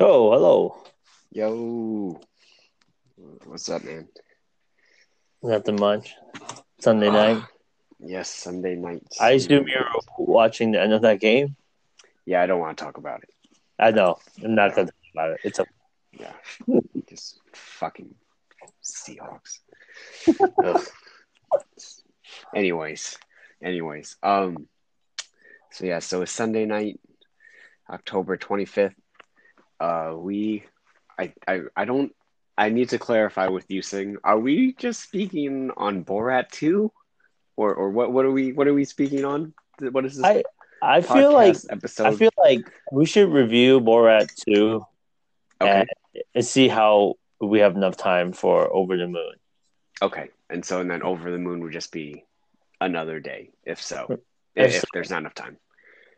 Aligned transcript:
Oh, 0.00 0.30
hello. 0.30 0.76
Yo, 1.32 2.20
what's 3.46 3.68
up, 3.68 3.82
man? 3.82 4.06
Nothing 5.42 5.74
much. 5.74 6.14
Sunday 6.78 7.10
night. 7.10 7.42
Yes, 7.98 8.30
Sunday 8.30 8.76
night. 8.76 9.02
I 9.20 9.32
assume 9.32 9.66
you're 9.66 9.90
watching 10.16 10.70
the 10.70 10.80
end 10.80 10.92
of 10.92 11.02
that 11.02 11.18
game. 11.18 11.56
Yeah, 12.26 12.42
I 12.42 12.46
don't 12.46 12.60
want 12.60 12.78
to 12.78 12.84
talk 12.84 12.96
about 12.96 13.24
it. 13.24 13.30
I 13.76 13.90
know. 13.90 14.18
I'm 14.44 14.54
not 14.54 14.76
gonna 14.76 14.86
talk 14.86 14.94
about 15.12 15.30
it. 15.32 15.40
It's 15.42 15.58
a 15.58 15.66
Yeah, 16.12 16.32
just 17.08 17.40
fucking 17.52 18.14
Seahawks. 18.84 19.58
Anyways, 22.54 23.18
anyways, 23.62 24.16
um, 24.22 24.68
so 25.72 25.86
yeah, 25.86 25.98
so 25.98 26.22
it's 26.22 26.30
Sunday 26.30 26.66
night, 26.66 27.00
October 27.90 28.36
twenty 28.36 28.64
fifth. 28.64 28.94
Uh, 29.80 30.14
we, 30.16 30.64
I, 31.18 31.32
I, 31.46 31.60
I 31.76 31.84
don't. 31.84 32.14
I 32.56 32.70
need 32.70 32.88
to 32.88 32.98
clarify 32.98 33.46
with 33.46 33.70
you, 33.70 33.82
Sing. 33.82 34.16
Are 34.24 34.38
we 34.38 34.72
just 34.72 35.00
speaking 35.00 35.70
on 35.76 36.04
Borat 36.04 36.50
two, 36.50 36.90
or 37.56 37.74
or 37.74 37.90
what? 37.90 38.12
What 38.12 38.24
are 38.24 38.32
we? 38.32 38.52
What 38.52 38.66
are 38.66 38.74
we 38.74 38.84
speaking 38.84 39.24
on? 39.24 39.54
What 39.80 40.04
is 40.04 40.16
this? 40.16 40.24
I 40.24 40.42
I 40.82 41.00
feel 41.00 41.32
like 41.32 41.56
episode. 41.70 42.06
I 42.06 42.14
feel 42.14 42.30
like 42.38 42.70
we 42.92 43.06
should 43.06 43.30
review 43.30 43.80
Borat 43.80 44.28
2 44.46 44.84
okay. 45.60 45.80
and, 45.80 45.88
and 46.34 46.44
see 46.44 46.68
how 46.68 47.14
we 47.40 47.60
have 47.60 47.76
enough 47.76 47.96
time 47.96 48.32
for 48.32 48.72
Over 48.72 48.96
the 48.96 49.08
Moon. 49.08 49.32
Okay, 50.00 50.30
and 50.48 50.64
so 50.64 50.80
and 50.80 50.90
then 50.90 51.02
over 51.02 51.30
the 51.30 51.38
moon 51.38 51.60
would 51.62 51.72
just 51.72 51.90
be 51.90 52.24
another 52.80 53.18
day, 53.18 53.50
if 53.64 53.82
so, 53.82 54.06
If 54.54 54.74
if, 54.74 54.80
so. 54.80 54.86
there's 54.94 55.10
not 55.10 55.18
enough 55.18 55.34
time. 55.34 55.56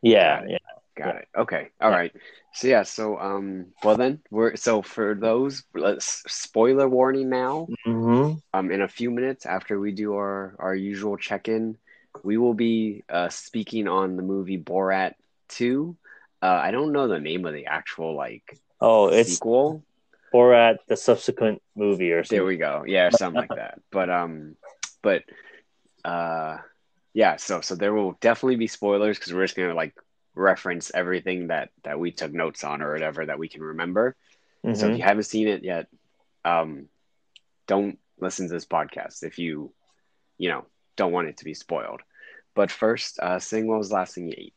Yeah, 0.03 0.45
yeah, 0.47 0.59
Got 0.97 1.17
it. 1.17 1.29
yeah. 1.35 1.41
It. 1.41 1.41
Okay. 1.43 1.69
All 1.81 1.91
Yeah. 1.91 1.97
right. 1.97 2.13
So 2.55 2.69
yeah. 2.69 2.83
So 2.83 3.19
um. 3.19 3.67
Well 3.83 3.97
then, 3.97 4.21
we're 4.31 4.57
so 4.57 4.83
for 4.83 5.15
those. 5.15 5.65
Let's 5.75 6.23
spoiler 6.29 6.89
warning 6.89 7.29
now. 7.31 7.71
hmm 7.85 8.33
Um. 8.53 8.71
In 8.71 8.83
a 8.83 8.89
few 8.89 9.11
minutes 9.11 9.47
after 9.47 9.79
we 9.79 9.93
do 9.93 10.15
our 10.15 10.55
our 10.59 10.75
usual 10.75 11.17
check 11.17 11.49
in, 11.49 11.77
we 12.23 12.37
will 12.39 12.55
be 12.55 13.03
uh 13.09 13.29
speaking 13.29 13.89
on 13.89 14.17
the 14.17 14.23
movie 14.23 14.59
Borat 14.59 15.15
Two. 15.49 15.97
Uh, 16.43 16.47
I 16.63 16.71
don't 16.71 16.93
know 16.93 17.07
the 17.09 17.21
name 17.21 17.45
of 17.47 17.55
the 17.55 17.67
actual 17.67 18.15
like 18.17 18.59
Oh, 18.81 19.09
it's 19.09 19.27
sequel. 19.27 19.83
Borat 20.33 20.79
the 20.89 20.97
subsequent 20.97 21.63
movie 21.77 22.13
or 22.13 22.23
There 22.25 22.45
we 22.45 22.57
go. 22.57 22.85
Yeah, 22.87 23.07
or 23.07 23.11
something 23.11 23.37
like 23.39 23.55
that. 23.55 23.81
But 23.91 24.11
um, 24.11 24.57
but 25.03 25.23
uh, 26.05 26.59
yeah. 27.15 27.37
So 27.37 27.61
so 27.61 27.75
there 27.75 27.93
will 27.93 28.13
definitely 28.21 28.57
be 28.57 28.67
spoilers 28.69 29.19
because 29.19 29.33
we're 29.33 29.45
just 29.45 29.57
gonna 29.57 29.75
like 29.75 29.95
reference 30.41 30.91
everything 30.95 31.49
that 31.49 31.71
that 31.85 32.01
we 32.01 32.11
took 32.13 32.33
notes 32.33 32.65
on 32.65 32.83
or 32.83 32.93
whatever 32.93 33.27
that 33.27 33.39
we 33.39 33.49
can 33.49 33.63
remember. 33.63 34.17
So 34.75 34.87
if 34.87 34.95
Mhm. 34.95 34.99
you 34.99 35.03
haven't 35.03 35.25
seen 35.25 35.49
it 35.49 35.65
yet, 35.65 35.87
um, 36.45 36.89
don't 37.67 37.99
listen 38.19 38.47
to 38.49 38.53
this 38.53 38.67
podcast 38.67 39.23
if 39.23 39.39
you, 39.39 39.73
you 40.39 40.49
know, 40.51 40.67
don't 40.97 41.13
want 41.13 41.29
it 41.29 41.39
to 41.39 41.45
be 41.45 41.55
spoiled. 41.55 42.03
But 42.55 42.71
first, 42.71 43.19
uh, 43.21 43.39
Sing, 43.39 43.67
what 43.67 43.79
was 43.79 43.89
the 43.89 43.95
last 43.95 44.15
thing 44.15 44.27
you 44.29 44.35
ate? 44.37 44.55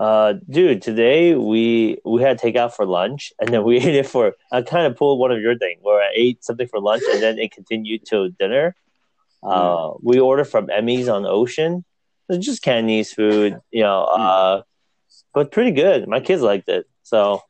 Uh, 0.00 0.34
dude, 0.50 0.82
today 0.82 1.34
we 1.34 1.98
we 2.04 2.22
had 2.22 2.40
takeout 2.40 2.74
for 2.74 2.84
lunch, 2.84 3.32
and 3.40 3.48
then 3.52 3.62
we 3.64 3.76
ate 3.86 3.94
it 3.94 4.06
for. 4.06 4.34
I 4.50 4.62
kind 4.62 4.86
of 4.86 4.96
pulled 4.96 5.18
one 5.20 5.30
of 5.30 5.40
your 5.40 5.56
thing 5.56 5.78
where 5.82 6.00
I 6.02 6.10
ate 6.14 6.44
something 6.44 6.66
for 6.66 6.80
lunch, 6.80 7.02
and 7.12 7.22
then 7.22 7.38
it 7.38 7.52
continued 7.52 8.04
till 8.04 8.28
dinner. 8.28 8.74
Uh, 9.42 9.92
we 10.02 10.18
ordered 10.18 10.46
from 10.46 10.70
Emmy's 10.70 11.08
on 11.08 11.26
Ocean. 11.26 11.84
It's 12.28 12.44
just 12.44 12.62
Cantonese 12.62 13.12
food, 13.12 13.58
you 13.70 13.82
know, 13.82 14.04
uh, 14.04 14.62
but 15.32 15.52
pretty 15.52 15.72
good. 15.72 16.08
My 16.08 16.20
kids 16.20 16.42
liked 16.42 16.68
it, 16.68 16.86
so. 17.02 17.42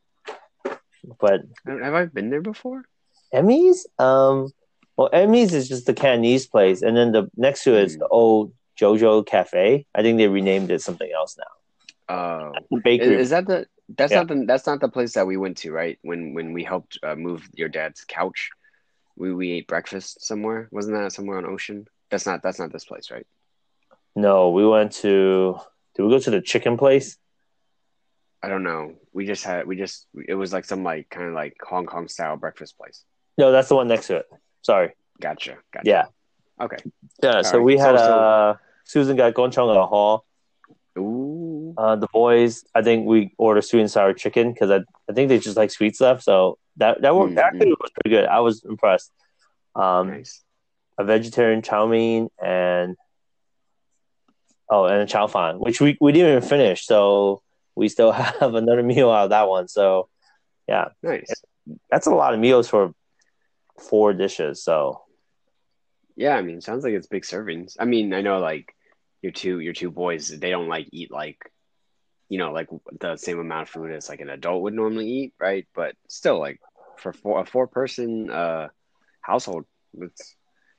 But 1.20 1.42
Have 1.66 1.94
I 1.94 2.06
been 2.06 2.30
there 2.30 2.40
before? 2.40 2.84
Emmy's, 3.32 3.86
um, 3.98 4.52
well, 4.96 5.10
Emmy's 5.12 5.52
is 5.52 5.68
just 5.68 5.86
the 5.86 5.92
Cantonese 5.94 6.46
place, 6.46 6.82
and 6.82 6.96
then 6.96 7.12
the 7.12 7.30
next 7.36 7.64
to 7.64 7.74
it 7.74 7.84
is 7.84 7.96
Mm. 7.96 8.00
the 8.00 8.08
old 8.08 8.52
JoJo 8.80 9.26
Cafe. 9.26 9.86
I 9.94 10.02
think 10.02 10.18
they 10.18 10.28
renamed 10.28 10.70
it 10.70 10.80
something 10.82 11.10
else 11.14 11.36
now. 11.36 12.14
Uh, 12.14 12.52
Bakery. 12.82 13.14
is, 13.16 13.20
is 13.22 13.30
that 13.30 13.46
the? 13.46 13.66
That's 13.88 14.12
Yeah. 14.12 14.18
not 14.20 14.28
the. 14.28 14.44
That's 14.46 14.66
not 14.66 14.80
the 14.80 14.88
place 14.88 15.12
that 15.14 15.26
we 15.26 15.36
went 15.36 15.58
to, 15.58 15.72
right? 15.72 15.98
When 16.02 16.32
when 16.34 16.52
we 16.52 16.64
helped 16.64 16.98
uh, 17.02 17.14
move 17.16 17.48
your 17.54 17.68
dad's 17.68 18.04
couch, 18.04 18.50
we 19.16 19.32
we 19.34 19.52
ate 19.52 19.66
breakfast 19.68 20.24
somewhere. 20.24 20.68
Wasn't 20.70 20.96
that 20.96 21.12
somewhere 21.12 21.38
on 21.38 21.44
Ocean? 21.44 21.86
That's 22.10 22.24
not. 22.24 22.42
That's 22.42 22.58
not 22.58 22.72
this 22.72 22.84
place, 22.84 23.10
right? 23.10 23.26
No, 24.16 24.50
we 24.50 24.66
went 24.66 24.92
to. 25.02 25.58
Did 25.94 26.02
we 26.04 26.10
go 26.10 26.18
to 26.18 26.30
the 26.30 26.40
chicken 26.40 26.76
place? 26.76 27.16
I 28.42 28.48
don't 28.48 28.62
know. 28.62 28.94
We 29.12 29.26
just 29.26 29.44
had. 29.44 29.66
We 29.66 29.76
just. 29.76 30.06
It 30.28 30.34
was 30.34 30.52
like 30.52 30.64
some 30.64 30.82
like 30.84 31.08
kind 31.10 31.28
of 31.28 31.34
like 31.34 31.56
Hong 31.62 31.86
Kong 31.86 32.08
style 32.08 32.36
breakfast 32.36 32.76
place. 32.78 33.04
No, 33.38 33.50
that's 33.52 33.68
the 33.68 33.74
one 33.76 33.88
next 33.88 34.06
to 34.08 34.16
it. 34.18 34.26
Sorry. 34.62 34.92
Gotcha. 35.20 35.56
Gotcha. 35.72 35.88
Yeah, 35.88 36.04
Okay. 36.60 36.76
yeah. 37.22 37.42
so 37.42 37.58
right. 37.58 37.64
we 37.64 37.76
had 37.78 37.96
So- 37.98 38.18
uh, 38.18 38.56
Susan 38.84 39.16
got 39.16 39.34
gonchong 39.34 39.70
at 39.74 39.88
hall. 39.88 40.24
Ooh. 40.98 41.74
Uh, 41.76 41.96
the 41.96 42.06
boys, 42.12 42.64
I 42.74 42.82
think 42.82 43.06
we 43.06 43.34
ordered 43.36 43.62
sweet 43.62 43.80
and 43.80 43.90
sour 43.90 44.12
chicken 44.12 44.52
because 44.52 44.70
I, 44.70 44.80
I 45.10 45.12
think 45.12 45.28
they 45.28 45.38
just 45.40 45.56
like 45.56 45.70
sweet 45.72 45.96
stuff. 45.96 46.22
So 46.22 46.58
that 46.76 47.02
that 47.02 47.16
worked. 47.16 47.32
Mm, 47.32 47.36
That 47.36 47.44
actually 47.54 47.70
was 47.80 47.90
pretty 47.90 48.14
good. 48.14 48.26
I 48.26 48.40
was 48.40 48.62
impressed. 48.64 49.10
Um, 49.74 50.10
nice. 50.10 50.42
a 50.98 51.04
vegetarian 51.04 51.62
chow 51.62 51.86
mein 51.86 52.28
and 52.40 52.96
oh, 54.70 54.84
and 54.86 55.02
a 55.02 55.06
chow 55.06 55.26
fan, 55.26 55.56
which 55.56 55.80
we, 55.80 55.96
we 56.00 56.12
didn't 56.12 56.30
even 56.36 56.48
finish. 56.48 56.86
So 56.86 57.42
we 57.74 57.88
still 57.88 58.12
have 58.12 58.54
another 58.54 58.82
meal 58.82 59.10
out 59.10 59.24
of 59.24 59.30
that 59.30 59.48
one. 59.48 59.68
So 59.68 60.08
yeah, 60.68 60.86
Nice. 61.02 61.32
that's 61.90 62.06
a 62.06 62.10
lot 62.14 62.34
of 62.34 62.40
meals 62.40 62.68
for 62.68 62.92
four 63.88 64.12
dishes. 64.12 64.62
So 64.62 65.02
Yeah, 66.16 66.36
I 66.36 66.42
mean, 66.42 66.60
sounds 66.60 66.84
like 66.84 66.94
it's 66.94 67.06
big 67.06 67.24
servings. 67.24 67.76
I 67.78 67.84
mean, 67.84 68.12
I 68.14 68.20
know 68.22 68.38
like 68.38 68.74
your 69.22 69.32
two 69.32 69.58
your 69.60 69.72
two 69.72 69.90
boys, 69.90 70.28
they 70.28 70.50
don't 70.50 70.68
like 70.68 70.88
eat 70.92 71.10
like 71.10 71.38
you 72.28 72.38
know, 72.38 72.52
like 72.52 72.68
the 73.00 73.16
same 73.16 73.38
amount 73.38 73.62
of 73.62 73.68
food 73.68 73.92
as 73.92 74.08
like 74.08 74.20
an 74.20 74.30
adult 74.30 74.62
would 74.62 74.74
normally 74.74 75.08
eat, 75.08 75.34
right? 75.38 75.66
But 75.74 75.94
still 76.08 76.38
like 76.38 76.60
for 76.98 77.12
four, 77.12 77.40
a 77.40 77.46
four 77.46 77.66
person 77.66 78.30
uh 78.30 78.68
household, 79.20 79.66
it's 79.94 80.36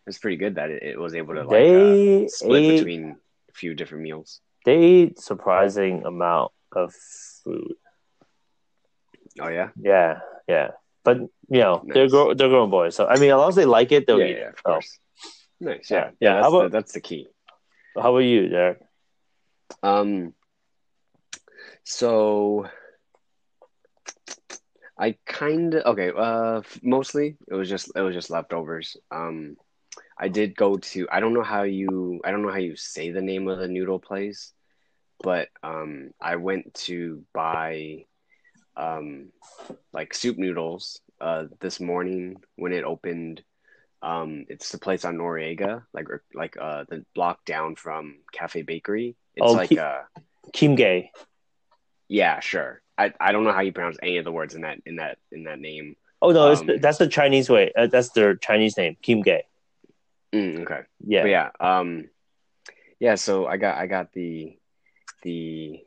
it's 0.08 0.18
pretty 0.18 0.38
good 0.38 0.56
that 0.56 0.70
it, 0.72 0.84
it 0.84 1.00
was 1.00 1.16
able 1.16 1.36
to 1.36 1.44
like 1.44 1.68
uh, 1.74 1.98
split 2.28 2.64
ate 2.64 2.68
between 2.68 3.18
few 3.56 3.74
different 3.74 4.04
meals. 4.04 4.42
they 4.66 4.78
eat 4.84 5.20
surprising 5.20 6.04
amount 6.06 6.52
of 6.76 6.94
food. 7.44 7.74
Oh 9.40 9.48
yeah? 9.50 9.70
Yeah, 9.80 10.20
yeah. 10.48 10.72
But 11.04 11.18
you 11.50 11.62
know, 11.64 11.84
they're 11.86 12.04
Nice. 12.04 12.12
grow 12.12 12.34
they're 12.34 12.50
grown 12.50 12.70
boys. 12.70 12.96
So 12.96 13.06
I 13.08 13.16
mean, 13.20 13.32
as 13.32 13.38
long 13.38 13.50
as 13.50 13.56
they 13.56 13.66
like 13.66 13.92
it, 13.92 14.06
they'll 14.08 14.20
yeah, 14.20 14.26
eat 14.26 14.38
yeah, 14.38 14.48
it. 14.50 14.54
of 14.54 14.60
So, 14.66 14.72
course. 14.72 15.00
Nice. 15.60 15.92
Yeah, 15.92 15.98
Yeah. 15.98 16.12
yeah. 16.20 16.34
That's, 16.42 16.48
about- 16.54 16.64
the, 16.64 16.70
that's 16.78 16.94
the 16.94 17.02
key. 17.02 17.28
how 17.96 18.10
about 18.12 18.26
you, 18.28 18.50
Derrick? 18.50 18.80
Um, 19.84 20.34
so 21.84 22.68
I 24.98 25.18
kind 25.26 25.76
of 25.76 25.86
okay. 25.94 26.12
Uh, 26.16 26.62
mostly 26.82 27.38
it 27.48 27.54
was 27.54 27.70
just 27.70 27.92
it 27.96 28.02
was 28.02 28.16
just 28.16 28.30
leftovers. 28.30 28.98
Um, 29.12 29.58
I 30.18 30.28
did 30.30 30.56
go 30.56 30.78
to 30.78 31.08
I 31.12 31.20
don't 31.20 31.34
know 31.34 31.44
how 31.44 31.64
you 31.64 32.22
I 32.24 32.32
don't 32.32 32.42
know 32.42 32.52
how 32.52 32.58
you 32.58 32.76
say 32.76 33.12
the 33.12 33.22
name 33.22 33.48
of 33.48 33.60
the 33.60 33.68
noodle 33.68 34.00
place, 34.00 34.54
but 35.22 35.50
um, 35.64 36.12
I 36.22 36.38
went 36.38 36.74
to 36.86 37.24
buy 37.34 38.06
um 38.78 39.32
like 39.94 40.14
soup 40.14 40.38
noodles 40.38 41.00
uh 41.22 41.46
this 41.60 41.80
morning 41.80 42.38
when 42.56 42.74
it 42.74 42.84
opened. 42.84 43.44
Um, 44.02 44.46
it's 44.50 44.70
the 44.72 44.78
place 44.78 45.04
on 45.04 45.18
Noriega, 45.18 45.84
like 45.94 46.08
like 46.34 46.56
uh 46.60 46.86
the 46.90 47.06
block 47.16 47.44
down 47.46 47.76
from 47.76 48.18
Cafe 48.32 48.62
Bakery. 48.62 49.16
It's 49.36 49.48
Oh, 49.48 49.56
like 49.56 49.70
Ki- 49.70 49.80
uh 49.80 50.02
Kim 50.54 50.76
Gay. 50.76 51.12
yeah, 52.08 52.40
sure. 52.40 52.82
I, 52.98 53.14
I 53.20 53.32
don't 53.32 53.44
know 53.44 53.52
how 53.52 53.62
you 53.62 53.74
pronounce 53.74 53.98
any 54.02 54.18
of 54.18 54.26
the 54.26 54.32
words 54.32 54.54
in 54.56 54.62
that 54.62 54.80
in 54.86 54.98
that 54.98 55.18
in 55.32 55.44
that 55.46 55.60
name. 55.60 55.96
Oh 56.22 56.32
no, 56.32 56.52
Um, 56.52 56.70
it's, 56.70 56.82
that's 56.82 56.98
the 57.00 57.08
Chinese 57.08 57.50
way. 57.50 57.74
Uh, 57.76 57.88
that's 57.88 58.10
their 58.10 58.36
Chinese 58.36 58.78
name, 58.78 58.96
Kim 59.02 59.22
Gay. 59.22 59.44
Mm, 60.36 60.64
okay. 60.64 60.82
Yeah. 61.00 61.22
But 61.22 61.30
yeah, 61.30 61.50
um 61.60 62.10
yeah, 63.00 63.16
so 63.16 63.46
I 63.46 63.58
got 63.58 63.78
I 63.78 63.88
got 63.88 64.12
the 64.12 64.58
the 65.24 65.80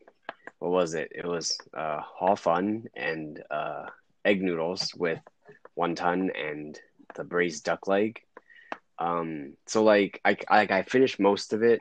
what 0.59 0.71
was 0.71 0.95
it? 0.95 1.13
It 1.15 1.27
was 1.27 1.59
uh 1.77 2.01
hor 2.01 2.37
fun 2.37 2.85
and 2.97 3.43
uh 3.51 3.87
egg 4.25 4.43
noodles 4.43 4.95
with 4.97 5.21
wonton 5.79 6.31
and 6.35 6.79
the 7.15 7.25
braised 7.25 7.65
duck 7.65 7.87
leg. 7.87 8.21
Um 8.99 9.55
so 9.67 9.85
like 9.85 10.21
I 10.25 10.37
I, 10.49 10.57
like 10.57 10.71
I 10.71 10.83
finished 10.83 11.21
most 11.21 11.53
of 11.53 11.63
it. 11.63 11.81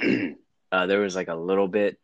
uh 0.72 0.86
there 0.86 1.00
was 1.00 1.14
like 1.14 1.28
a 1.28 1.34
little 1.34 1.68
bit 1.68 1.98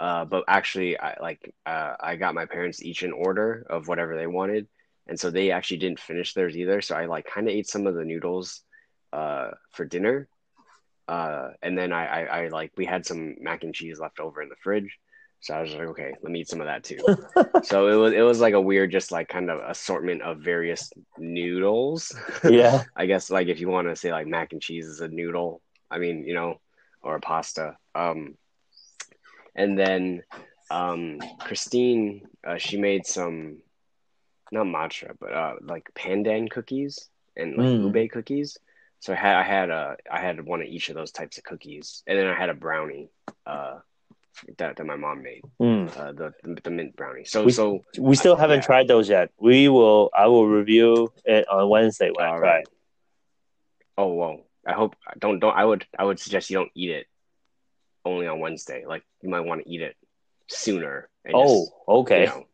uh 0.00 0.24
but 0.24 0.44
actually 0.48 0.98
I 0.98 1.16
like 1.20 1.54
uh 1.64 1.94
I 2.00 2.16
got 2.16 2.34
my 2.34 2.46
parents 2.46 2.82
each 2.82 3.04
an 3.04 3.12
order 3.12 3.64
of 3.70 3.86
whatever 3.86 4.16
they 4.16 4.26
wanted. 4.26 4.66
And 5.06 5.18
so 5.18 5.30
they 5.30 5.50
actually 5.52 5.78
didn't 5.78 6.00
finish 6.00 6.34
theirs 6.34 6.56
either. 6.56 6.80
So 6.80 6.96
I 6.96 7.06
like 7.06 7.26
kind 7.26 7.48
of 7.48 7.54
ate 7.54 7.68
some 7.68 7.86
of 7.86 7.94
the 7.94 8.04
noodles 8.04 8.62
uh, 9.12 9.50
for 9.72 9.84
dinner. 9.84 10.28
Uh, 11.08 11.48
and 11.62 11.76
then 11.76 11.92
I, 11.92 12.06
I, 12.06 12.20
I 12.44 12.48
like 12.48 12.72
we 12.76 12.86
had 12.86 13.04
some 13.04 13.34
mac 13.40 13.64
and 13.64 13.74
cheese 13.74 13.98
left 14.00 14.20
over 14.20 14.40
in 14.42 14.48
the 14.48 14.56
fridge, 14.62 14.98
So 15.40 15.54
I 15.54 15.60
was 15.60 15.72
like, 15.72 15.88
okay, 15.88 16.14
let 16.22 16.32
me 16.32 16.40
eat 16.40 16.48
some 16.48 16.60
of 16.60 16.66
that 16.66 16.84
too. 16.84 16.98
so 17.62 17.88
it 17.88 17.96
was 17.96 18.12
it 18.12 18.22
was 18.22 18.40
like 18.40 18.54
a 18.54 18.60
weird, 18.60 18.92
just 18.92 19.10
like 19.12 19.28
kind 19.28 19.50
of 19.50 19.60
assortment 19.68 20.22
of 20.22 20.38
various 20.38 20.90
noodles. 21.18 22.14
Yeah. 22.44 22.84
I 22.96 23.06
guess 23.06 23.30
like 23.30 23.48
if 23.48 23.60
you 23.60 23.68
want 23.68 23.88
to 23.88 23.96
say 23.96 24.12
like 24.12 24.26
mac 24.26 24.52
and 24.52 24.62
cheese 24.62 24.86
is 24.86 25.00
a 25.00 25.08
noodle, 25.08 25.60
I 25.90 25.98
mean, 25.98 26.24
you 26.24 26.34
know, 26.34 26.60
or 27.02 27.16
a 27.16 27.20
pasta. 27.20 27.76
Um, 27.94 28.36
and 29.54 29.76
then 29.78 30.22
um, 30.70 31.18
Christine, 31.40 32.22
uh, 32.46 32.56
she 32.58 32.78
made 32.78 33.06
some 33.06 33.58
not 34.52 34.66
matcha, 34.66 35.14
but 35.20 35.32
uh, 35.32 35.54
like 35.62 35.90
pandan 35.94 36.48
cookies 36.50 37.08
and 37.36 37.56
like 37.56 37.66
Mm. 37.66 37.94
ube 37.94 38.10
cookies. 38.10 38.56
So 39.02 39.12
I 39.12 39.16
had 39.16 39.34
I 39.36 39.42
had 39.42 39.70
uh, 39.70 39.94
I 40.10 40.20
had 40.20 40.40
one 40.46 40.60
of 40.62 40.68
each 40.68 40.88
of 40.88 40.94
those 40.94 41.10
types 41.10 41.36
of 41.36 41.42
cookies, 41.42 42.04
and 42.06 42.16
then 42.16 42.28
I 42.28 42.34
had 42.38 42.50
a 42.50 42.54
brownie 42.54 43.10
uh, 43.44 43.78
that 44.58 44.76
that 44.76 44.86
my 44.86 44.94
mom 44.94 45.22
made, 45.24 45.42
Mm. 45.60 45.90
uh, 45.98 46.12
the, 46.12 46.32
the 46.44 46.60
the 46.62 46.70
mint 46.70 46.94
brownie. 46.94 47.24
So 47.24 47.42
We- 47.44 47.50
so 47.52 47.80
We 47.98 48.14
still 48.14 48.36
haven't 48.36 48.60
Yeah. 48.62 48.66
tried 48.70 48.86
those 48.86 49.08
yet. 49.08 49.30
We 49.40 49.68
will. 49.68 50.10
I 50.16 50.28
will 50.28 50.46
review 50.46 51.12
it 51.24 51.48
on 51.48 51.68
Wednesday 51.68 52.10
when 52.14 52.24
I 52.26 52.38
try. 52.38 52.48
right. 52.48 52.66
oh 53.98 54.12
well, 54.14 54.36
I 54.64 54.72
hope 54.72 54.94
don't 55.18 55.40
don't 55.40 55.56
I 55.56 55.64
would 55.64 55.84
I 55.98 56.04
would 56.04 56.20
suggest 56.20 56.48
you 56.50 56.58
don't 56.58 56.70
eat 56.76 56.90
it 56.90 57.06
only 58.04 58.28
on 58.28 58.38
Wednesday. 58.38 58.84
Like 58.86 59.02
you 59.20 59.28
might 59.28 59.40
want 59.48 59.64
to 59.64 59.68
eat 59.68 59.82
it 59.82 59.96
sooner. 60.46 61.08
Oh, 61.34 61.58
just, 61.64 61.72
okay. 61.88 62.20
you 62.20 62.26
know. 62.26 62.46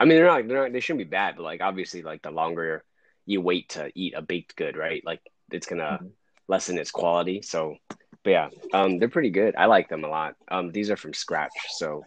I 0.00 0.04
mean, 0.06 0.16
they're 0.16 0.26
not, 0.26 0.48
they're 0.48 0.62
not, 0.64 0.72
they 0.72 0.80
shouldn't 0.80 1.04
be 1.06 1.16
bad, 1.20 1.36
but 1.36 1.44
like 1.44 1.60
obviously, 1.60 2.02
like 2.02 2.22
the 2.22 2.30
longer 2.30 2.82
you 3.26 3.40
wait 3.42 3.68
to 3.70 3.90
eat 3.94 4.14
a 4.16 4.22
baked 4.22 4.56
good, 4.56 4.76
right? 4.76 5.02
Like 5.04 5.20
it's 5.52 5.66
gonna 5.66 6.00
Mhm. 6.02 6.10
lessen 6.48 6.78
its 6.78 6.90
quality. 6.90 7.42
So, 7.42 7.76
but 8.24 8.30
yeah, 8.30 8.48
um, 8.72 8.98
they're 8.98 9.08
pretty 9.08 9.30
good. 9.30 9.54
I 9.56 9.66
like 9.66 9.88
them 9.88 10.04
a 10.04 10.08
lot. 10.08 10.36
Um, 10.48 10.70
these 10.70 10.90
are 10.90 10.96
from 10.96 11.14
scratch, 11.14 11.52
so, 11.70 12.04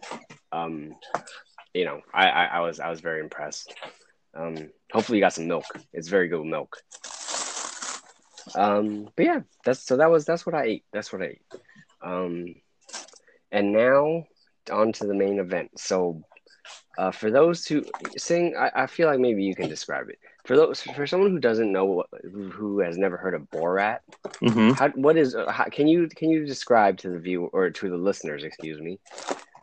um, 0.52 0.94
you 1.74 1.84
know, 1.84 2.00
I, 2.12 2.28
I, 2.28 2.44
I 2.44 2.60
was 2.60 2.80
I 2.80 2.88
was 2.88 3.00
very 3.00 3.20
impressed. 3.20 3.74
Um, 4.34 4.70
hopefully 4.92 5.18
you 5.18 5.24
got 5.24 5.32
some 5.32 5.46
milk. 5.48 5.64
It's 5.92 6.08
very 6.08 6.28
good 6.28 6.44
milk. 6.44 6.76
Um, 8.54 9.08
but 9.16 9.24
yeah, 9.24 9.40
that's 9.64 9.80
so 9.80 9.96
that 9.96 10.10
was 10.10 10.24
that's 10.24 10.46
what 10.46 10.54
I 10.54 10.64
ate. 10.64 10.84
That's 10.92 11.12
what 11.12 11.22
I 11.22 11.26
ate. 11.26 11.42
Um, 12.02 12.54
and 13.50 13.72
now 13.72 14.24
on 14.70 14.92
to 14.92 15.06
the 15.06 15.14
main 15.14 15.38
event. 15.38 15.78
So, 15.78 16.22
uh, 16.98 17.10
for 17.10 17.30
those 17.30 17.66
who 17.66 17.84
sing, 18.16 18.54
I, 18.58 18.70
I 18.74 18.86
feel 18.86 19.08
like 19.08 19.20
maybe 19.20 19.44
you 19.44 19.54
can 19.54 19.68
describe 19.68 20.08
it. 20.08 20.18
For 20.46 20.56
those, 20.56 20.80
for 20.80 21.06
someone 21.08 21.32
who 21.32 21.40
doesn't 21.40 21.72
know, 21.72 21.84
what, 21.84 22.06
who, 22.22 22.78
has 22.78 22.96
never 22.96 23.16
heard 23.16 23.34
of 23.34 23.42
Borat, 23.50 23.98
hmm 24.40 24.70
how, 24.72 24.90
what 24.90 25.16
is? 25.16 25.34
uh, 25.34 25.50
How, 25.50 25.64
can 25.64 25.88
you 25.88 26.08
can 26.08 26.30
you 26.30 26.46
describe 26.46 26.98
to 26.98 27.10
the 27.10 27.18
view 27.18 27.50
or 27.52 27.70
to 27.70 27.90
the 27.90 27.96
listeners, 27.96 28.44
excuse 28.44 28.80
me, 28.80 29.00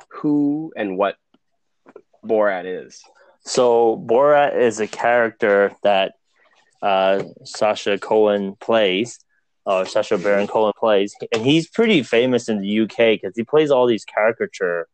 who 0.09 0.74
and 0.75 0.97
what 0.97 1.15
Borat 2.25 2.65
is? 2.65 3.01
So 3.45 4.03
Borat 4.06 4.59
is 4.59 4.81
a 4.81 4.88
character 4.88 5.74
that 5.83 6.15
uh, 6.81 7.24
Sacha 7.45 7.97
Cohen 7.97 8.57
plays, 8.59 9.19
or 9.65 9.85
Sacha 9.85 10.18
Baron 10.18 10.47
Cohen 10.47 10.74
plays, 10.77 11.15
and 11.31 11.45
he's 11.45 11.69
pretty 11.69 12.03
famous 12.03 12.50
in 12.50 12.59
the 12.59 12.80
UK 12.81 13.21
because 13.21 13.33
he 13.38 13.44
plays 13.44 13.71
all 13.71 13.88
these 13.88 14.03
caricature. 14.03 14.88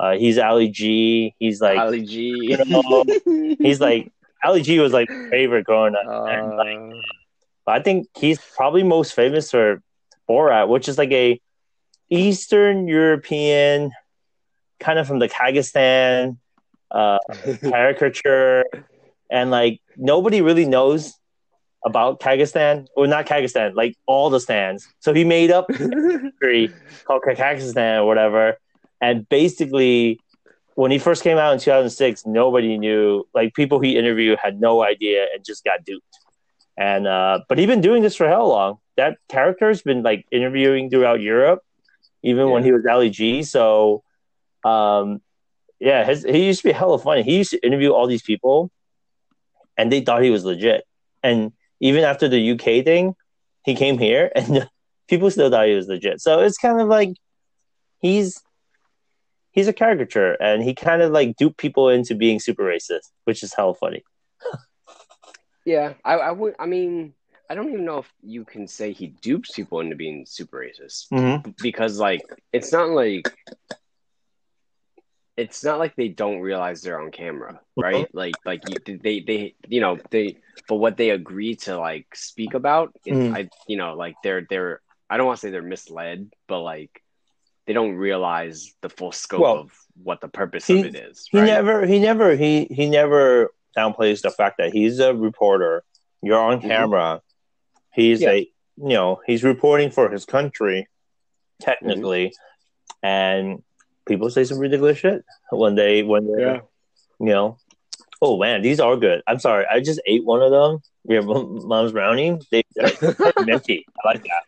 Uh, 0.00 0.16
he's 0.16 0.36
Ali 0.38 0.68
G. 0.68 1.34
He's 1.38 1.60
like 1.60 1.78
Ali 1.78 2.02
G. 2.02 2.40
you 2.42 2.56
know, 2.66 3.04
he's 3.60 3.80
like 3.80 4.10
Ali 4.44 4.62
G 4.62 4.78
was 4.78 4.92
like 4.92 5.08
favorite 5.30 5.64
growing 5.64 5.94
up. 5.94 6.02
and, 6.28 6.56
like, 6.56 6.76
Uh, 7.66 7.70
I 7.72 7.80
think 7.82 8.08
he's 8.16 8.38
probably 8.56 8.82
most 8.82 9.12
famous 9.14 9.50
for 9.50 9.82
Borat, 10.28 10.68
which 10.68 10.88
is 10.88 10.96
like 10.96 11.12
a 11.12 11.40
Eastern 12.10 12.88
European, 12.88 13.92
kind 14.80 14.98
of 14.98 15.06
from 15.06 15.18
the 15.18 15.28
Kazakhstan 15.28 16.38
uh, 16.90 17.18
caricature, 17.62 18.64
and 19.30 19.50
like 19.50 19.80
nobody 19.96 20.40
really 20.40 20.64
knows 20.64 21.12
about 21.84 22.20
Kazakhstan, 22.20 22.86
or 22.96 23.06
not 23.06 23.26
Kazakhstan, 23.26 23.74
like 23.74 23.94
all 24.06 24.30
the 24.30 24.40
stands. 24.40 24.88
So 25.00 25.12
he 25.12 25.24
made 25.24 25.50
up 25.50 25.68
a 25.70 25.76
country 25.76 26.72
called 27.04 27.22
Kazakhstan 27.22 27.98
or 28.00 28.06
whatever, 28.06 28.56
and 29.00 29.28
basically. 29.28 30.20
When 30.78 30.92
he 30.92 31.00
first 31.00 31.24
came 31.24 31.38
out 31.38 31.52
in 31.52 31.58
2006, 31.58 32.24
nobody 32.24 32.78
knew. 32.78 33.26
Like 33.34 33.52
people 33.52 33.80
he 33.80 33.98
interviewed 33.98 34.38
had 34.40 34.60
no 34.60 34.80
idea 34.80 35.26
and 35.34 35.44
just 35.44 35.64
got 35.64 35.84
duped. 35.84 36.20
And 36.76 37.04
uh, 37.04 37.40
but 37.48 37.58
he's 37.58 37.66
been 37.66 37.80
doing 37.80 38.00
this 38.00 38.14
for 38.14 38.28
how 38.28 38.46
long? 38.46 38.78
That 38.96 39.18
character's 39.28 39.82
been 39.82 40.04
like 40.04 40.24
interviewing 40.30 40.88
throughout 40.88 41.20
Europe, 41.20 41.64
even 42.22 42.50
when 42.50 42.62
he 42.62 42.70
was 42.70 42.86
Ali 42.88 43.10
G. 43.10 43.42
So, 43.42 44.04
um, 44.64 45.20
yeah, 45.80 46.04
his, 46.04 46.22
he 46.22 46.46
used 46.46 46.62
to 46.62 46.68
be 46.68 46.72
hella 46.72 47.00
funny. 47.00 47.24
He 47.24 47.38
used 47.38 47.50
to 47.50 47.66
interview 47.66 47.90
all 47.90 48.06
these 48.06 48.22
people, 48.22 48.70
and 49.76 49.90
they 49.90 50.00
thought 50.02 50.22
he 50.22 50.30
was 50.30 50.44
legit. 50.44 50.84
And 51.24 51.50
even 51.80 52.04
after 52.04 52.28
the 52.28 52.52
UK 52.52 52.84
thing, 52.84 53.16
he 53.64 53.74
came 53.74 53.98
here, 53.98 54.30
and 54.36 54.70
people 55.08 55.28
still 55.32 55.50
thought 55.50 55.66
he 55.66 55.74
was 55.74 55.88
legit. 55.88 56.20
So 56.20 56.38
it's 56.38 56.56
kind 56.56 56.80
of 56.80 56.86
like 56.86 57.14
he's 58.00 58.40
he's 59.52 59.68
a 59.68 59.72
caricature, 59.72 60.32
and 60.40 60.62
he 60.62 60.74
kind 60.74 61.02
of 61.02 61.10
like 61.12 61.36
duped 61.36 61.58
people 61.58 61.88
into 61.88 62.14
being 62.14 62.38
super 62.40 62.62
racist, 62.64 63.10
which 63.24 63.42
is 63.42 63.54
hella 63.54 63.74
funny. 63.74 64.02
Yeah, 65.64 65.94
I, 66.02 66.14
I 66.14 66.30
would. 66.30 66.54
I 66.58 66.64
mean, 66.64 67.12
I 67.50 67.54
don't 67.54 67.68
even 67.68 67.84
know 67.84 67.98
if 67.98 68.10
you 68.22 68.44
can 68.46 68.66
say 68.66 68.92
he 68.92 69.08
dupes 69.08 69.52
people 69.52 69.80
into 69.80 69.96
being 69.96 70.24
super 70.26 70.58
racist 70.58 71.08
Mm-hmm. 71.12 71.50
because, 71.60 71.98
like, 71.98 72.22
it's 72.54 72.72
not 72.72 72.88
like 72.88 73.30
it's 75.36 75.62
not 75.62 75.78
like 75.78 75.94
they 75.94 76.08
don't 76.08 76.40
realize 76.40 76.80
they're 76.82 77.00
on 77.00 77.10
camera, 77.10 77.60
right? 77.76 78.08
Like, 78.14 78.34
like 78.44 78.62
they, 78.86 79.20
they, 79.20 79.54
you 79.68 79.80
know, 79.80 79.98
they 80.10 80.38
for 80.66 80.78
what 80.78 80.96
they 80.96 81.10
agree 81.10 81.54
to 81.56 81.78
like 81.78 82.06
speak 82.14 82.54
about. 82.54 82.92
It, 83.04 83.12
Mm. 83.14 83.36
I, 83.36 83.48
you 83.66 83.76
know, 83.76 83.94
like 83.94 84.16
they're 84.22 84.46
they're. 84.48 84.80
I 85.10 85.16
don't 85.16 85.26
want 85.26 85.38
to 85.38 85.46
say 85.46 85.50
they're 85.50 85.62
misled, 85.62 86.32
but 86.48 86.60
like 86.60 87.02
they 87.68 87.74
don't 87.74 87.94
realize 87.94 88.74
the 88.80 88.88
full 88.88 89.12
scope 89.12 89.40
Well, 89.42 89.58
of 89.58 89.70
what 90.02 90.22
the 90.22 90.28
purpose 90.28 90.66
he- 90.66 90.80
of 90.80 90.86
it 90.86 90.96
is. 90.96 91.28
He 91.30 91.38
right? 91.38 91.44
never, 91.46 91.84
he 91.86 91.98
never, 92.00 92.34
he 92.34 92.64
he 92.70 92.88
never 92.88 93.50
downplays 93.76 94.22
the 94.22 94.30
fact 94.30 94.56
that 94.58 94.72
he's 94.72 94.98
a 94.98 95.14
reporter. 95.14 95.84
You're 96.22 96.40
on 96.40 96.60
Mhm. 96.60 96.68
camera. 96.68 97.20
He's 97.92 98.22
Yeah. 98.22 98.30
a, 98.30 98.38
you 98.78 98.94
know, 98.98 99.20
he's 99.26 99.44
reporting 99.44 99.90
for 99.90 100.08
his 100.10 100.24
country, 100.24 100.88
technically, 101.60 102.32
and 103.02 103.62
people 104.06 104.30
say 104.30 104.44
some 104.44 104.58
ridiculous 104.58 104.98
shit 104.98 105.24
when 105.50 105.74
they 105.74 106.02
when 106.02 106.26
they, 106.26 106.42
Yeah. 106.42 106.60
you 107.20 107.26
know. 107.26 107.58
Oh 108.22 108.36
man, 108.38 108.62
these 108.62 108.80
are 108.80 108.96
good. 108.96 109.22
I'm 109.28 109.38
sorry, 109.38 109.64
I 109.70 109.80
just 109.80 110.00
ate 110.06 110.24
one 110.24 110.42
of 110.42 110.50
them. 110.50 110.80
Your 111.04 111.22
mom- 111.22 111.66
mom's 111.68 111.92
brownie. 111.92 112.38
They, 112.50 112.62
they're 112.74 112.90
minty. 113.44 113.84
I 114.04 114.08
like 114.08 114.22
that. 114.24 114.44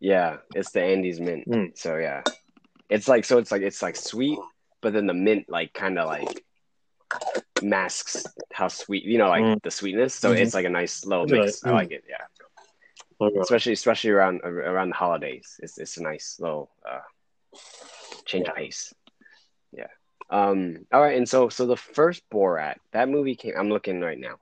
Yeah, 0.00 0.38
it's 0.54 0.70
the 0.72 0.82
Andes 0.82 1.20
mint. 1.20 1.46
Mm. 1.48 1.76
So 1.78 1.96
yeah, 1.96 2.22
it's 2.88 3.08
like 3.08 3.24
so 3.24 3.38
it's 3.38 3.50
like 3.52 3.62
it's 3.62 3.82
like 3.82 3.96
sweet, 3.96 4.38
but 4.80 4.92
then 4.92 5.06
the 5.06 5.14
mint 5.14 5.46
like 5.48 5.72
kind 5.74 5.98
of 5.98 6.06
like 6.06 6.44
masks 7.62 8.26
how 8.52 8.68
sweet 8.68 9.04
you 9.04 9.18
know 9.18 9.28
like 9.28 9.42
Mm. 9.42 9.62
the 9.62 9.70
sweetness. 9.70 10.14
So 10.14 10.32
Mhm. 10.32 10.38
it's 10.40 10.54
like 10.54 10.66
a 10.66 10.70
nice 10.70 11.04
little 11.04 11.26
mix. 11.26 11.64
I 11.64 11.70
Mm. 11.70 11.72
like 11.72 11.90
it. 11.90 12.04
Yeah, 12.08 12.26
especially 13.40 13.72
especially 13.72 14.10
around 14.10 14.40
around 14.42 14.90
the 14.90 14.94
holidays. 14.94 15.58
It's 15.62 15.78
it's 15.78 15.96
a 15.96 16.02
nice 16.02 16.38
little 16.40 16.70
uh, 16.84 17.00
change 18.24 18.48
of 18.48 18.54
pace. 18.54 18.94
Yeah. 19.72 19.88
Um. 20.30 20.86
All 20.92 21.00
right. 21.00 21.16
And 21.16 21.28
so 21.28 21.48
so 21.48 21.66
the 21.66 21.76
first 21.76 22.22
Borat 22.30 22.76
that 22.92 23.08
movie 23.08 23.34
came. 23.36 23.54
I'm 23.58 23.68
looking 23.70 24.00
right 24.00 24.18
now. 24.18 24.38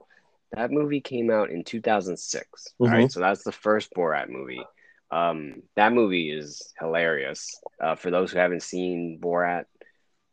That 0.53 0.71
movie 0.71 1.01
came 1.01 1.29
out 1.29 1.49
in 1.49 1.63
2006. 1.63 2.73
All 2.79 2.87
Mhm. 2.87 2.91
right. 2.91 3.11
So 3.11 3.19
that's 3.19 3.43
the 3.43 3.51
first 3.51 3.93
Borat 3.93 4.29
movie. 4.29 4.63
Um. 5.11 5.63
That 5.75 5.93
movie 5.93 6.31
is 6.31 6.73
hilarious. 6.79 7.59
Uh, 7.81 7.95
for 7.95 8.11
those 8.11 8.31
who 8.31 8.39
haven't 8.39 8.63
seen 8.63 9.19
Borat, 9.21 9.65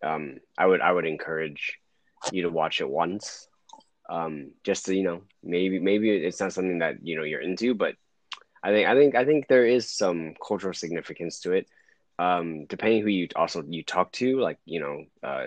um, 0.02 0.38
I 0.58 0.66
would 0.66 0.80
I 0.80 0.92
would 0.92 1.06
encourage 1.06 1.78
you 2.32 2.42
to 2.42 2.50
watch 2.50 2.80
it 2.80 2.88
once. 2.88 3.48
Um, 4.08 4.52
just 4.64 4.86
to 4.86 4.94
you 4.94 5.04
know, 5.04 5.22
maybe 5.42 5.78
maybe 5.78 6.10
it's 6.10 6.40
not 6.40 6.52
something 6.52 6.80
that 6.80 7.06
you 7.06 7.16
know 7.16 7.24
you're 7.24 7.40
into, 7.40 7.74
but 7.74 7.94
I 8.62 8.70
think 8.70 8.88
I 8.88 8.94
think 8.94 9.14
I 9.14 9.24
think 9.24 9.46
there 9.46 9.66
is 9.66 9.90
some 9.90 10.34
cultural 10.46 10.74
significance 10.74 11.40
to 11.40 11.52
it. 11.52 11.68
Um, 12.18 12.66
depending 12.66 13.02
who 13.02 13.08
you 13.08 13.28
also 13.36 13.62
you 13.68 13.82
talk 13.82 14.12
to, 14.12 14.40
like 14.40 14.58
you 14.64 14.80
know, 14.80 15.04
uh, 15.22 15.46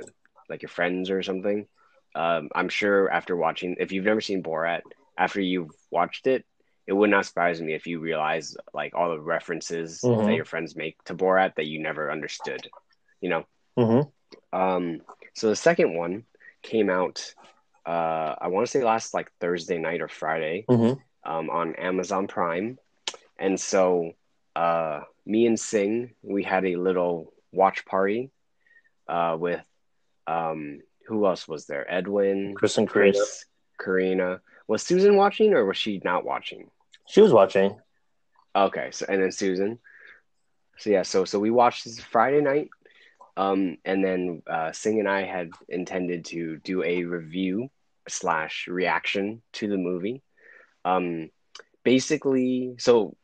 like 0.50 0.62
your 0.62 0.70
friends 0.70 1.10
or 1.10 1.24
something. 1.24 1.68
Um, 2.16 2.50
I'm 2.56 2.70
sure 2.70 3.10
after 3.12 3.36
watching, 3.36 3.76
if 3.80 3.92
you've 3.92 4.06
never 4.06 4.22
seen 4.22 4.42
Borat, 4.42 4.82
after 5.18 5.40
you've 5.40 5.70
watched 5.92 6.26
it, 6.26 6.46
it 6.88 6.94
would 6.94 7.10
not 7.10 7.26
surprise 7.26 7.62
me 7.62 7.74
if 7.74 7.86
you 7.86 8.00
realize 8.00 8.56
like 8.74 8.96
all 8.96 9.10
the 9.12 9.20
references 9.20 10.02
Mhm. 10.02 10.26
that 10.26 10.36
your 10.36 10.46
friends 10.46 10.76
make 10.76 11.04
to 11.04 11.14
Borat 11.16 11.56
that 11.56 11.68
you 11.68 11.80
never 11.80 12.10
understood. 12.12 12.68
You 13.22 13.30
know. 13.30 13.46
hmm 13.78 14.02
Um, 14.52 15.02
so 15.34 15.50
the 15.50 15.56
second 15.56 15.94
one 15.96 16.24
came 16.64 16.90
out. 16.90 17.34
Uh, 17.86 18.36
I 18.40 18.48
want 18.48 18.66
to 18.66 18.72
say 18.72 18.84
last 18.84 19.14
like 19.14 19.32
Thursday 19.40 19.78
night 19.78 20.02
or 20.02 20.08
Friday 20.08 20.66
hmm 20.68 20.94
um, 21.24 21.50
on 21.50 21.76
Amazon 21.76 22.28
Prime. 22.28 22.80
And 23.38 23.60
so 23.60 24.14
uh, 24.56 25.02
me 25.26 25.46
and 25.46 25.60
Sing, 25.60 26.16
we 26.24 26.44
had 26.44 26.66
a 26.66 26.78
little 26.78 27.34
watch 27.52 27.86
party 27.86 28.32
uh, 29.08 29.36
with 29.40 29.64
Um, 30.26 30.82
who 31.08 31.26
else 31.26 31.48
was 31.48 31.68
there? 31.68 31.86
Edwin, 31.90 32.54
Chris 32.56 32.78
and 32.78 32.90
Karina. 32.90 33.14
Chris, 33.14 33.46
Karina. 33.80 34.42
Was 34.68 34.84
Susan 34.84 35.16
watching 35.16 35.54
or 35.54 35.64
was 35.66 35.78
she 35.78 36.02
not 36.04 36.26
watching? 36.26 36.70
She 37.08 37.22
was 37.22 37.34
watching. 37.34 37.80
Okay, 38.56 38.90
so 38.92 39.06
and 39.08 39.22
then 39.22 39.32
Susan. 39.32 39.80
So 40.78 40.90
yeah, 40.90 41.04
so 41.04 41.26
so 41.26 41.40
we 41.40 41.52
watched 41.52 41.86
this 41.86 42.00
Friday 42.00 42.42
night, 42.42 42.70
um, 43.36 43.78
and 43.86 44.04
then 44.04 44.42
uh, 44.48 44.72
Sing 44.72 45.00
and 45.00 45.08
I 45.08 45.24
had 45.24 45.50
intended 45.70 46.26
to 46.26 46.58
do 46.58 46.84
a 46.84 47.04
review 47.04 47.70
slash 48.08 48.68
reaction 48.68 49.42
to 49.54 49.68
the 49.68 49.78
movie. 49.78 50.22
Um, 50.86 51.30
basically, 51.84 52.76
so 52.78 53.16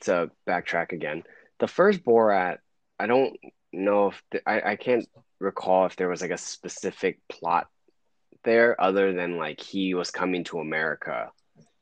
to 0.00 0.30
backtrack 0.46 0.92
again, 0.92 1.24
the 1.58 1.68
first 1.68 2.04
Borat, 2.04 2.58
I 2.98 3.06
don't 3.06 3.36
know 3.72 4.08
if 4.08 4.22
the, 4.30 4.48
I 4.48 4.72
I 4.72 4.76
can't 4.76 5.08
recall 5.38 5.86
if 5.86 5.96
there 5.96 6.08
was 6.08 6.22
like 6.22 6.30
a 6.30 6.38
specific 6.38 7.18
plot 7.28 7.68
there 8.44 8.80
other 8.80 9.12
than 9.12 9.38
like 9.38 9.60
he 9.60 9.94
was 9.94 10.10
coming 10.10 10.44
to 10.44 10.60
America 10.60 11.30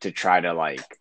to 0.00 0.10
try 0.10 0.40
to 0.40 0.52
like 0.52 0.98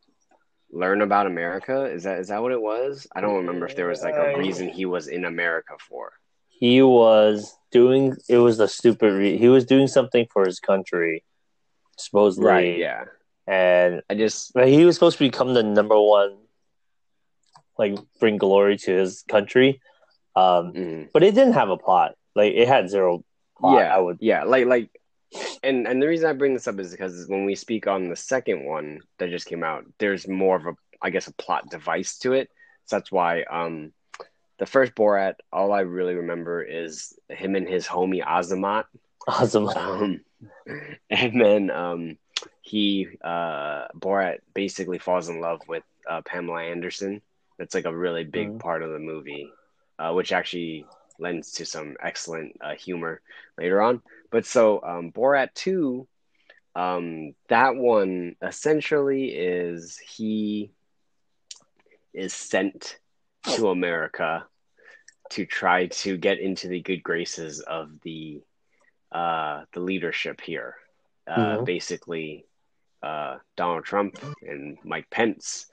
learn 0.71 1.01
about 1.01 1.27
America. 1.27 1.85
Is 1.85 2.03
that 2.03 2.19
is 2.19 2.27
that 2.29 2.41
what 2.41 2.51
it 2.51 2.61
was? 2.61 3.07
I 3.15 3.21
don't 3.21 3.35
remember 3.35 3.65
if 3.67 3.75
there 3.75 3.88
was 3.88 4.01
like 4.01 4.15
a 4.15 4.38
reason 4.38 4.69
he 4.69 4.85
was 4.85 5.07
in 5.07 5.25
America 5.25 5.73
for. 5.88 6.13
He 6.49 6.81
was 6.81 7.57
doing. 7.71 8.17
It 8.27 8.38
was 8.38 8.57
the 8.57 8.67
stupid. 8.67 9.13
Re- 9.13 9.38
he 9.38 9.47
was 9.49 9.65
doing 9.65 9.88
something 9.88 10.27
for 10.31 10.45
his 10.45 10.59
country, 10.59 11.23
supposedly. 11.97 12.47
Right, 12.49 12.77
yeah. 12.77 13.05
And 13.47 14.01
I 14.09 14.15
just 14.15 14.53
but 14.53 14.67
he 14.67 14.85
was 14.85 14.95
supposed 14.95 15.17
to 15.17 15.23
become 15.23 15.53
the 15.53 15.63
number 15.63 15.99
one, 15.99 16.38
like 17.77 17.97
bring 18.19 18.38
glory 18.38 18.77
to 18.77 18.91
his 18.91 19.23
country. 19.27 19.81
Um, 20.35 20.73
mm, 20.73 21.09
but 21.11 21.23
it 21.23 21.33
didn't 21.33 21.53
have 21.53 21.69
a 21.69 21.77
plot. 21.77 22.15
Like 22.35 22.53
it 22.53 22.67
had 22.67 22.89
zero 22.89 23.23
plot. 23.57 23.79
yeah, 23.79 23.95
I 23.95 23.97
would. 23.99 24.17
yeah, 24.21 24.43
like 24.43 24.67
like 24.67 24.89
and 25.63 25.88
and 25.88 26.01
the 26.01 26.07
reason 26.07 26.29
I 26.29 26.33
bring 26.33 26.53
this 26.53 26.67
up 26.67 26.79
is 26.79 26.91
because 26.91 27.27
when 27.27 27.45
we 27.45 27.55
speak 27.55 27.88
on 27.88 28.09
the 28.09 28.15
second 28.15 28.65
one 28.65 29.00
that 29.17 29.29
just 29.29 29.48
came 29.48 29.63
out, 29.63 29.86
there's 30.00 30.27
more 30.27 30.55
of 30.55 30.65
a 30.65 30.74
I 31.01 31.09
guess 31.09 31.27
a 31.27 31.33
plot 31.33 31.69
device 31.69 32.17
to 32.19 32.33
it. 32.33 32.50
So 32.86 32.98
that's 32.98 33.12
why 33.12 33.43
um 33.43 33.93
the 34.57 34.65
first 34.65 34.93
Borat, 34.93 35.36
all 35.53 35.71
I 35.71 35.81
really 35.81 36.15
remember 36.15 36.62
is 36.62 37.13
him 37.29 37.55
and 37.55 37.67
his 37.67 37.88
homie 37.88 38.24
Azamat. 38.24 38.86
Awesome. 39.27 39.69
Um, 39.69 40.19
and 41.09 41.41
then 41.41 41.69
um, 41.71 42.17
he 42.62 43.07
uh, 43.24 43.88
Borat 43.95 44.39
basically 44.53 45.00
falls 45.00 45.29
in 45.29 45.39
love 45.39 45.62
with 45.67 45.83
uh, 46.09 46.21
Pamela 46.25 46.63
Anderson. 46.63 47.21
That's 47.57 47.74
like 47.74 47.86
a 47.86 47.95
really 47.95 48.25
big 48.25 48.50
Mhm. 48.50 48.59
part 48.59 48.83
of 48.83 48.91
the 48.91 49.00
movie, 49.00 49.50
uh, 49.98 50.12
which 50.12 50.33
actually 50.33 50.86
lends 51.19 51.51
to 51.53 51.65
some 51.65 51.95
excellent 52.01 52.57
uh, 52.61 52.75
humor 52.75 53.21
later 53.57 53.81
on. 53.81 54.01
But 54.31 54.45
so 54.45 54.81
um, 54.81 55.11
Borat 55.11 55.53
two, 55.53 56.07
um, 56.75 57.33
that 57.47 57.75
one 57.75 58.35
essentially 58.41 59.29
is 59.29 59.97
he 59.97 60.71
is 62.13 62.33
sent 62.33 62.97
to 63.43 63.69
America 63.69 64.45
to 65.31 65.45
try 65.45 65.88
to 65.88 66.17
get 66.17 66.39
into 66.39 66.67
the 66.67 66.81
good 66.81 67.03
graces 67.03 67.59
of 67.61 67.89
the 68.01 68.41
uh, 69.11 69.63
the 69.73 69.79
leadership 69.79 70.41
here. 70.41 70.75
Uh, 71.27 71.57
Mhm. 71.57 71.65
Basically, 71.65 72.45
uh, 73.03 73.38
Donald 73.55 73.85
Trump 73.85 74.17
and 74.41 74.77
Mike 74.83 75.09
Pence. 75.09 75.67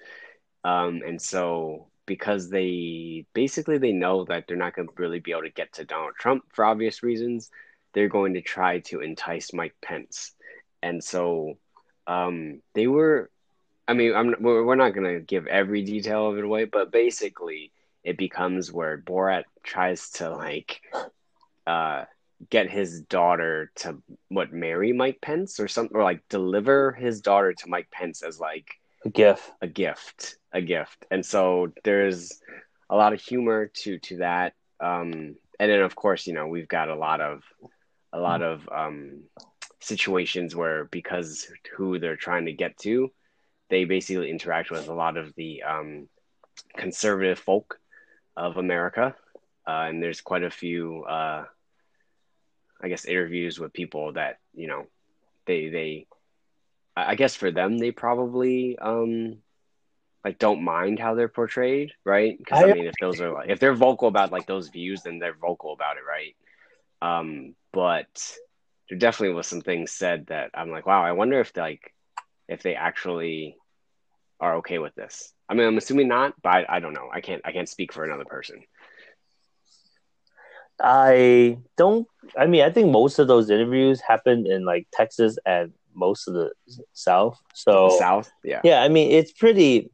Um, 0.65 1.03
and 1.07 1.21
so, 1.21 1.89
because 2.07 2.49
they 2.51 3.27
basically 3.35 3.79
they 3.79 3.93
know 3.93 4.25
that 4.25 4.47
they're 4.47 4.57
not 4.57 4.75
going 4.75 4.89
to 4.89 4.95
really 4.97 5.21
be 5.21 5.33
able 5.33 5.43
to 5.43 5.51
get 5.51 5.73
to 5.75 5.85
Donald 5.85 6.15
Trump 6.19 6.45
for 6.53 6.65
obvious 6.65 7.03
reasons, 7.03 7.51
they're 7.93 8.09
going 8.09 8.35
to 8.35 8.43
try 8.43 8.81
to 8.81 9.01
entice 9.01 9.53
Mike 9.53 9.75
Pence. 9.83 10.33
And 10.83 11.03
so, 11.03 11.59
um, 12.07 12.63
they 12.75 12.87
were. 12.87 13.31
I 13.89 13.95
mean, 13.95 14.15
I'm 14.15 14.35
we're 14.41 14.75
not 14.75 14.95
going 14.95 15.15
to 15.15 15.21
give 15.21 15.47
every 15.47 15.83
detail 15.83 16.29
of 16.29 16.39
it 16.39 16.45
away, 16.45 16.65
but 16.65 16.91
basically, 16.91 17.73
it 18.03 18.19
becomes 18.19 18.73
where 18.73 18.99
Borat 18.99 19.45
tries 19.63 20.11
to 20.11 20.31
like 20.31 20.81
uh, 21.67 22.05
get 22.51 22.71
his 22.71 23.01
daughter 23.03 23.71
to 23.77 24.03
what 24.29 24.53
marry 24.53 24.93
Mike 24.93 25.21
Pence 25.21 25.61
or 25.61 25.69
something, 25.69 25.97
or 25.97 26.03
like 26.03 26.23
deliver 26.29 26.93
his 26.93 27.21
daughter 27.21 27.53
to 27.53 27.69
Mike 27.69 27.91
Pence 27.91 28.23
as 28.23 28.39
like 28.41 28.69
A 29.05 29.09
gift, 29.09 29.51
a 29.63 29.67
gift, 29.69 30.37
a 30.57 30.63
gift. 30.63 31.05
And 31.11 31.25
so 31.25 31.73
there's 31.85 32.41
a 32.89 32.97
lot 32.97 33.13
of 33.13 33.21
humor 33.21 33.71
to 33.83 33.99
to 33.99 34.17
that. 34.19 34.55
Um, 34.81 35.37
and 35.61 35.71
then 35.71 35.81
of 35.83 35.95
course, 35.95 36.27
you 36.27 36.33
know, 36.33 36.49
we've 36.49 36.69
got 36.69 36.89
a 36.89 36.97
lot 36.97 37.21
of 37.21 37.43
a 38.13 38.19
lot 38.19 38.43
of 38.43 38.69
um, 38.73 39.25
situations 39.81 40.57
where 40.57 40.85
because 40.87 41.47
who 41.77 41.99
they're 41.99 42.17
trying 42.17 42.47
to 42.47 42.53
get 42.53 42.79
to, 42.79 43.13
they 43.69 43.85
basically 43.85 44.31
interact 44.31 44.71
with 44.71 44.89
a 44.89 44.95
lot 44.95 45.17
of 45.17 45.35
the 45.37 45.63
um, 45.63 46.09
conservative 46.77 47.39
folk 47.39 47.79
of 48.37 48.57
America. 48.57 49.15
Uh, 49.69 49.87
and 49.89 50.03
there's 50.03 50.21
quite 50.21 50.45
a 50.45 50.51
few, 50.51 51.05
uh, 51.05 51.45
I 52.81 52.89
guess, 52.89 53.05
interviews 53.05 53.59
with 53.59 53.73
people 53.73 54.15
that 54.15 54.39
you 54.55 54.69
know, 54.69 54.87
they 55.47 55.69
they, 55.69 56.07
I 56.97 57.15
guess 57.15 57.35
for 57.35 57.51
them 57.51 57.77
they 57.77 57.91
probably 57.91 58.79
um, 58.79 59.39
like 60.27 60.41
don't 60.41 60.65
mind 60.65 60.99
how 60.99 61.15
they're 61.15 61.29
portrayed, 61.29 61.93
right? 62.05 62.37
Because 62.37 62.59
I, 62.61 62.65
I- 62.69 62.73
mean, 62.75 62.87
if 62.89 62.97
those 63.01 63.21
are 63.21 63.31
like 63.33 63.49
if 63.49 63.61
they're 63.61 63.77
vocal 63.77 64.09
about 64.09 64.33
like 64.33 64.47
those 64.47 64.71
views, 64.71 65.03
then 65.03 65.21
they're 65.21 65.37
vocal 65.41 65.73
about 65.73 65.99
it, 65.99 66.03
right? 66.05 66.35
Um, 67.01 67.55
but 67.73 68.37
there 68.91 68.99
definitely 68.99 69.37
was 69.37 69.47
some 69.47 69.61
things 69.61 69.93
said 69.93 70.27
that 70.27 70.51
I'm 70.53 70.71
like, 70.73 70.85
wow, 70.85 71.05
I 71.05 71.13
wonder 71.13 71.39
if 71.39 71.57
like 71.57 71.95
if 72.49 72.65
they 72.65 72.75
actually 72.75 73.57
are 74.41 74.57
okay 74.57 74.79
with 74.81 74.97
this. 74.97 75.33
I 75.49 75.55
mean, 75.55 75.65
I'm 75.69 75.79
assuming 75.79 76.09
not, 76.09 76.35
but 76.43 76.49
I, 76.49 76.67
I 76.69 76.81
don't 76.81 76.93
know. 76.93 77.09
I 77.13 77.21
can't 77.21 77.43
I 77.45 77.53
can't 77.53 77.69
speak 77.69 77.93
for 77.93 78.03
another 78.05 78.25
person. 78.25 78.65
I 80.83 81.59
don't. 81.77 82.09
I 82.37 82.47
mean, 82.47 82.63
I 82.65 82.71
think 82.71 82.91
most 82.91 83.21
of 83.21 83.29
those 83.29 83.49
interviews 83.49 84.01
happened 84.01 84.49
in 84.49 84.65
like 84.65 84.89
Texas 84.93 85.39
and 85.47 85.73
most 85.95 86.27
of 86.27 86.35
the 86.35 86.51
South. 86.93 87.39
So 87.55 87.91
The 87.91 87.97
South, 87.97 88.33
yeah, 88.43 88.61
yeah, 88.65 88.83
I 88.83 88.89
mean, 88.89 89.13
it's 89.13 89.31
pretty. 89.33 89.91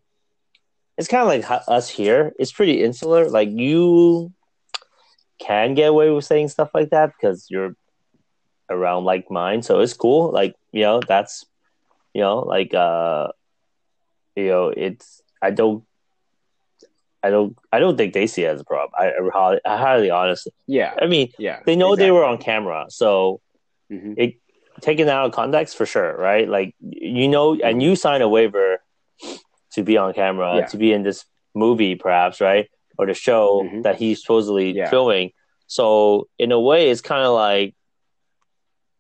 It's 0.99 1.09
kind 1.09 1.23
of 1.23 1.29
like 1.29 1.63
us 1.69 1.89
here. 1.89 2.33
It's 2.39 2.53
pretty 2.53 2.83
insular. 2.83 3.29
Like 3.29 3.49
you 3.51 4.33
can 5.39 5.75
get 5.75 5.89
away 5.89 6.11
with 6.11 6.25
saying 6.25 6.49
stuff 6.49 6.71
like 6.75 6.91
that 6.91 7.13
because 7.17 7.47
you're 7.51 7.75
around 8.71 9.05
like 9.05 9.31
mine. 9.31 9.63
So 9.63 9.81
it's 9.81 9.95
cool. 9.95 10.31
Like 10.31 10.55
you 10.71 10.83
know, 10.83 11.01
that's 11.07 11.45
you 12.15 12.21
know, 12.21 12.41
like 12.41 12.75
uh, 12.75 13.29
you 14.37 14.49
know, 14.49 14.69
it's. 14.69 15.23
I 15.41 15.51
don't. 15.51 15.85
I 17.23 17.31
don't. 17.31 17.57
I 17.73 17.79
don't 17.79 17.97
think 17.97 18.13
they 18.13 18.27
see 18.27 18.45
it 18.45 18.49
as 18.49 18.61
a 18.61 18.65
problem. 18.65 18.93
I, 18.99 19.09
I, 19.09 19.31
highly- 19.33 19.61
I 19.65 19.77
highly 19.77 20.11
honestly. 20.11 20.53
yeah, 20.67 20.95
I 21.01 21.07
mean, 21.07 21.33
yeah. 21.39 21.61
they 21.65 21.75
know 21.77 21.97
they 21.97 22.11
were 22.11 22.25
on 22.25 22.39
camera, 22.39 22.87
so 22.91 23.41
Mhm. 23.91 24.15
it 24.17 24.35
taken 24.81 25.09
out 25.09 25.27
of 25.27 25.33
context 25.33 25.77
for 25.77 25.87
sure, 25.87 26.17
right? 26.17 26.49
Like 26.49 26.75
you 26.81 27.29
know, 27.29 27.55
and 27.57 27.83
you 27.83 27.97
sign 27.97 28.23
a 28.23 28.29
waiver 28.29 28.81
to 29.75 29.83
be 29.83 29.97
on 29.97 30.13
camera, 30.15 30.57
Yeah. 30.57 30.67
to 30.67 30.77
be 30.77 30.93
in 30.93 31.03
this 31.03 31.25
movie, 31.55 31.95
perhaps, 31.95 32.41
right, 32.41 32.71
or 32.99 33.07
the 33.07 33.15
show 33.15 33.63
Mhm. 33.65 33.83
that 33.85 33.97
he's 33.97 34.21
supposedly 34.23 34.73
Yeah. 34.73 34.89
filming. 34.91 35.33
So 35.67 36.29
in 36.39 36.53
a 36.53 36.61
way, 36.61 36.91
it's 36.91 37.01
kind 37.01 37.25
of 37.25 37.33
like, 37.35 37.75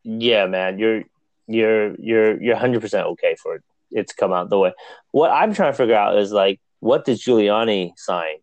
yeah, 0.04 0.46
man, 0.46 0.78
you're 0.78 1.02
you're 1.46 1.94
you're 1.96 2.40
you're 2.42 2.56
hundred 2.56 2.80
percent 2.80 3.06
okay 3.08 3.36
for 3.42 3.56
it. 3.56 3.62
It's 3.90 4.12
come 4.12 4.32
out 4.32 4.48
the 4.50 4.58
way. 4.58 4.72
What 5.10 5.30
I'm 5.30 5.52
trying 5.54 5.72
to 5.72 5.76
figure 5.76 5.94
out 5.94 6.16
is 6.18 6.32
like, 6.32 6.60
what 6.80 7.04
did 7.04 7.18
Giuliani 7.18 7.92
sign 7.96 8.36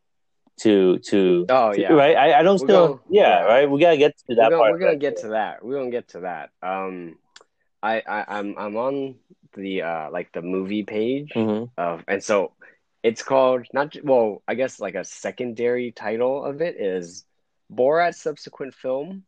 to 0.61 0.99
to 1.09 1.45
Oh 1.49 1.73
to- 1.73 1.81
yeah, 1.81 1.93
right? 1.93 2.15
I, 2.15 2.39
I 2.39 2.43
don't 2.43 2.59
We're 2.61 2.67
still, 2.67 2.87
gonna- 2.87 2.99
yeah, 3.09 3.39
yeah. 3.39 3.43
right. 3.45 3.69
We 3.69 3.79
gotta 3.79 3.97
get 3.97 4.17
to 4.29 4.35
that 4.35 4.45
we're 4.45 4.49
gonna, 4.51 4.57
part. 4.57 4.71
we're 4.73 4.79
gonna 4.79 4.95
get 4.97 5.17
to 5.17 5.27
that. 5.29 5.63
We're 5.63 5.77
gonna 5.79 5.89
get 5.91 6.07
to 6.09 6.19
that. 6.21 6.49
Um, 6.61 7.17
I, 7.81 8.03
I 8.07 8.25
I'm 8.37 8.55
I'm 8.57 8.75
on 8.77 9.15
the 9.55 9.81
uh 9.83 10.09
like 10.11 10.31
the 10.33 10.41
movie 10.41 10.83
page 10.83 11.31
hmm 11.33 11.65
of, 11.77 12.03
and 12.07 12.23
so 12.23 12.53
it's 13.03 13.23
called 13.23 13.65
not 13.73 13.95
well, 14.03 14.43
I 14.47 14.55
guess 14.55 14.79
like 14.79 14.95
a 14.95 15.03
secondary 15.05 15.91
title 15.91 16.43
of 16.43 16.61
it 16.61 16.75
is 16.79 17.25
Borat's 17.73 18.21
subsequent 18.21 18.73
film. 18.73 19.23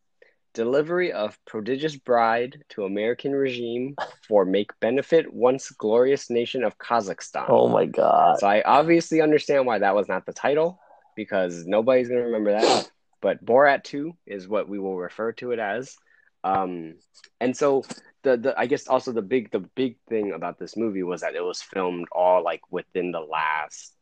Delivery 0.54 1.12
of 1.12 1.38
prodigious 1.46 1.96
bride 1.96 2.62
to 2.70 2.84
American 2.84 3.32
regime 3.32 3.96
for 4.28 4.44
make 4.44 4.78
benefit 4.80 5.32
once 5.32 5.70
glorious 5.70 6.28
nation 6.28 6.62
of 6.62 6.76
Kazakhstan. 6.76 7.46
Oh 7.48 7.68
my 7.68 7.86
god. 7.86 8.38
So 8.38 8.46
I 8.46 8.62
obviously 8.62 9.22
understand 9.22 9.64
why 9.64 9.78
that 9.78 9.94
was 9.94 10.08
not 10.08 10.26
the 10.26 10.34
title 10.34 10.78
because 11.16 11.64
nobody's 11.66 12.08
going 12.08 12.20
to 12.20 12.26
remember 12.26 12.52
that. 12.52 12.90
But 13.22 13.42
Borat 13.42 13.84
2 13.84 14.12
is 14.26 14.46
what 14.46 14.68
we 14.68 14.78
will 14.78 14.96
refer 14.96 15.32
to 15.32 15.52
it 15.52 15.58
as. 15.58 15.96
Um, 16.44 16.96
and 17.40 17.56
so 17.56 17.84
the, 18.22 18.36
the 18.36 18.58
I 18.58 18.66
guess 18.66 18.88
also 18.88 19.12
the 19.12 19.22
big 19.22 19.50
the 19.50 19.60
big 19.60 19.96
thing 20.08 20.32
about 20.32 20.58
this 20.58 20.76
movie 20.76 21.02
was 21.02 21.20
that 21.22 21.34
it 21.34 21.44
was 21.44 21.62
filmed 21.62 22.06
all 22.12 22.42
like 22.42 22.62
within 22.70 23.12
the 23.12 23.20
last 23.20 23.94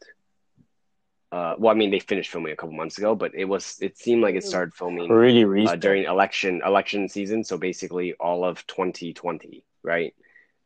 Uh, 1.32 1.54
well, 1.59 1.73
I 1.73 1.76
mean, 1.78 1.90
they 1.90 2.00
finished 2.00 2.30
filming 2.30 2.52
a 2.52 2.56
couple 2.56 2.75
months 2.75 2.99
ago, 2.99 3.14
but 3.14 3.35
it 3.35 3.44
was 3.44 3.76
it 3.80 3.97
seemed 3.99 4.23
like 4.23 4.35
it 4.35 4.44
started 4.44 4.75
filming 4.75 5.09
Pretty 5.09 5.44
uh, 5.64 5.76
during 5.76 6.04
election 6.04 6.61
election 6.64 7.09
season. 7.09 7.44
So 7.44 7.56
basically, 7.59 8.14
all 8.14 8.44
of 8.44 8.66
2020, 8.66 9.64
right? 9.82 10.14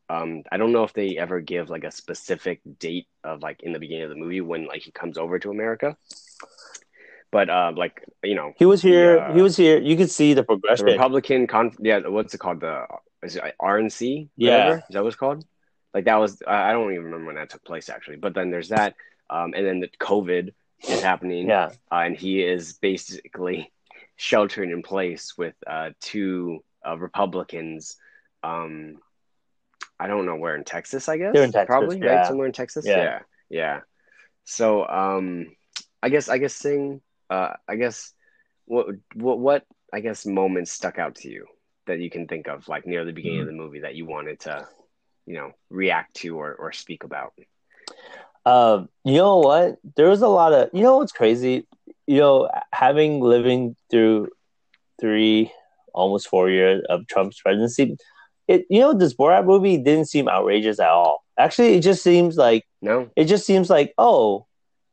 Um, 0.08 0.42
I 0.50 0.56
don't 0.58 0.72
know 0.72 0.84
if 0.84 0.92
they 0.92 1.16
ever 1.18 1.40
give 1.40 1.70
like 1.70 1.84
a 1.84 1.90
specific 1.90 2.60
date 2.78 3.08
of 3.24 3.42
like 3.42 3.62
in 3.62 3.72
the 3.72 3.78
beginning 3.78 4.04
of 4.04 4.10
the 4.10 4.16
movie 4.16 4.40
when 4.40 4.66
like 4.66 4.82
he 4.82 4.90
comes 4.92 5.18
over 5.18 5.38
to 5.38 5.50
America. 5.50 5.96
But 7.34 7.50
uh, 7.50 7.72
like 7.74 8.04
you 8.22 8.36
know, 8.36 8.52
he 8.56 8.64
was 8.64 8.80
here. 8.80 9.16
Yeah. 9.16 9.34
He 9.34 9.42
was 9.42 9.56
here. 9.56 9.80
You 9.80 9.96
could 9.96 10.08
see 10.08 10.34
the 10.34 10.44
the. 10.44 10.84
Republican 10.84 11.48
con 11.48 11.72
yeah, 11.80 11.98
what's 12.06 12.32
it 12.32 12.38
called? 12.38 12.60
The 12.60 12.86
is 13.24 13.34
it 13.34 13.42
RNC? 13.60 14.28
Yeah. 14.36 14.50
Whatever? 14.50 14.76
Is 14.76 14.94
that 14.94 15.02
what 15.02 15.08
it's 15.08 15.16
called? 15.16 15.44
Like 15.92 16.04
that 16.04 16.14
was 16.14 16.44
I 16.46 16.70
don't 16.70 16.92
even 16.92 17.06
remember 17.06 17.26
when 17.26 17.34
that 17.34 17.50
took 17.50 17.64
place 17.64 17.88
actually. 17.88 18.18
But 18.18 18.34
then 18.34 18.52
there's 18.52 18.68
that, 18.68 18.94
um, 19.28 19.52
and 19.52 19.66
then 19.66 19.80
the 19.80 19.88
COVID 19.98 20.54
is 20.86 21.02
happening. 21.02 21.48
yeah, 21.48 21.70
uh, 21.90 22.02
and 22.06 22.16
he 22.16 22.40
is 22.40 22.74
basically 22.74 23.72
sheltering 24.16 24.70
in 24.70 24.84
place 24.84 25.36
with 25.36 25.56
uh, 25.66 25.90
two 26.00 26.62
uh, 26.86 26.96
Republicans. 26.96 27.96
Um, 28.44 28.98
I 29.98 30.06
don't 30.06 30.24
know 30.24 30.36
where 30.36 30.54
in 30.54 30.62
Texas. 30.62 31.08
I 31.08 31.16
guess 31.16 31.32
They're 31.34 31.42
in 31.42 31.50
Texas, 31.50 31.66
probably 31.66 31.98
yeah. 31.98 32.14
right 32.14 32.26
somewhere 32.28 32.46
in 32.46 32.52
Texas. 32.52 32.86
Yeah. 32.86 32.96
Yeah, 32.96 33.18
yeah. 33.50 33.80
So, 34.44 34.86
um, 34.86 35.48
I 36.00 36.10
guess 36.10 36.28
I 36.28 36.38
guess 36.38 36.54
sing. 36.54 37.00
Uh, 37.30 37.54
I 37.68 37.76
guess 37.76 38.12
what 38.66 38.86
what 39.14 39.38
what 39.38 39.64
I 39.92 40.00
guess 40.00 40.26
moments 40.26 40.72
stuck 40.72 40.98
out 40.98 41.16
to 41.16 41.28
you 41.28 41.46
that 41.86 42.00
you 42.00 42.10
can 42.10 42.26
think 42.26 42.48
of, 42.48 42.68
like 42.68 42.86
near 42.86 43.04
the 43.04 43.12
beginning 43.12 43.40
Mm-hmm. 43.40 43.42
of 43.42 43.46
the 43.46 43.52
movie, 43.52 43.80
that 43.80 43.94
you 43.94 44.06
wanted 44.06 44.40
to, 44.40 44.66
you 45.26 45.34
know, 45.34 45.52
react 45.70 46.14
to 46.16 46.38
or 46.38 46.54
or 46.54 46.72
speak 46.72 47.04
about. 47.04 47.32
Um, 48.44 48.88
you 49.04 49.14
know 49.16 49.38
what? 49.38 49.76
There 49.96 50.08
was 50.08 50.22
a 50.22 50.28
lot 50.28 50.52
of 50.52 50.70
you 50.72 50.82
know 50.82 50.98
what's 50.98 51.12
crazy? 51.12 51.66
You 52.06 52.18
know, 52.20 52.50
having 52.72 53.20
living 53.20 53.76
through 53.90 54.28
three, 55.00 55.52
almost 55.94 56.28
four 56.28 56.50
years 56.50 56.82
of 56.88 57.06
Trump's 57.06 57.40
presidency, 57.40 57.96
it 58.48 58.66
you 58.70 58.80
know 58.80 58.92
this 58.94 59.14
Borat 59.14 59.44
movie 59.46 59.78
didn't 59.78 60.06
seem 60.08 60.28
outrageous 60.28 60.78
at 60.80 60.88
all. 60.88 61.24
Actually, 61.38 61.74
it 61.74 61.80
just 61.80 62.02
seems 62.02 62.36
like 62.36 62.64
No, 62.82 63.10
it 63.16 63.24
just 63.24 63.46
seems 63.46 63.70
like 63.70 63.92
oh, 63.98 64.46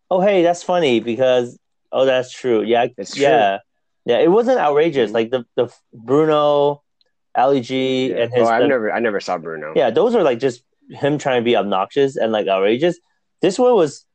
oh 0.09 0.21
hey, 0.21 0.43
that's 0.43 0.63
funny 0.63 0.99
because 0.99 1.57
oh 1.91 2.05
that's 2.05 2.31
true. 2.31 2.61
Yeah, 2.63 2.87
It's 2.97 3.13
true. 3.15 3.23
yeah, 3.23 3.59
yeah. 4.05 4.19
It 4.19 4.29
wasn't 4.31 4.59
outrageous 4.59 5.11
Mhm. 5.11 5.13
like 5.13 5.29
the 5.31 5.45
the 5.55 5.73
Bruno, 5.93 6.83
Ali 7.35 7.61
G, 7.61 8.09
yeah. 8.09 8.23
and 8.23 8.33
his 8.33 8.47
oh, 8.47 8.51
I've 8.51 8.67
never 8.67 8.91
I 8.91 8.99
never 8.99 9.19
saw 9.19 9.37
Bruno. 9.37 9.73
yeah, 9.75 9.89
those 9.89 10.15
are 10.15 10.23
like 10.23 10.39
just 10.39 10.63
him 10.89 11.17
trying 11.17 11.41
to 11.41 11.45
be 11.45 11.55
obnoxious 11.55 12.15
and 12.17 12.31
like 12.31 12.47
outrageous. 12.47 12.99
This 13.41 13.57
one 13.57 13.75
was 13.75 14.05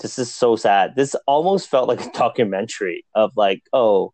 this 0.00 0.18
is 0.18 0.32
so 0.32 0.56
sad. 0.56 0.94
This 0.94 1.14
almost 1.26 1.68
felt 1.70 1.88
like 1.88 2.04
a 2.04 2.10
documentary 2.12 3.04
of 3.14 3.32
like, 3.36 3.62
oh, 3.72 4.12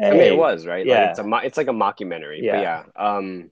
I 0.00 0.10
mean, 0.10 0.20
it 0.20 0.36
was 0.36 0.66
right. 0.66 0.84
Yeah. 0.84 1.00
Like, 1.02 1.10
it's 1.10 1.18
a 1.20 1.24
mo- 1.24 1.36
it's 1.44 1.56
like 1.56 1.68
a 1.68 1.72
mockumentary. 1.72 2.42
Yeah. 2.42 2.52
But 2.56 2.62
yeah. 2.62 2.82
Um, 2.96 3.50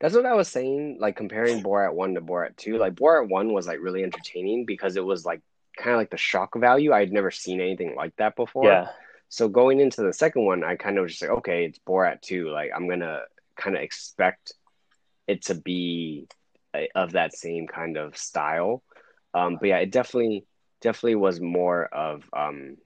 that's 0.00 0.14
what 0.14 0.24
I 0.24 0.32
was 0.34 0.48
saying. 0.48 0.96
Like 1.00 1.16
comparing 1.16 1.62
Borat 1.62 1.92
one 1.92 2.14
to 2.14 2.20
Borat 2.22 2.56
two. 2.56 2.78
Like 2.78 2.94
Borat 2.94 3.28
one 3.28 3.52
was 3.52 3.66
like 3.66 3.80
really 3.80 4.02
entertaining 4.02 4.64
because 4.64 4.96
it 4.96 5.04
was 5.04 5.26
like 5.26 5.42
kind 5.76 5.92
of 5.92 5.98
like 5.98 6.10
the 6.10 6.16
shock 6.16 6.56
value. 6.56 6.92
I 6.92 7.00
had 7.00 7.12
never 7.12 7.30
seen 7.30 7.60
anything 7.60 7.94
like 7.96 8.16
that 8.16 8.36
before. 8.36 8.64
Yeah, 8.68 8.88
So 9.28 9.48
going 9.48 9.80
into 9.80 10.02
the 10.02 10.12
second 10.12 10.44
one, 10.44 10.64
I 10.64 10.76
kind 10.76 10.98
of 10.98 11.02
was 11.02 11.12
just 11.12 11.22
like, 11.22 11.38
okay, 11.38 11.64
it's 11.66 11.78
Borat 11.86 12.20
two. 12.22 12.50
Like 12.50 12.70
I'm 12.74 12.88
gonna 12.88 13.22
kind 13.56 13.76
of 13.76 13.82
expect 13.82 14.52
it 15.26 15.42
to 15.46 15.54
be 15.54 16.28
uh, 16.74 16.82
of 16.94 17.12
that 17.12 17.34
same 17.36 17.66
kind 17.66 17.96
of 17.96 18.16
style. 18.16 18.82
Um, 19.34 19.56
but 19.60 19.68
yeah, 19.68 19.78
it 19.78 19.90
definitely 19.90 20.46
definitely 20.80 21.16
was 21.16 21.40
more 21.40 21.86
of 21.86 22.24
um, 22.36 22.76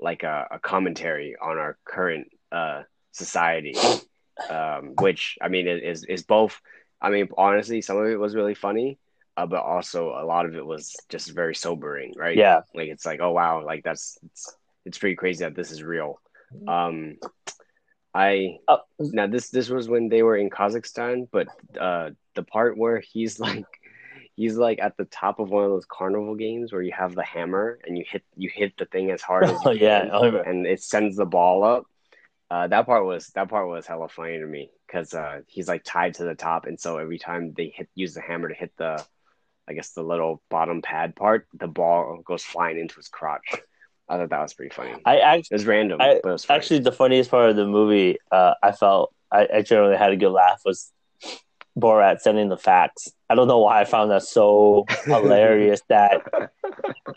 like 0.00 0.22
a, 0.24 0.48
a 0.52 0.58
commentary 0.58 1.36
on 1.40 1.58
our 1.58 1.78
current 1.84 2.28
uh, 2.52 2.82
society, 3.12 3.74
um, 4.50 4.94
which 5.00 5.38
I 5.40 5.48
mean 5.48 5.66
it 5.68 5.82
is 5.82 6.04
is 6.04 6.22
both. 6.24 6.60
I 7.00 7.10
mean, 7.10 7.28
honestly, 7.36 7.82
some 7.82 7.98
of 7.98 8.06
it 8.06 8.18
was 8.18 8.34
really 8.34 8.54
funny, 8.54 8.98
uh, 9.36 9.46
but 9.46 9.62
also 9.62 10.10
a 10.10 10.24
lot 10.24 10.46
of 10.46 10.54
it 10.54 10.64
was 10.64 10.96
just 11.08 11.30
very 11.34 11.54
sobering, 11.54 12.14
right? 12.16 12.36
yeah, 12.36 12.62
like 12.74 12.88
it's 12.88 13.06
like 13.06 13.20
oh 13.20 13.32
wow 13.32 13.64
like 13.64 13.82
that's 13.84 14.18
it's, 14.24 14.56
it's 14.84 14.98
pretty 14.98 15.16
crazy 15.16 15.44
that 15.44 15.54
this 15.54 15.70
is 15.70 15.82
real. 15.82 16.20
Um 16.68 17.16
i 18.14 18.56
Oh. 18.68 18.78
now 18.98 19.26
this 19.26 19.50
this 19.50 19.68
was 19.68 19.88
when 19.88 20.08
they 20.08 20.22
were 20.22 20.36
in 20.36 20.48
kazakhstan 20.48 21.28
but 21.30 21.48
uh 21.78 22.10
the 22.34 22.42
part 22.42 22.78
where 22.78 23.00
he's 23.00 23.38
like 23.46 23.66
he's 24.36 24.56
like 24.56 24.78
at 24.80 24.96
the 24.96 25.04
top 25.06 25.38
of 25.38 25.50
one 25.50 25.64
of 25.64 25.70
those 25.70 25.86
carnival 25.86 26.34
games 26.34 26.72
where 26.72 26.82
you 26.82 26.92
have 26.92 27.14
the 27.14 27.22
hammer 27.24 27.78
and 27.86 27.96
you 27.98 28.04
hit 28.10 28.22
you 28.36 28.50
hit 28.52 28.72
the 28.78 28.86
thing 28.86 29.10
as 29.10 29.22
hard 29.22 29.44
as 29.44 29.50
you 29.64 29.70
Oh, 29.70 29.72
yeah, 29.72 30.00
can, 30.04 30.10
I 30.10 30.50
and 30.50 30.66
it 30.66 30.82
sends 30.82 31.16
the 31.16 31.26
ball 31.26 31.62
up. 31.64 31.84
Uh, 32.50 32.66
that 32.68 32.86
part 32.86 33.04
was 33.04 33.28
that 33.34 33.48
part 33.48 33.68
was 33.68 33.86
hella 33.86 34.08
funny 34.08 34.38
to 34.38 34.46
me 34.46 34.70
because 34.86 35.12
uh, 35.14 35.40
he's 35.48 35.68
like 35.68 35.82
tied 35.84 36.14
to 36.14 36.24
the 36.24 36.34
top, 36.34 36.66
and 36.66 36.78
so 36.80 36.98
every 36.98 37.18
time 37.18 37.52
they 37.56 37.72
hit 37.74 37.88
use 37.94 38.14
the 38.14 38.20
hammer 38.20 38.48
to 38.48 38.54
hit 38.54 38.72
the, 38.76 39.04
I 39.68 39.72
guess 39.74 39.90
the 39.90 40.02
little 40.02 40.40
bottom 40.50 40.80
pad 40.82 41.16
part, 41.16 41.46
the 41.54 41.66
ball 41.66 42.20
goes 42.24 42.42
flying 42.44 42.78
into 42.78 42.96
his 42.96 43.08
crotch. 43.08 43.46
I 44.08 44.16
thought 44.18 44.30
that 44.30 44.40
was 44.42 44.54
pretty 44.54 44.72
funny. 44.74 44.94
I 45.04 45.36
It 45.38 45.48
was 45.50 45.66
random, 45.66 46.00
I- 46.00 46.20
but 46.22 46.28
it 46.28 46.32
was 46.32 46.44
funny. 46.44 46.58
actually 46.58 46.78
the 46.80 46.92
funniest 46.92 47.30
part 47.30 47.50
of 47.50 47.56
the 47.56 47.66
movie, 47.66 48.18
uh, 48.30 48.54
I 48.62 48.72
felt 48.72 49.12
I, 49.32 49.48
I 49.56 49.62
generally 49.62 49.96
had 49.96 50.12
a 50.12 50.16
good 50.16 50.30
laugh 50.30 50.62
was 50.64 50.92
Borat 51.76 52.20
sending 52.20 52.48
the 52.48 52.56
facts. 52.56 53.08
I 53.28 53.34
don't 53.34 53.48
know 53.48 53.58
why 53.58 53.80
I 53.80 53.84
found 53.84 54.10
that 54.12 54.22
so 54.22 54.86
hilarious 55.04 55.82
that 55.88 56.22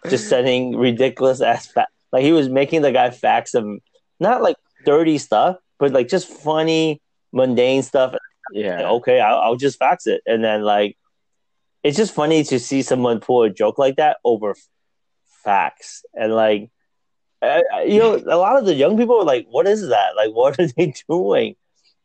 just 0.09 0.27
sending 0.27 0.75
ridiculous 0.75 1.39
ass 1.41 1.67
facts. 1.67 1.91
Like 2.12 2.23
he 2.23 2.31
was 2.31 2.49
making 2.49 2.81
the 2.81 2.91
guy 2.91 3.12
fax 3.12 3.51
some 3.51 3.79
not 4.19 4.41
like 4.41 4.57
dirty 4.85 5.17
stuff, 5.17 5.57
but 5.77 5.91
like 5.93 6.07
just 6.09 6.27
funny, 6.27 6.99
mundane 7.31 7.83
stuff. 7.83 8.15
yeah, 8.51 8.89
Okay, 8.89 9.19
I'll, 9.21 9.38
I'll 9.39 9.55
just 9.55 9.77
fax 9.79 10.07
it, 10.07 10.21
and 10.25 10.43
then 10.43 10.63
like 10.63 10.97
it's 11.84 11.98
just 11.98 12.13
funny 12.13 12.44
to 12.46 12.60
see 12.60 12.82
someone 12.82 13.20
pull 13.20 13.44
a 13.44 13.50
joke 13.50 13.78
like 13.78 13.96
that 13.98 14.18
over 14.24 14.52
f- 14.52 14.68
facts, 15.44 16.04
and 16.13 16.34
like 16.34 16.72
I, 17.42 17.63
I- 17.74 17.84
you 17.84 18.00
know, 18.00 18.15
a 18.15 18.38
lot 18.38 18.58
of 18.58 18.65
the 18.65 18.74
young 18.76 18.98
people 18.98 19.20
are 19.20 19.24
like, 19.26 19.48
"What 19.50 19.68
is 19.68 19.88
that? 19.89 20.15
Like, 20.15 20.32
what 20.32 20.60
are 20.60 20.68
they 20.68 20.94
doing?" 21.10 21.56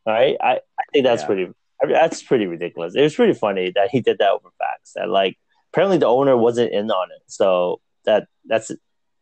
Right? 0.06 0.36
I, 0.40 0.52
I 0.78 0.82
think 0.92 1.04
that's 1.04 1.22
Yeah. 1.22 1.26
pretty. 1.26 1.42
I 1.82 1.86
mean, 1.86 1.94
that's 1.94 2.22
pretty 2.22 2.46
ridiculous. 2.46 2.94
It 2.94 3.02
was 3.02 3.14
pretty 3.16 3.34
funny 3.34 3.72
that 3.74 3.88
he 3.90 4.00
did 4.00 4.18
that 4.18 4.30
over 4.30 4.50
facts, 4.58 4.92
and 4.96 5.10
like 5.10 5.36
apparently 5.72 5.98
the 5.98 6.06
owner 6.06 6.36
wasn't 6.36 6.72
in 6.72 6.90
on 6.90 7.08
it, 7.10 7.22
so 7.26 7.80
that 8.04 8.28
that's 8.46 8.70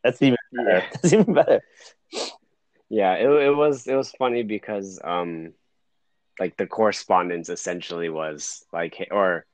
that's 0.05 0.21
even 0.21 0.37
better. 0.53 0.71
Yeah. 0.79 0.87
That's 0.93 1.12
even 1.12 1.33
better. 1.35 1.62
yeah. 2.91 3.15
It, 3.15 3.29
it 3.29 3.57
was 3.57 3.87
it 3.87 3.95
was 3.95 4.11
funny 4.12 4.43
because 4.43 5.01
um, 5.03 5.53
like 6.41 6.57
the 6.57 6.67
correspondence 6.67 7.49
essentially 7.49 8.09
was 8.09 8.65
like, 8.73 9.07
or 9.11 9.47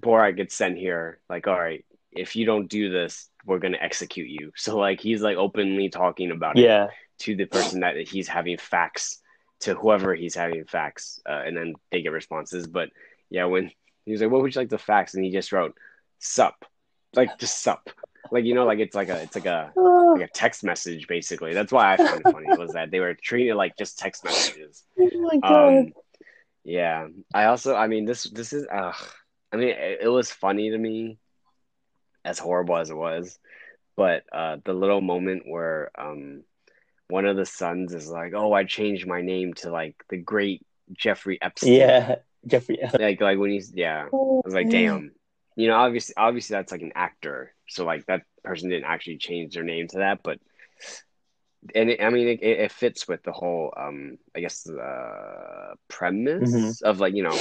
Borat 0.00 0.36
gets 0.36 0.54
sent 0.54 0.78
here, 0.78 1.20
like, 1.28 1.46
all 1.46 1.58
right, 1.58 1.84
if 2.12 2.36
you 2.36 2.44
don't 2.46 2.68
do 2.68 2.90
this, 2.90 3.28
we're 3.46 3.58
gonna 3.58 3.78
execute 3.80 4.28
you. 4.28 4.52
So 4.56 4.76
like 4.78 5.00
he's 5.00 5.22
like 5.22 5.36
openly 5.36 5.88
talking 5.88 6.30
about 6.30 6.58
it 6.58 6.62
Yeah, 6.64 6.88
to 7.20 7.36
the 7.36 7.46
person 7.46 7.80
that 7.80 7.96
he's 7.96 8.28
having 8.28 8.58
facts 8.58 9.20
to 9.60 9.74
whoever 9.74 10.14
he's 10.14 10.34
having 10.34 10.64
facts, 10.64 11.20
uh, 11.28 11.42
and 11.46 11.56
then 11.56 11.74
they 11.90 12.02
get 12.02 12.12
responses. 12.12 12.66
But 12.66 12.90
yeah, 13.30 13.44
when 13.46 13.70
he 14.04 14.12
was 14.12 14.20
like, 14.20 14.30
"What 14.30 14.42
would 14.42 14.54
you 14.54 14.60
like 14.60 14.68
the 14.70 14.78
facts?" 14.78 15.14
and 15.14 15.24
he 15.24 15.30
just 15.30 15.52
wrote 15.52 15.74
"sup," 16.18 16.64
like 17.14 17.38
just 17.38 17.62
"sup," 17.62 17.90
like 18.30 18.44
you 18.44 18.54
know, 18.54 18.64
like 18.64 18.78
it's 18.78 18.94
like 18.94 19.08
a 19.08 19.22
it's 19.22 19.34
like 19.34 19.46
a 19.46 19.74
like 20.14 20.22
a 20.28 20.32
text 20.32 20.64
message 20.64 21.06
basically. 21.06 21.54
That's 21.54 21.72
why 21.72 21.92
I 21.94 21.96
found 21.96 22.20
it 22.20 22.28
funny 22.28 22.52
was 22.54 22.72
that 22.72 22.90
they 22.90 23.00
were 23.00 23.14
treating 23.14 23.50
it 23.50 23.56
like 23.56 23.76
just 23.76 23.98
text 23.98 24.24
messages. 24.24 24.84
oh 24.98 25.10
my 25.20 25.38
god. 25.38 25.78
Um, 25.78 25.92
yeah, 26.64 27.08
I 27.34 27.44
also, 27.46 27.74
I 27.74 27.88
mean, 27.88 28.04
this 28.04 28.24
this 28.24 28.52
is, 28.52 28.66
uh, 28.66 28.92
I 29.52 29.56
mean, 29.56 29.68
it, 29.68 29.98
it 30.02 30.08
was 30.08 30.30
funny 30.30 30.70
to 30.70 30.78
me, 30.78 31.18
as 32.24 32.38
horrible 32.38 32.76
as 32.76 32.90
it 32.90 32.96
was, 32.96 33.38
but 33.96 34.24
uh, 34.32 34.58
the 34.64 34.72
little 34.72 35.00
moment 35.00 35.44
where 35.46 35.90
um, 35.98 36.42
one 37.08 37.26
of 37.26 37.36
the 37.36 37.46
sons 37.46 37.94
is 37.94 38.08
like, 38.10 38.34
"Oh, 38.34 38.52
I 38.52 38.64
changed 38.64 39.06
my 39.06 39.22
name 39.22 39.54
to 39.56 39.70
like 39.70 39.96
the 40.10 40.18
great 40.18 40.62
Jeffrey 40.92 41.38
Epstein." 41.42 41.68
yeah, 41.68 42.16
Jeffrey. 42.46 42.78
like 42.98 43.20
like 43.20 43.38
when 43.38 43.50
he's 43.50 43.72
yeah, 43.74 44.06
I 44.06 44.10
was 44.44 44.54
like, 44.54 44.68
damn. 44.70 45.12
You 45.56 45.68
know, 45.68 45.76
obviously, 45.76 46.14
obviously 46.16 46.54
that's 46.54 46.72
like 46.72 46.82
an 46.82 46.92
actor, 46.94 47.54
so 47.68 47.84
like 47.84 48.06
that 48.06 48.22
person 48.44 48.70
didn't 48.70 48.86
actually 48.86 49.18
change 49.18 49.54
their 49.54 49.64
name 49.64 49.88
to 49.88 49.98
that, 49.98 50.20
but 50.24 50.38
and 51.74 51.90
it, 51.90 52.02
I 52.02 52.10
mean, 52.10 52.28
it, 52.28 52.42
it 52.42 52.60
it 52.60 52.72
fits 52.72 53.06
with 53.06 53.22
the 53.22 53.32
whole, 53.32 53.72
um, 53.76 54.18
I 54.36 54.40
guess, 54.40 54.68
uh, 54.68 55.74
premise 55.88 56.80
Mhm. 56.82 56.82
of 56.82 57.00
like 57.00 57.14
you 57.14 57.22
know, 57.22 57.38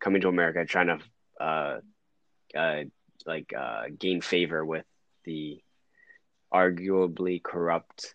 coming 0.00 0.20
to 0.22 0.28
America, 0.28 0.64
trying 0.64 0.88
to, 0.88 0.98
uh, 1.40 1.78
uh, 2.56 2.82
like 3.26 3.52
uh, 3.56 3.84
gain 3.98 4.20
favor 4.20 4.64
with 4.64 4.84
the 5.24 5.60
arguably 6.52 7.42
corrupt 7.42 8.14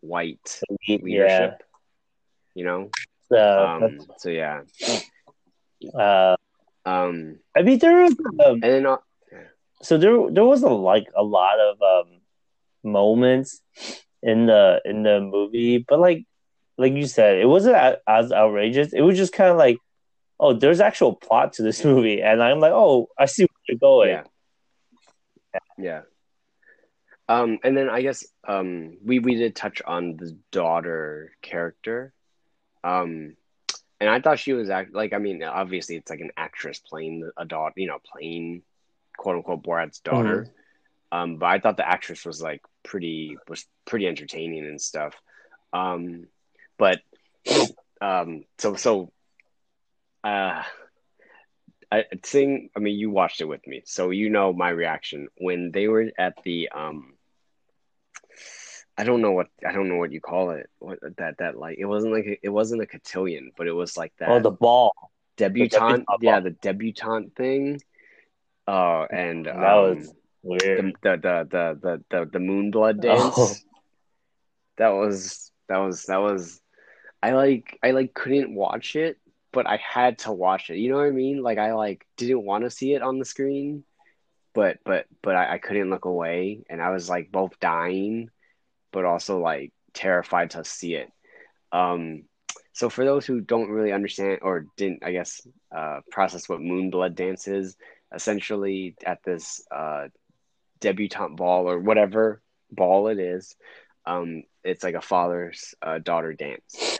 white 0.00 0.60
Yeah. 0.86 1.02
leadership. 1.02 1.62
You 2.54 2.64
know, 2.64 2.90
So, 3.28 3.36
um, 3.36 3.98
so 4.18 4.30
yeah. 4.30 4.62
uh, 5.94 6.36
Um, 6.86 7.38
I 7.56 7.62
mean, 7.62 7.78
there 7.80 8.02
was 8.02 8.14
um, 8.44 8.60
and 8.62 8.62
then 8.62 8.86
uh, 8.86 8.96
so 9.82 9.98
there 9.98 10.30
there 10.30 10.44
was 10.44 10.62
a 10.62 10.68
like 10.70 11.08
a 11.14 11.22
lot 11.22 11.58
of 11.60 11.82
um 11.82 12.20
moments 12.84 13.60
in 14.22 14.46
the 14.46 14.80
in 14.84 15.02
the 15.02 15.20
movie, 15.20 15.84
but 15.86 15.98
like 16.00 16.24
like 16.78 16.92
you 16.94 17.06
said, 17.06 17.38
it 17.38 17.46
wasn't 17.46 17.76
as 18.06 18.32
outrageous. 18.32 18.92
It 18.92 19.00
was 19.02 19.16
just 19.16 19.32
kind 19.32 19.50
of 19.50 19.56
like, 19.56 19.78
oh, 20.38 20.52
there's 20.52 20.80
actual 20.80 21.14
plot 21.14 21.54
to 21.54 21.62
this 21.62 21.84
movie, 21.84 22.22
and 22.22 22.42
I'm 22.42 22.60
like, 22.60 22.72
oh, 22.72 23.08
I 23.18 23.26
see 23.26 23.44
where 23.44 23.48
you're 23.68 23.78
going. 23.78 24.10
Yeah. 24.10 24.24
Yeah. 25.78 26.00
Um, 27.28 27.58
and 27.64 27.76
then 27.76 27.88
I 27.88 28.02
guess 28.02 28.24
um, 28.46 28.98
we 29.04 29.18
we 29.18 29.34
did 29.34 29.56
touch 29.56 29.82
on 29.84 30.16
the 30.16 30.36
daughter 30.52 31.32
character, 31.42 32.12
um, 32.84 33.36
and 34.00 34.08
I 34.08 34.20
thought 34.20 34.38
she 34.38 34.52
was 34.52 34.70
act 34.70 34.94
like 34.94 35.12
I 35.12 35.18
mean 35.18 35.42
obviously 35.42 35.96
it's 35.96 36.10
like 36.10 36.20
an 36.20 36.30
actress 36.36 36.78
playing 36.78 37.28
a 37.36 37.44
daughter, 37.44 37.74
you 37.76 37.88
know, 37.88 37.98
playing 38.12 38.62
quote 39.16 39.36
unquote 39.36 39.64
Borat's 39.64 39.98
daughter. 40.00 40.42
Mm-hmm. 40.42 41.18
Um, 41.18 41.36
but 41.38 41.46
I 41.46 41.58
thought 41.58 41.76
the 41.76 41.88
actress 41.88 42.24
was 42.24 42.40
like 42.40 42.62
pretty 42.84 43.36
was 43.48 43.66
pretty 43.86 44.06
entertaining 44.06 44.64
and 44.64 44.80
stuff. 44.80 45.14
Um, 45.72 46.28
but 46.78 47.00
um, 48.00 48.44
so 48.58 48.76
so 48.76 49.12
uh, 50.26 50.62
I 51.92 52.04
think 52.22 52.72
I 52.76 52.80
mean 52.80 52.98
you 52.98 53.10
watched 53.10 53.40
it 53.40 53.44
with 53.44 53.66
me, 53.66 53.82
so 53.84 54.10
you 54.10 54.28
know 54.28 54.52
my 54.52 54.70
reaction 54.70 55.28
when 55.38 55.70
they 55.70 55.86
were 55.86 56.10
at 56.18 56.34
the 56.44 56.68
um 56.74 57.14
I 58.98 59.04
don't 59.04 59.20
know 59.20 59.32
what 59.32 59.48
I 59.66 59.72
don't 59.72 59.88
know 59.88 59.96
what 59.96 60.10
you 60.10 60.20
call 60.20 60.50
it. 60.50 60.68
What 60.80 60.98
that 61.18 61.38
that 61.38 61.56
like 61.56 61.78
it 61.78 61.84
wasn't 61.84 62.12
like 62.12 62.26
a, 62.26 62.38
it 62.42 62.48
wasn't 62.48 62.82
a 62.82 62.86
cotillion, 62.86 63.52
but 63.56 63.68
it 63.68 63.72
was 63.72 63.96
like 63.96 64.12
that. 64.18 64.30
Oh, 64.30 64.40
the 64.40 64.50
ball 64.50 64.92
debutante. 65.36 66.04
The 66.06 66.18
yeah, 66.22 66.40
the 66.40 66.50
debutante 66.50 67.36
thing. 67.36 67.80
Uh, 68.66 69.06
and 69.10 69.46
that 69.46 69.56
um, 69.56 69.98
was 69.98 70.12
weird. 70.42 70.96
The 71.02 71.16
the 71.16 71.48
the 71.48 71.78
the 71.80 72.04
the, 72.10 72.30
the 72.32 72.40
moon 72.40 72.72
blood 72.72 73.00
dance. 73.00 73.34
Oh. 73.36 73.54
That 74.78 74.90
was 74.90 75.52
that 75.68 75.78
was 75.78 76.04
that 76.06 76.20
was. 76.20 76.60
I 77.22 77.32
like 77.32 77.78
I 77.82 77.92
like 77.92 78.12
couldn't 78.12 78.54
watch 78.54 78.96
it, 78.96 79.18
but 79.56 79.66
I 79.66 79.78
had 79.78 80.18
to 80.20 80.32
watch 80.32 80.68
it. 80.68 80.76
You 80.76 80.90
know 80.90 80.98
what 80.98 81.06
I 81.06 81.12
mean? 81.12 81.42
Like 81.42 81.56
I 81.56 81.72
like 81.72 82.06
didn't 82.18 82.44
want 82.44 82.64
to 82.64 82.70
see 82.70 82.92
it 82.92 83.00
on 83.00 83.18
the 83.18 83.24
screen, 83.24 83.84
but 84.54 84.78
but 84.84 85.06
but 85.22 85.34
I, 85.34 85.54
I 85.54 85.58
couldn't 85.58 85.88
look 85.88 86.04
away, 86.04 86.62
and 86.68 86.82
I 86.82 86.90
was 86.90 87.08
like 87.08 87.32
both 87.32 87.58
dying 87.58 88.28
but 88.92 89.04
also 89.04 89.38
like 89.38 89.72
terrified 89.92 90.50
to 90.50 90.64
see 90.64 90.94
it. 90.94 91.10
Um, 91.72 92.24
so 92.72 92.88
for 92.88 93.04
those 93.04 93.26
who 93.26 93.40
don't 93.40 93.70
really 93.70 93.92
understand 93.92 94.40
or 94.42 94.66
didn't, 94.76 95.04
I 95.04 95.12
guess, 95.12 95.40
uh, 95.74 96.00
process 96.10 96.48
what 96.48 96.60
moon 96.60 96.90
blood 96.90 97.14
dance 97.14 97.48
is, 97.48 97.76
essentially 98.14 98.94
at 99.04 99.22
this 99.22 99.62
uh, 99.74 100.08
debutante 100.80 101.36
ball 101.36 101.68
or 101.68 101.78
whatever 101.78 102.40
ball 102.70 103.08
it 103.08 103.18
is, 103.18 103.56
um, 104.06 104.44
it's 104.64 104.84
like 104.84 104.94
a 104.94 105.02
father's 105.02 105.74
uh, 105.82 105.98
daughter 105.98 106.32
dance. 106.32 106.95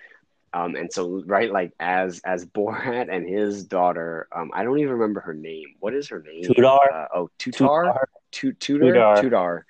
Um, 0.56 0.74
and 0.74 0.90
so 0.92 1.22
right 1.26 1.52
like 1.52 1.72
as 1.78 2.20
as 2.24 2.46
Borat 2.46 3.14
and 3.14 3.28
his 3.28 3.64
daughter, 3.64 4.28
um, 4.34 4.50
I 4.54 4.64
don't 4.64 4.78
even 4.78 4.92
remember 4.92 5.20
her 5.20 5.34
name. 5.34 5.74
What 5.80 5.94
is 5.94 6.08
her 6.08 6.22
name? 6.22 6.44
Tudor. 6.44 6.66
Uh, 6.66 7.06
oh, 7.14 7.30
Tutar. 7.38 8.06
Tudor. 8.32 8.56
Tudor. 8.58 9.16
Tudor. 9.20 9.66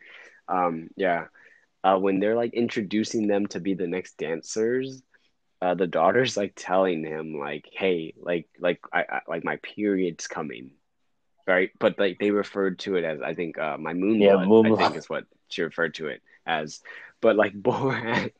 Um, 0.48 0.90
yeah 0.96 1.26
uh, 1.86 1.96
when 1.96 2.18
they're 2.18 2.34
like 2.34 2.52
introducing 2.52 3.28
them 3.28 3.46
to 3.46 3.60
be 3.60 3.74
the 3.74 3.86
next 3.86 4.18
dancers, 4.18 5.02
uh, 5.62 5.74
the 5.74 5.86
daughter's 5.86 6.36
like 6.36 6.52
telling 6.56 7.04
him 7.04 7.38
like, 7.38 7.68
"Hey, 7.72 8.12
like, 8.18 8.48
like, 8.58 8.80
I, 8.92 9.04
I 9.08 9.20
like 9.28 9.44
my 9.44 9.56
period's 9.62 10.26
coming." 10.26 10.72
Right, 11.46 11.70
but 11.78 11.96
like 11.96 12.18
they 12.18 12.32
referred 12.32 12.80
to 12.80 12.96
it 12.96 13.04
as 13.04 13.22
I 13.22 13.34
think 13.34 13.56
uh, 13.56 13.76
my 13.78 13.94
moon 13.94 14.20
yeah, 14.20 14.34
blood, 14.44 14.66
I 14.66 14.76
think 14.76 14.96
is 14.96 15.08
what 15.08 15.26
she 15.46 15.62
referred 15.62 15.94
to 15.94 16.08
it 16.08 16.22
as. 16.44 16.80
But 17.20 17.36
like 17.36 17.54
Borat, 17.62 18.32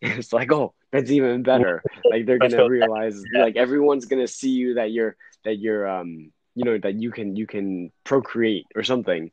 it's 0.00 0.32
like, 0.32 0.50
oh, 0.50 0.74
that's 0.92 1.10
even 1.10 1.42
better. 1.42 1.82
Like 2.04 2.26
they're 2.26 2.38
gonna 2.38 2.68
realize, 2.68 3.22
like 3.34 3.56
everyone's 3.56 4.06
gonna 4.06 4.28
see 4.28 4.50
you 4.50 4.74
that 4.74 4.90
you're 4.92 5.16
that 5.44 5.58
you're 5.58 5.86
um 5.88 6.32
you 6.54 6.64
know 6.64 6.76
that 6.76 7.00
you 7.00 7.12
can 7.12 7.36
you 7.36 7.46
can 7.46 7.92
procreate 8.02 8.66
or 8.74 8.82
something 8.82 9.30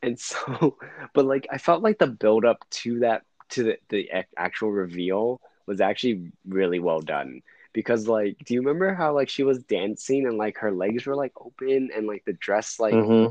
and 0.00 0.18
so 0.18 0.76
but 1.14 1.26
like 1.26 1.46
i 1.50 1.58
felt 1.58 1.82
like 1.82 1.98
the 1.98 2.06
build 2.06 2.46
up 2.46 2.64
to 2.70 3.00
that 3.00 3.22
to 3.50 3.62
the, 3.64 3.78
the 3.90 4.08
actual 4.38 4.70
reveal 4.70 5.38
was 5.66 5.82
actually 5.82 6.32
really 6.48 6.78
well 6.78 7.00
done 7.00 7.42
because 7.74 8.08
like 8.08 8.38
do 8.46 8.54
you 8.54 8.60
remember 8.60 8.94
how 8.94 9.14
like 9.14 9.28
she 9.28 9.42
was 9.42 9.62
dancing 9.64 10.26
and 10.26 10.38
like 10.38 10.56
her 10.56 10.72
legs 10.72 11.04
were 11.04 11.14
like 11.14 11.32
open 11.38 11.90
and 11.94 12.06
like 12.06 12.24
the 12.24 12.32
dress 12.32 12.80
like 12.80 12.94
mm-hmm. 12.94 13.30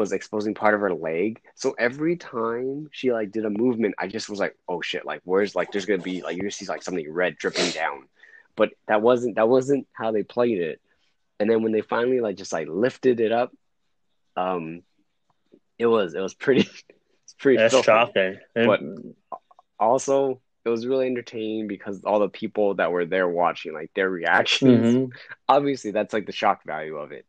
Was 0.00 0.12
exposing 0.12 0.54
part 0.54 0.74
of 0.74 0.80
her 0.80 0.94
leg 0.94 1.40
so 1.54 1.74
every 1.78 2.16
time 2.16 2.88
she 2.90 3.12
like 3.12 3.30
did 3.30 3.44
a 3.44 3.50
movement 3.50 3.94
i 3.98 4.06
just 4.06 4.28
was 4.28 4.40
like 4.40 4.56
oh 4.68 4.80
shit 4.80 5.04
like 5.04 5.20
where's 5.24 5.54
like 5.54 5.70
there's 5.70 5.86
gonna 5.86 6.02
be 6.02 6.22
like 6.22 6.36
you're 6.36 6.50
see 6.50 6.66
like 6.66 6.82
something 6.82 7.12
red 7.12 7.36
dripping 7.36 7.70
down 7.70 8.08
but 8.56 8.70
that 8.88 9.02
wasn't 9.02 9.36
that 9.36 9.48
wasn't 9.48 9.86
how 9.92 10.10
they 10.10 10.22
played 10.22 10.58
it 10.58 10.80
and 11.40 11.48
then 11.48 11.62
when 11.62 11.72
they 11.72 11.80
finally 11.80 12.20
like 12.20 12.36
just 12.36 12.52
like 12.52 12.68
lifted 12.68 13.18
it 13.18 13.32
up, 13.32 13.50
um, 14.36 14.82
it 15.78 15.86
was 15.86 16.14
it 16.14 16.20
was 16.20 16.34
pretty 16.34 16.60
it's 17.24 17.34
pretty 17.38 17.56
That's 17.56 17.82
shocking. 17.82 18.38
But 18.54 18.80
also 19.78 20.42
it 20.66 20.68
was 20.68 20.86
really 20.86 21.06
entertaining 21.06 21.66
because 21.66 22.04
all 22.04 22.20
the 22.20 22.28
people 22.28 22.74
that 22.74 22.92
were 22.92 23.06
there 23.06 23.26
watching, 23.26 23.72
like 23.72 23.90
their 23.94 24.10
reactions. 24.10 24.94
Mm-hmm. 24.94 25.12
Obviously, 25.48 25.92
that's 25.92 26.12
like 26.12 26.26
the 26.26 26.32
shock 26.32 26.62
value 26.64 26.96
of 26.96 27.10
it. 27.10 27.24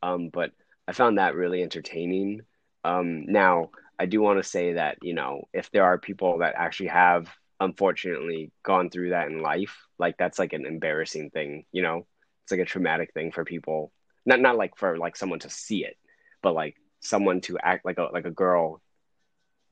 Um, 0.00 0.28
but 0.28 0.52
I 0.88 0.92
found 0.92 1.18
that 1.18 1.34
really 1.34 1.62
entertaining. 1.62 2.42
Um, 2.84 3.26
now 3.26 3.70
I 3.98 4.06
do 4.06 4.20
want 4.20 4.38
to 4.42 4.48
say 4.48 4.74
that 4.74 4.98
you 5.02 5.14
know 5.14 5.48
if 5.52 5.70
there 5.70 5.84
are 5.84 5.98
people 5.98 6.38
that 6.38 6.54
actually 6.56 6.88
have 6.88 7.28
unfortunately 7.58 8.52
gone 8.62 8.90
through 8.90 9.10
that 9.10 9.28
in 9.28 9.40
life, 9.40 9.76
like 9.98 10.16
that's 10.18 10.38
like 10.38 10.52
an 10.52 10.66
embarrassing 10.66 11.30
thing, 11.30 11.64
you 11.72 11.82
know 11.82 12.06
it's 12.46 12.52
like 12.52 12.60
a 12.60 12.64
traumatic 12.64 13.12
thing 13.12 13.32
for 13.32 13.44
people 13.44 13.90
not 14.24 14.40
not 14.40 14.56
like 14.56 14.76
for 14.76 14.96
like 14.96 15.16
someone 15.16 15.40
to 15.40 15.50
see 15.50 15.84
it 15.84 15.96
but 16.42 16.54
like 16.54 16.76
someone 17.00 17.40
to 17.40 17.58
act 17.58 17.84
like 17.84 17.98
a 17.98 18.08
like 18.12 18.24
a 18.24 18.30
girl 18.30 18.80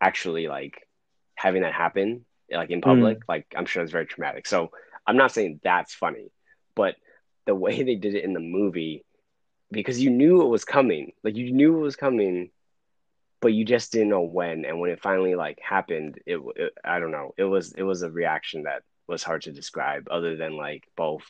actually 0.00 0.48
like 0.48 0.88
having 1.36 1.62
that 1.62 1.72
happen 1.72 2.24
like 2.50 2.70
in 2.70 2.80
public 2.80 3.18
mm. 3.18 3.22
like 3.28 3.46
i'm 3.56 3.64
sure 3.64 3.82
it's 3.82 3.92
very 3.92 4.06
traumatic 4.06 4.44
so 4.44 4.72
i'm 5.06 5.16
not 5.16 5.30
saying 5.30 5.60
that's 5.62 5.94
funny 5.94 6.32
but 6.74 6.96
the 7.46 7.54
way 7.54 7.82
they 7.84 7.94
did 7.94 8.16
it 8.16 8.24
in 8.24 8.32
the 8.32 8.40
movie 8.40 9.04
because 9.74 10.00
you 10.00 10.10
knew 10.10 10.42
it 10.42 10.48
was 10.48 10.64
coming 10.64 11.12
like 11.22 11.36
you 11.36 11.52
knew 11.52 11.76
it 11.76 11.80
was 11.80 11.96
coming 11.96 12.50
but 13.40 13.52
you 13.52 13.64
just 13.64 13.92
didn't 13.92 14.08
know 14.08 14.22
when 14.22 14.64
and 14.64 14.80
when 14.80 14.90
it 14.90 15.02
finally 15.02 15.34
like 15.34 15.58
happened 15.60 16.18
it, 16.26 16.40
it 16.56 16.72
i 16.84 16.98
don't 16.98 17.10
know 17.10 17.34
it 17.36 17.44
was 17.44 17.72
it 17.72 17.82
was 17.82 18.02
a 18.02 18.10
reaction 18.10 18.62
that 18.62 18.82
was 19.06 19.22
hard 19.22 19.42
to 19.42 19.52
describe 19.52 20.08
other 20.10 20.36
than 20.36 20.56
like 20.56 20.84
both 20.96 21.24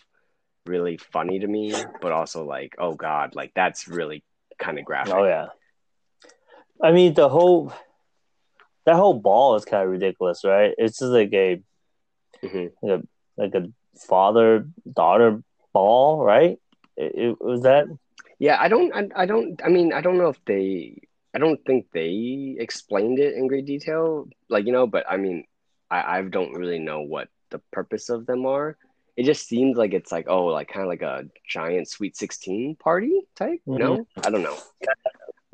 really 0.66 0.96
funny 0.96 1.38
to 1.40 1.46
me, 1.46 1.74
but 2.00 2.12
also 2.12 2.44
like, 2.44 2.74
oh 2.78 2.94
god, 2.94 3.34
like 3.34 3.52
that's 3.54 3.88
really 3.88 4.24
kind 4.58 4.78
of 4.78 4.84
graphic. 4.84 5.14
Oh 5.14 5.24
yeah. 5.24 5.48
I 6.82 6.92
mean, 6.92 7.14
the 7.14 7.28
whole 7.28 7.72
that 8.86 8.96
whole 8.96 9.14
ball 9.14 9.56
is 9.56 9.64
kind 9.64 9.84
of 9.84 9.90
ridiculous, 9.90 10.44
right? 10.44 10.74
It's 10.76 10.98
just 10.98 11.10
like 11.10 11.32
a 11.32 11.62
mm-hmm. 12.42 12.86
like 12.86 13.00
a 13.00 13.06
like 13.36 13.54
a 13.54 13.68
father 14.06 14.68
daughter 14.90 15.42
ball, 15.72 16.22
right? 16.22 16.58
It, 16.96 17.12
it, 17.14 17.40
was 17.40 17.62
that. 17.62 17.86
Yeah, 18.44 18.58
I 18.60 18.68
don't. 18.68 18.92
I, 18.94 19.22
I 19.22 19.26
don't. 19.26 19.60
I 19.64 19.68
mean, 19.68 19.92
I 19.92 20.00
don't 20.00 20.18
know 20.18 20.28
if 20.28 20.44
they. 20.44 21.00
I 21.34 21.38
don't 21.38 21.64
think 21.64 21.86
they 21.92 22.56
explained 22.60 23.18
it 23.18 23.34
in 23.34 23.48
great 23.48 23.64
detail, 23.64 24.28
like 24.50 24.66
you 24.66 24.72
know. 24.72 24.86
But 24.86 25.04
I 25.08 25.16
mean, 25.16 25.44
I 25.90 26.18
I 26.18 26.22
don't 26.22 26.52
really 26.52 26.78
know 26.78 27.00
what 27.00 27.28
the 27.48 27.60
purpose 27.72 28.10
of 28.10 28.26
them 28.26 28.44
are 28.44 28.76
it 29.16 29.24
just 29.24 29.46
seems 29.46 29.76
like 29.76 29.94
it's 29.94 30.10
like 30.10 30.26
oh 30.28 30.46
like 30.46 30.68
kind 30.68 30.82
of 30.82 30.88
like 30.88 31.02
a 31.02 31.24
giant 31.48 31.88
sweet 31.88 32.16
16 32.16 32.76
party 32.76 33.22
type 33.36 33.60
mm-hmm. 33.66 33.76
no 33.76 34.06
i 34.24 34.30
don't 34.30 34.42
know 34.42 34.56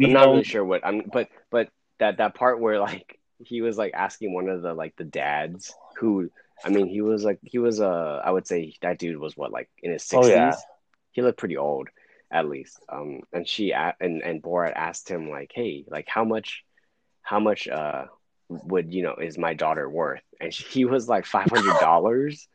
i'm 0.03 0.13
not 0.13 0.29
really 0.29 0.45
sure 0.45 0.65
what 0.65 0.85
i'm 0.85 1.03
but 1.13 1.29
but 1.51 1.69
that 1.99 2.19
that 2.19 2.35
part 2.35 2.61
where 2.61 2.79
like 2.81 3.19
he 3.39 3.61
was 3.61 3.77
like 3.77 3.93
asking 3.95 4.33
one 4.33 4.49
of 4.49 4.63
the 4.63 4.73
like 4.73 4.95
the 4.97 5.05
dads 5.05 5.75
who 5.99 6.31
i 6.65 6.69
mean 6.69 6.87
he 6.87 7.01
was 7.01 7.25
like 7.25 7.39
he 7.43 7.59
was 7.59 7.81
uh 7.81 8.21
i 8.25 8.31
would 8.31 8.47
say 8.47 8.75
that 8.83 8.99
dude 8.99 9.19
was 9.19 9.37
what 9.37 9.53
like 9.53 9.69
in 9.83 9.93
his 9.93 10.05
60s 10.05 10.25
oh, 10.25 10.27
yeah. 10.27 10.55
he 11.13 11.23
looked 11.23 11.39
pretty 11.39 11.57
old 11.57 11.89
at 12.33 12.49
least 12.49 12.79
um 12.89 13.21
and 13.33 13.49
she 13.49 13.73
and 13.73 14.23
and 14.23 14.43
borat 14.43 14.73
asked 14.75 15.09
him 15.09 15.29
like 15.29 15.51
hey 15.55 15.85
like 15.89 16.07
how 16.09 16.25
much 16.25 16.65
how 17.23 17.41
much 17.41 17.67
uh 17.69 18.05
would 18.49 18.93
you 18.93 19.03
know 19.03 19.15
is 19.15 19.39
my 19.39 19.55
daughter 19.55 19.89
worth 19.89 20.23
and 20.41 20.53
he 20.53 20.85
was 20.85 21.09
like 21.09 21.25
$500 21.25 22.39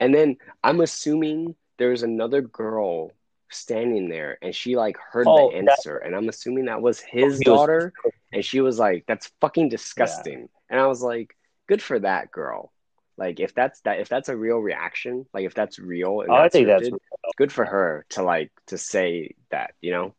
And 0.00 0.14
then 0.14 0.38
I'm 0.64 0.80
assuming 0.80 1.54
there's 1.78 2.02
another 2.02 2.40
girl 2.40 3.12
standing 3.50 4.08
there 4.08 4.38
and 4.40 4.54
she 4.54 4.76
like 4.76 4.96
heard 4.96 5.26
oh, 5.28 5.50
the 5.50 5.56
answer 5.56 5.98
and 5.98 6.16
I'm 6.16 6.28
assuming 6.28 6.66
that 6.66 6.80
was 6.80 7.00
his 7.00 7.38
daughter 7.40 7.92
was... 8.02 8.12
and 8.32 8.44
she 8.44 8.60
was 8.60 8.78
like 8.78 9.04
that's 9.06 9.30
fucking 9.40 9.68
disgusting. 9.68 10.40
Yeah. 10.40 10.46
And 10.70 10.80
I 10.80 10.86
was 10.86 11.02
like 11.02 11.36
good 11.68 11.82
for 11.82 11.98
that 11.98 12.30
girl. 12.30 12.72
Like 13.20 13.38
if 13.40 13.54
that's 13.54 13.80
that 13.82 14.00
if 14.00 14.08
that's 14.08 14.28
a 14.30 14.36
real 14.36 14.58
reaction, 14.58 15.26
like 15.34 15.44
if 15.46 15.54
that's 15.54 15.78
real 15.78 16.24
I 16.30 16.48
think 16.48 16.66
scripted, 16.68 16.68
that's 16.68 16.90
good 17.38 17.52
for 17.52 17.64
her 17.66 18.04
to 18.10 18.22
like 18.24 18.50
to 18.68 18.78
say 18.78 19.34
that, 19.50 19.74
you 19.82 19.92
know. 19.92 20.14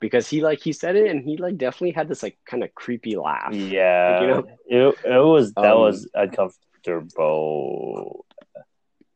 because 0.00 0.28
he 0.28 0.42
like 0.42 0.60
he 0.62 0.72
said 0.72 0.96
it 0.96 1.10
and 1.10 1.22
he 1.24 1.36
like 1.38 1.56
definitely 1.58 1.92
had 1.92 2.08
this 2.08 2.22
like 2.22 2.38
kind 2.46 2.62
of 2.64 2.74
creepy 2.74 3.16
laugh. 3.16 3.52
Yeah, 3.54 4.20
you 4.20 4.26
know? 4.26 4.44
it 4.66 4.94
it 5.04 5.24
was 5.24 5.52
that 5.54 5.74
Um, 5.74 5.76
was 5.76 6.08
uncomfortable. 6.14 8.24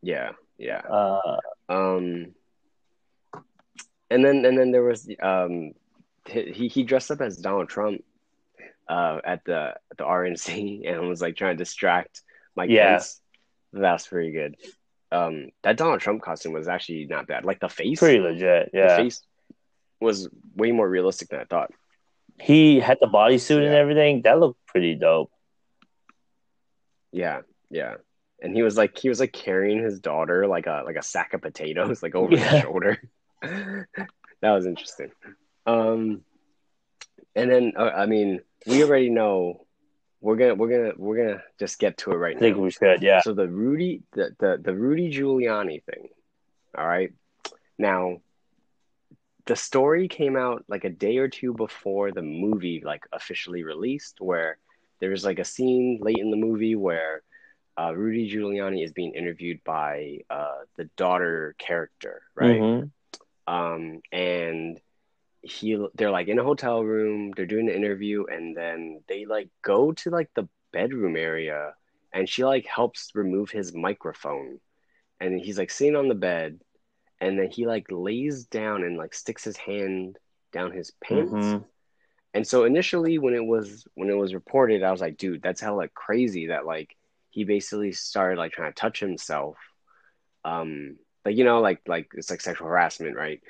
Yeah, 0.03 0.33
yeah. 0.59 0.79
Uh, 0.89 1.39
Um, 1.69 2.35
and 4.11 4.25
then 4.25 4.45
and 4.45 4.59
then 4.59 4.73
there 4.73 4.83
was 4.83 5.09
um, 5.23 5.73
he 6.27 6.69
he 6.69 6.83
dressed 6.85 7.11
up 7.11 7.21
as 7.21 7.37
Donald 7.39 7.69
Trump 7.69 8.03
uh, 8.89 9.21
at 9.25 9.45
the 9.45 9.75
at 9.91 9.97
the 9.99 10.05
RNC 10.05 10.83
and 10.89 11.09
was 11.09 11.21
like 11.23 11.37
trying 11.37 11.57
to 11.57 11.65
distract 11.65 12.23
Mike 12.57 12.71
Yeah. 12.71 12.93
Pence. 12.93 13.21
That's 13.73 14.07
pretty 14.07 14.33
good. 14.33 14.57
Um, 15.13 15.49
that 15.63 15.77
Donald 15.77 16.01
Trump 16.01 16.23
costume 16.23 16.53
was 16.53 16.69
actually 16.69 17.07
not 17.07 17.27
bad. 17.27 17.45
Like 17.45 17.61
the 17.61 17.69
face, 17.69 17.99
pretty 17.99 18.21
legit. 18.21 18.71
the 18.73 18.79
Yeah, 18.79 18.97
face 18.97 19.23
was 20.01 20.29
way 20.55 20.71
more 20.73 20.89
realistic 20.89 21.29
than 21.29 21.41
I 21.41 21.45
thought. 21.45 21.73
he 22.41 22.81
had 22.81 22.99
the 23.01 23.07
bodysuit 23.09 23.65
and 23.65 23.75
everything. 23.75 24.23
That 24.23 24.39
looked 24.41 24.65
pretty 24.67 24.95
dope. 24.95 25.31
Yeah, 27.13 27.41
yeah. 27.71 27.95
And 28.43 28.55
he 28.55 28.63
was 28.63 28.77
like 28.77 28.97
he 28.99 29.09
was 29.09 29.21
like 29.21 29.33
carrying 29.33 29.83
his 29.83 30.01
daughter 30.01 30.47
like 30.47 30.67
a 30.67 30.83
like 30.87 30.97
a 30.97 31.03
sack 31.03 31.35
of 31.35 31.43
potatoes 31.43 32.03
like 32.03 32.15
over 32.15 32.35
Yeah. 32.37 32.39
his 32.53 32.63
shoulder. 32.63 33.03
that 33.43 33.87
was 34.43 34.67
interesting. 34.67 35.11
Um, 35.67 36.23
and 37.35 37.51
then 37.51 37.73
uh, 37.77 37.91
I 37.95 38.07
mean 38.07 38.41
we 38.67 38.83
already 38.85 39.11
know 39.11 39.67
we're 40.21 40.37
gonna 40.37 40.55
we're 40.55 40.69
gonna 40.69 40.93
we're 40.97 41.17
gonna 41.17 41.43
just 41.59 41.79
get 41.79 41.99
to 41.99 42.13
it 42.13 42.17
right 42.17 42.35
now. 42.35 42.39
I 42.39 42.51
think 42.51 42.59
we 42.59 42.71
should. 42.71 43.03
Yeah, 43.03 43.21
So 43.21 43.33
the 43.33 43.49
Rudy 43.49 44.03
the, 44.13 44.35
the 44.39 44.59
the 44.63 44.75
Rudy 44.75 45.11
Giuliani 45.13 45.83
thing. 45.85 46.09
All 46.77 46.87
right. 46.87 47.13
Now 47.79 48.21
the 49.47 49.57
story 49.57 50.09
came 50.09 50.37
out 50.37 50.65
like 50.69 50.85
a 50.85 50.91
day 50.91 51.19
or 51.19 51.29
two 51.29 51.53
before 51.55 52.13
the 52.13 52.23
movie 52.23 52.83
like 52.85 53.05
officially 53.13 53.65
released 53.65 54.21
where 54.21 54.59
there 55.01 55.11
was 55.11 55.25
like 55.25 55.39
a 55.39 55.45
scene 55.45 55.99
late 56.03 56.19
in 56.19 56.31
the 56.31 56.37
movie 56.37 56.77
where 56.77 57.23
uh, 57.79 57.95
Rudy 57.97 58.31
Giuliani 58.31 58.85
is 58.85 58.93
being 58.93 59.13
interviewed 59.15 59.65
by 59.65 60.19
uh, 60.29 60.59
the 60.77 60.85
daughter 60.97 61.55
character, 61.59 62.23
right? 62.35 62.61
Mhm. 62.61 62.91
um, 63.47 64.01
and 64.13 64.79
he 65.43 65.77
they're 65.95 66.11
like 66.11 66.29
in 66.29 66.39
a 66.39 66.45
hotel 66.45 66.83
room 66.85 67.33
they're 67.35 67.47
doing 67.47 67.69
an 67.69 67.75
interview 67.75 68.25
and 68.27 68.57
then 68.57 69.01
they 69.09 69.25
like 69.25 69.49
go 69.63 69.93
to 69.93 70.11
like 70.11 70.31
the 70.35 70.49
bedroom 70.73 71.17
area 71.17 71.75
and 72.13 72.29
she 72.29 72.45
like 72.45 72.67
helps 72.67 73.11
remove 73.15 73.51
his 73.51 73.73
microphone. 73.75 74.59
And 75.21 75.39
he's 75.39 75.59
like 75.59 75.71
sitting 75.71 75.97
on 75.97 76.09
the 76.09 76.15
bed 76.15 76.61
and 77.21 77.39
then 77.39 77.51
he 77.51 77.67
like 77.67 77.87
lays 77.91 78.45
down 78.47 78.83
and 78.85 78.97
like 78.97 79.15
sticks 79.15 79.45
his 79.45 79.57
hand 79.57 80.19
down 80.53 80.73
his 80.73 80.93
pants. 81.05 81.33
Mhm. 81.33 81.65
and 82.35 82.47
so 82.47 82.65
initially 82.65 83.19
when 83.19 83.35
it 83.35 83.45
was 83.45 83.87
when 83.95 84.11
it 84.11 84.15
was 84.17 84.35
reported 84.35 84.83
i 84.83 84.91
was 84.93 85.01
like 85.01 85.17
dude 85.17 85.43
that's 85.43 85.61
how 85.61 85.77
like 85.77 85.93
crazy 85.95 86.49
that 86.49 86.67
like 86.67 86.97
he 87.31 87.45
basically 87.45 87.93
started 87.93 88.39
like 88.39 88.53
trying 88.53 88.73
to 88.73 88.81
touch 88.81 89.01
himself. 89.01 89.57
Um 90.45 90.97
like 91.25 91.37
you 91.37 91.45
know 91.45 91.61
like 91.61 91.81
like 91.87 92.09
it's 92.15 92.31
like 92.31 92.41
sexual 92.41 92.67
harassment 92.69 93.17
right 93.17 93.41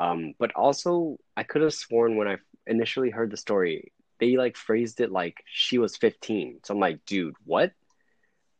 um 0.00 0.34
but 0.38 0.50
also 0.64 1.18
i 1.36 1.42
could 1.42 1.62
have 1.62 1.74
sworn 1.74 2.16
when 2.16 2.28
i 2.28 2.36
initially 2.66 3.10
heard 3.10 3.30
the 3.30 3.36
story 3.36 3.92
they 4.18 4.36
like 4.36 4.56
phrased 4.56 5.00
it 5.00 5.10
like 5.12 5.36
she 5.46 5.78
was 5.78 5.96
15 5.96 6.60
so 6.64 6.74
i'm 6.74 6.80
like 6.80 7.04
dude 7.06 7.34
what? 7.44 7.72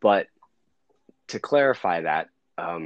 But 0.01 0.27
to 1.29 1.39
clarify 1.39 2.03
that 2.03 2.29
um 2.59 2.85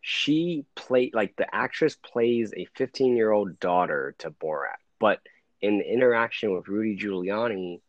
she 0.00 0.64
played 0.74 1.14
like 1.14 1.34
the 1.36 1.48
actress 1.54 1.96
plays 1.96 2.52
a 2.56 2.66
15 2.76 3.16
year 3.16 3.30
old 3.32 3.58
daughter 3.58 4.14
to 4.18 4.30
borat. 4.30 4.76
But 5.00 5.20
in 5.60 5.78
the 5.78 5.92
interaction 5.96 6.52
with 6.54 6.68
rudy 6.68 6.96
giuliani 6.96 7.80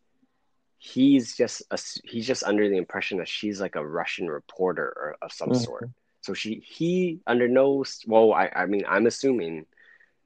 he's 0.78 1.36
just 1.36 1.62
a, 1.70 1.78
he's 2.04 2.26
just 2.26 2.44
under 2.44 2.68
the 2.68 2.76
impression 2.76 3.18
that 3.18 3.28
she's 3.28 3.60
like 3.60 3.76
a 3.76 3.86
russian 3.86 4.28
reporter 4.28 4.84
or 4.84 5.16
of 5.22 5.32
some 5.32 5.50
Mhm. 5.50 5.56
sort 5.64 5.90
so 6.26 6.34
she 6.34 6.62
he 6.66 7.20
under 7.26 7.46
no 7.48 7.84
well 8.06 8.32
I, 8.32 8.50
I 8.54 8.66
mean 8.66 8.82
i'm 8.88 9.06
assuming 9.06 9.66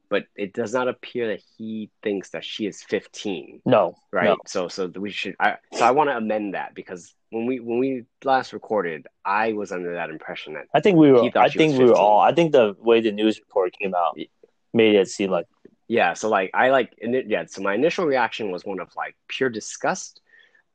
but 0.09 0.25
it 0.35 0.53
does 0.53 0.73
not 0.75 0.89
appear 0.89 1.29
that 1.29 1.41
he 1.57 1.91
thinks 2.03 2.31
that 2.31 2.45
she 2.45 2.67
is 2.67 2.83
15 2.83 3.61
No, 3.65 3.95
right 4.11 4.25
No. 4.31 4.37
so 4.47 4.69
so 4.69 4.87
we 4.87 5.11
should 5.11 5.37
i 5.39 5.57
so 5.75 5.85
i 5.85 5.91
want 5.91 6.11
to 6.11 6.17
amend 6.17 6.55
that 6.55 6.75
because 6.75 7.15
when 7.31 7.47
we 7.47 7.61
when 7.61 7.79
we 7.79 8.05
last 8.25 8.53
recorded 8.53 9.07
i 9.25 9.53
was 9.53 9.71
under 9.71 9.95
that 9.95 10.11
impression 10.11 10.55
that 10.55 10.65
I 10.75 10.81
think 10.81 10.99
we 10.99 11.13
were. 11.13 11.31
I 11.37 11.49
think 11.49 11.79
we 11.79 11.85
were 11.85 11.95
all. 11.95 12.21
I 12.21 12.33
think 12.33 12.53
the 12.53 12.75
way 12.81 13.01
the 13.01 13.13
news 13.13 13.39
report 13.39 13.73
came 13.79 13.95
out 13.95 14.19
made 14.73 14.95
it 14.95 15.09
seem 15.09 15.31
like 15.31 15.47
yeah 15.89 16.15
so 16.15 16.29
like 16.29 16.51
i 16.55 16.71
like 16.71 16.95
it, 16.99 17.27
yeah 17.29 17.45
so 17.47 17.61
my 17.63 17.75
initial 17.75 18.07
reaction 18.07 18.51
was 18.51 18.65
one 18.65 18.81
of 18.81 18.89
like 18.97 19.17
pure 19.29 19.51
disgust 19.51 20.21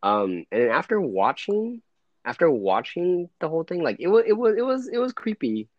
um 0.04 0.46
and 0.52 0.70
after 0.70 1.00
watching 1.00 1.82
after 2.26 2.50
watching 2.50 3.30
the 3.40 3.48
whole 3.48 3.64
thing 3.64 3.82
like 3.84 3.98
it 4.00 4.08
was 4.08 4.24
it 4.28 4.34
was 4.34 4.56
it 4.58 4.66
was 4.66 4.88
it 4.88 4.98
was 4.98 5.14
creepy 5.14 5.70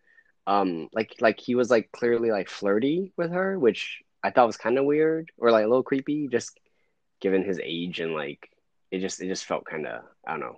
um 0.46 0.88
like 0.92 1.14
like 1.20 1.40
he 1.40 1.54
was 1.54 1.70
like 1.70 1.90
clearly 1.92 2.30
like 2.30 2.48
flirty 2.48 3.12
with 3.16 3.32
her 3.32 3.59
which 3.59 4.00
i 4.22 4.30
thought 4.30 4.46
was 4.46 4.56
kind 4.56 4.78
of 4.78 4.85
weird 4.85 5.30
or 5.38 5.50
like 5.50 5.64
a 5.64 5.68
little 5.68 5.82
creepy 5.82 6.28
just 6.28 6.59
given 7.20 7.42
his 7.44 7.59
age 7.62 7.98
and 8.00 8.14
like 8.14 8.48
it 8.90 9.00
just 9.00 9.20
it 9.20 9.26
just 9.26 9.44
felt 9.44 9.64
kind 9.64 9.87
of 9.87 10.02
i 10.26 10.30
don't 10.32 10.40
know 10.40 10.56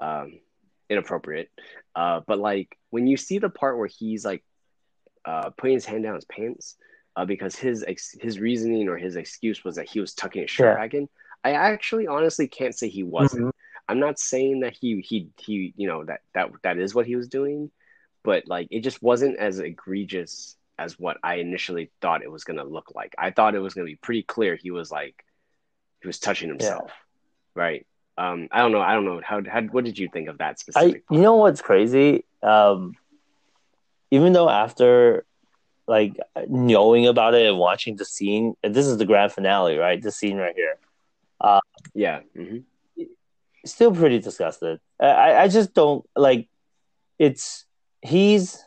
um 0.00 0.38
inappropriate 0.88 1.50
uh 1.96 2.20
but 2.26 2.38
like 2.38 2.76
when 2.90 3.06
you 3.06 3.16
see 3.16 3.38
the 3.38 3.50
part 3.50 3.76
where 3.78 3.88
he's 3.88 4.24
like 4.24 4.44
uh 5.24 5.50
putting 5.50 5.74
his 5.74 5.84
hand 5.84 6.02
down 6.04 6.14
his 6.14 6.24
pants 6.24 6.76
uh, 7.16 7.24
because 7.24 7.56
his 7.56 7.82
ex- 7.86 8.16
his 8.20 8.38
reasoning 8.38 8.88
or 8.88 8.96
his 8.96 9.16
excuse 9.16 9.64
was 9.64 9.74
that 9.76 9.88
he 9.88 9.98
was 9.98 10.14
tucking 10.14 10.42
his 10.42 10.50
shirt 10.50 10.68
Yeah. 10.68 10.74
back 10.76 10.94
in. 10.94 11.08
I 11.42 11.50
actually 11.52 12.06
honestly 12.06 12.46
can't 12.46 12.74
say 12.74 12.88
he 12.88 13.02
wasn't. 13.02 13.46
Mhm. 13.46 13.50
I'm 13.90 13.98
not 13.98 14.20
saying 14.20 14.60
that 14.60 14.76
he 14.80 15.00
he 15.00 15.30
he 15.36 15.74
you 15.76 15.88
know 15.88 16.04
that 16.04 16.20
that 16.32 16.50
that 16.62 16.78
is 16.78 16.94
what 16.94 17.06
he 17.06 17.16
was 17.16 17.26
doing, 17.26 17.72
but 18.22 18.46
like 18.46 18.68
it 18.70 18.80
just 18.82 19.02
wasn't 19.02 19.36
as 19.38 19.58
egregious 19.58 20.56
as 20.78 20.96
what 20.96 21.16
I 21.24 21.36
initially 21.36 21.90
thought 22.00 22.22
it 22.22 22.30
was 22.30 22.44
gonna 22.44 22.62
look 22.62 22.92
like. 22.94 23.16
I 23.18 23.32
thought 23.32 23.56
it 23.56 23.58
was 23.58 23.74
gonna 23.74 23.86
be 23.86 23.96
pretty 23.96 24.22
clear 24.22 24.54
he 24.54 24.70
was 24.70 24.92
like 24.92 25.24
he 26.00 26.06
was 26.06 26.20
touching 26.20 26.48
himself, 26.48 26.92
right? 27.56 27.84
Um, 28.16 28.46
I 28.52 28.60
don't 28.60 28.70
know. 28.70 28.80
I 28.80 28.94
don't 28.94 29.06
know 29.06 29.20
how, 29.24 29.42
how. 29.50 29.62
What 29.62 29.84
did 29.84 29.98
you 29.98 30.08
think 30.12 30.28
of 30.28 30.38
that 30.38 30.52
I. 30.52 30.54
specific? 30.54 31.02
You 31.10 31.20
know 31.20 31.34
what's 31.34 31.60
crazy? 31.60 32.24
Um, 32.44 32.94
even 34.12 34.32
though 34.32 34.48
after 34.48 35.24
like 35.88 36.16
knowing 36.48 37.08
about 37.08 37.34
it 37.34 37.44
and 37.44 37.58
watching 37.58 37.96
the 37.96 38.04
scene, 38.04 38.54
this 38.62 38.86
is 38.86 38.98
the 38.98 39.04
grand 39.04 39.32
finale, 39.32 39.78
right? 39.78 40.00
The 40.00 40.12
scene 40.12 40.36
right 40.36 40.54
here. 40.54 40.76
Uh, 41.40 41.60
yeah. 41.92 42.20
hmm 42.36 42.58
still 43.64 43.92
pretty 43.94 44.18
disgusted. 44.18 44.80
I- 45.00 45.42
I, 45.42 45.48
just 45.48 45.74
don't 45.74 46.04
like. 46.16 46.48
It's 47.18 47.64
he's 48.02 48.62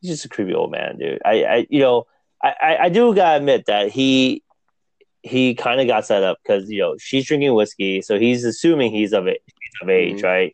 he's 0.00 0.10
just 0.10 0.24
a 0.24 0.28
creepy 0.28 0.54
old 0.54 0.70
man, 0.70 0.98
dude. 0.98 1.20
I, 1.24 1.44
I 1.44 1.66
you 1.70 1.80
know, 1.80 2.06
I, 2.42 2.54
I, 2.60 2.76
I 2.84 2.88
do 2.88 3.14
gotta 3.14 3.38
admit 3.38 3.66
that 3.66 3.90
he 3.90 4.42
he 5.22 5.54
kind 5.54 5.80
of 5.80 5.86
got 5.86 6.06
set 6.06 6.22
up 6.22 6.38
because 6.42 6.70
you 6.70 6.78
know 6.80 6.96
she's 6.98 7.26
drinking 7.26 7.54
whiskey, 7.54 8.02
so 8.02 8.18
he's 8.18 8.44
assuming 8.44 8.92
he's 8.92 9.12
of 9.12 9.26
it, 9.26 9.42
he's 9.46 9.72
of 9.82 9.88
age, 9.90 10.22
Mhm. 10.22 10.24
right? 10.24 10.52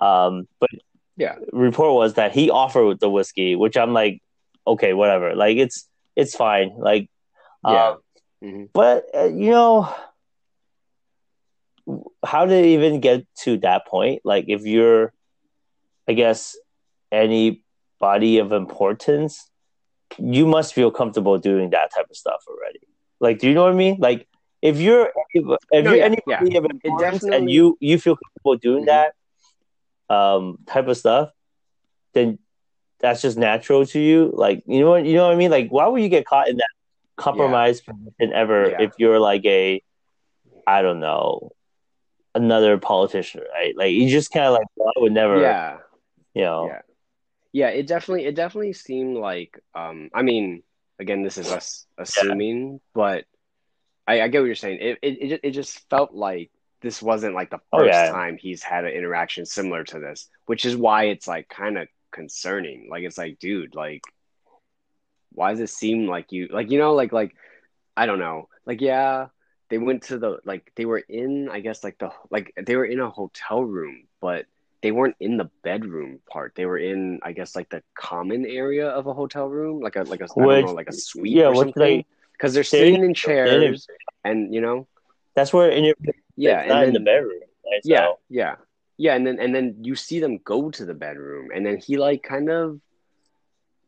Um, 0.00 0.48
but 0.58 0.70
Yeah. 1.16 1.36
report 1.52 1.94
was 1.94 2.14
that 2.14 2.32
he 2.32 2.50
offered 2.50 2.98
the 3.00 3.10
whiskey, 3.10 3.54
which 3.54 3.76
I'm 3.76 3.92
like, 3.92 4.20
okay, 4.66 4.92
whatever. 4.94 5.34
Like 5.36 5.56
it's 5.58 5.88
it's 6.16 6.34
fine. 6.34 6.74
Like, 6.76 7.08
Yeah. 7.64 7.90
um, 7.90 7.98
hmm 8.42 8.64
but 8.72 9.04
uh, 9.14 9.24
you 9.26 9.50
know, 9.50 9.94
how 12.24 12.46
did 12.46 12.64
it 12.64 12.68
even 12.68 13.00
get 13.00 13.26
to 13.44 13.56
that 13.58 13.86
point? 13.86 14.22
Like, 14.24 14.44
if 14.48 14.64
you're, 14.64 15.12
I 16.08 16.12
guess, 16.12 16.56
anybody 17.10 18.38
of 18.38 18.52
importance, 18.52 19.50
you 20.18 20.46
must 20.46 20.74
feel 20.74 20.90
comfortable 20.90 21.38
doing 21.38 21.70
that 21.70 21.92
type 21.94 22.06
of 22.10 22.16
stuff 22.16 22.42
already. 22.48 22.80
Like, 23.20 23.38
do 23.38 23.48
you 23.48 23.54
know 23.54 23.64
what 23.64 23.72
I 23.72 23.76
mean? 23.76 23.96
Like, 23.98 24.26
if 24.62 24.78
you're 24.78 25.10
if 25.34 25.44
No, 25.44 25.92
you're 25.92 25.96
yeah, 25.96 26.04
anybody 26.04 26.56
of 26.56 26.64
importance 26.66 27.22
and 27.22 27.50
you 27.50 27.76
you 27.80 27.98
feel 27.98 28.16
comfortable 28.16 28.56
doing 28.56 28.84
Mhm. 28.84 28.86
that 30.08 30.14
um 30.14 30.58
type 30.66 30.88
of 30.88 30.96
stuff, 30.96 31.30
then 32.12 32.38
that's 32.98 33.22
just 33.22 33.38
natural 33.38 33.86
to 33.86 33.98
you. 34.00 34.30
Like, 34.34 34.62
you 34.66 34.80
know 34.80 34.90
what 34.90 35.06
you 35.06 35.14
know 35.14 35.26
what 35.28 35.32
I 35.32 35.36
mean? 35.36 35.50
Like, 35.50 35.70
why 35.70 35.86
would 35.86 36.02
you 36.02 36.08
get 36.10 36.26
caught 36.26 36.48
in 36.48 36.56
that 36.58 36.68
compromised 37.16 37.86
position 37.86 38.34
ever 38.34 38.70
Yeah. 38.70 38.82
if 38.82 38.92
you're 38.98 39.20
like 39.20 39.44
a 39.46 39.82
I 40.66 40.82
don't 40.82 41.00
know 41.00 41.52
another 42.34 42.78
politician, 42.78 43.42
right? 43.52 43.76
Like 43.76 43.92
you 43.92 44.08
just 44.08 44.32
kind 44.32 44.46
of 44.46 44.52
like 44.54 44.66
well, 44.76 44.92
I 44.96 45.00
would 45.00 45.12
never, 45.12 45.40
Yeah. 45.40 45.78
you 46.34 46.42
know, 46.42 46.66
Yeah. 46.68 46.82
Yeah, 47.52 47.68
it 47.68 47.86
definitely 47.86 48.26
it 48.26 48.34
definitely 48.36 48.72
seemed 48.72 49.16
like 49.16 49.58
um 49.74 50.10
I 50.14 50.22
mean 50.22 50.62
again 50.98 51.22
this 51.22 51.38
is 51.38 51.50
us 51.50 51.86
assuming 51.98 52.80
but 52.94 53.24
I, 54.06 54.22
I 54.22 54.28
get 54.28 54.40
what 54.40 54.46
you're 54.46 54.54
saying 54.54 54.78
it, 54.80 54.98
it 55.02 55.32
it 55.32 55.40
it 55.44 55.50
just 55.52 55.88
felt 55.90 56.12
like 56.14 56.50
this 56.82 57.02
wasn't 57.02 57.34
like 57.34 57.50
the 57.50 57.60
Oh, 57.72 57.78
first 57.78 57.88
yeah. 57.88 58.10
time 58.10 58.38
he's 58.38 58.62
had 58.62 58.84
an 58.84 58.92
interaction 58.92 59.46
similar 59.46 59.84
to 59.84 59.98
this 59.98 60.28
which 60.46 60.64
is 60.64 60.76
why 60.76 61.04
it's 61.04 61.26
like 61.28 61.48
kind 61.48 61.78
of 61.78 61.88
concerning 62.12 62.88
like 62.90 63.02
it's 63.04 63.18
like 63.18 63.38
dude 63.38 63.74
like 63.74 64.02
why 65.32 65.50
does 65.50 65.60
it 65.60 65.70
seem 65.70 66.06
like 66.06 66.32
you 66.32 66.48
like 66.50 66.70
you 66.70 66.78
know 66.78 66.94
like 66.94 67.12
like 67.12 67.34
I 67.96 68.06
don't 68.06 68.18
know 68.18 68.48
like 68.66 68.80
yeah 68.80 69.26
they 69.70 69.78
went 69.78 70.02
to 70.02 70.18
the 70.18 70.38
like 70.44 70.72
they 70.74 70.84
were 70.84 70.98
in 70.98 71.48
I 71.48 71.60
guess 71.60 71.82
like 71.82 71.98
the 71.98 72.10
like 72.30 72.52
they 72.60 72.76
were 72.76 72.84
in 72.84 73.00
a 73.00 73.08
hotel 73.08 73.64
room 73.64 74.04
but 74.20 74.46
they 74.82 74.92
weren't 74.92 75.16
in 75.20 75.36
the 75.36 75.50
bedroom 75.62 76.20
part 76.28 76.54
they 76.54 76.66
were 76.66 76.78
in 76.78 77.20
I 77.22 77.32
guess 77.32 77.56
like 77.56 77.70
the 77.70 77.82
common 77.94 78.44
area 78.44 78.88
of 78.88 79.06
a 79.06 79.14
hotel 79.14 79.48
room 79.48 79.80
like 79.80 79.96
a 79.96 80.02
like 80.02 80.20
a 80.20 80.26
don't 80.26 80.66
know 80.66 80.74
like 80.74 80.88
a 80.88 80.92
suite 80.92 81.32
yeah, 81.32 81.46
or 81.46 81.54
something 81.54 82.04
because 82.32 82.52
they're 82.52 82.62
they- 82.62 82.92
sitting 82.92 83.04
in 83.04 83.14
chairs 83.14 83.86
and 84.24 84.52
you 84.52 84.60
know 84.60 84.86
that's 85.34 85.52
where 85.52 85.70
in 85.70 85.84
your 85.84 85.94
yeah 86.36 86.66
not 86.66 86.82
and 86.82 86.88
in 86.88 86.94
the 86.94 87.00
bedroom. 87.00 87.40
Right? 87.64 87.80
yeah 87.84 88.06
So, 88.06 88.18
yeah 88.28 88.56
yeah 88.98 89.14
and 89.14 89.26
then 89.26 89.38
and 89.38 89.54
then 89.54 89.76
you 89.82 89.94
see 89.94 90.18
them 90.20 90.38
go 90.38 90.70
to 90.70 90.84
the 90.84 90.94
bedroom 90.94 91.50
and 91.54 91.64
then 91.64 91.78
he 91.78 91.96
like 91.96 92.22
kind 92.22 92.50
of 92.50 92.80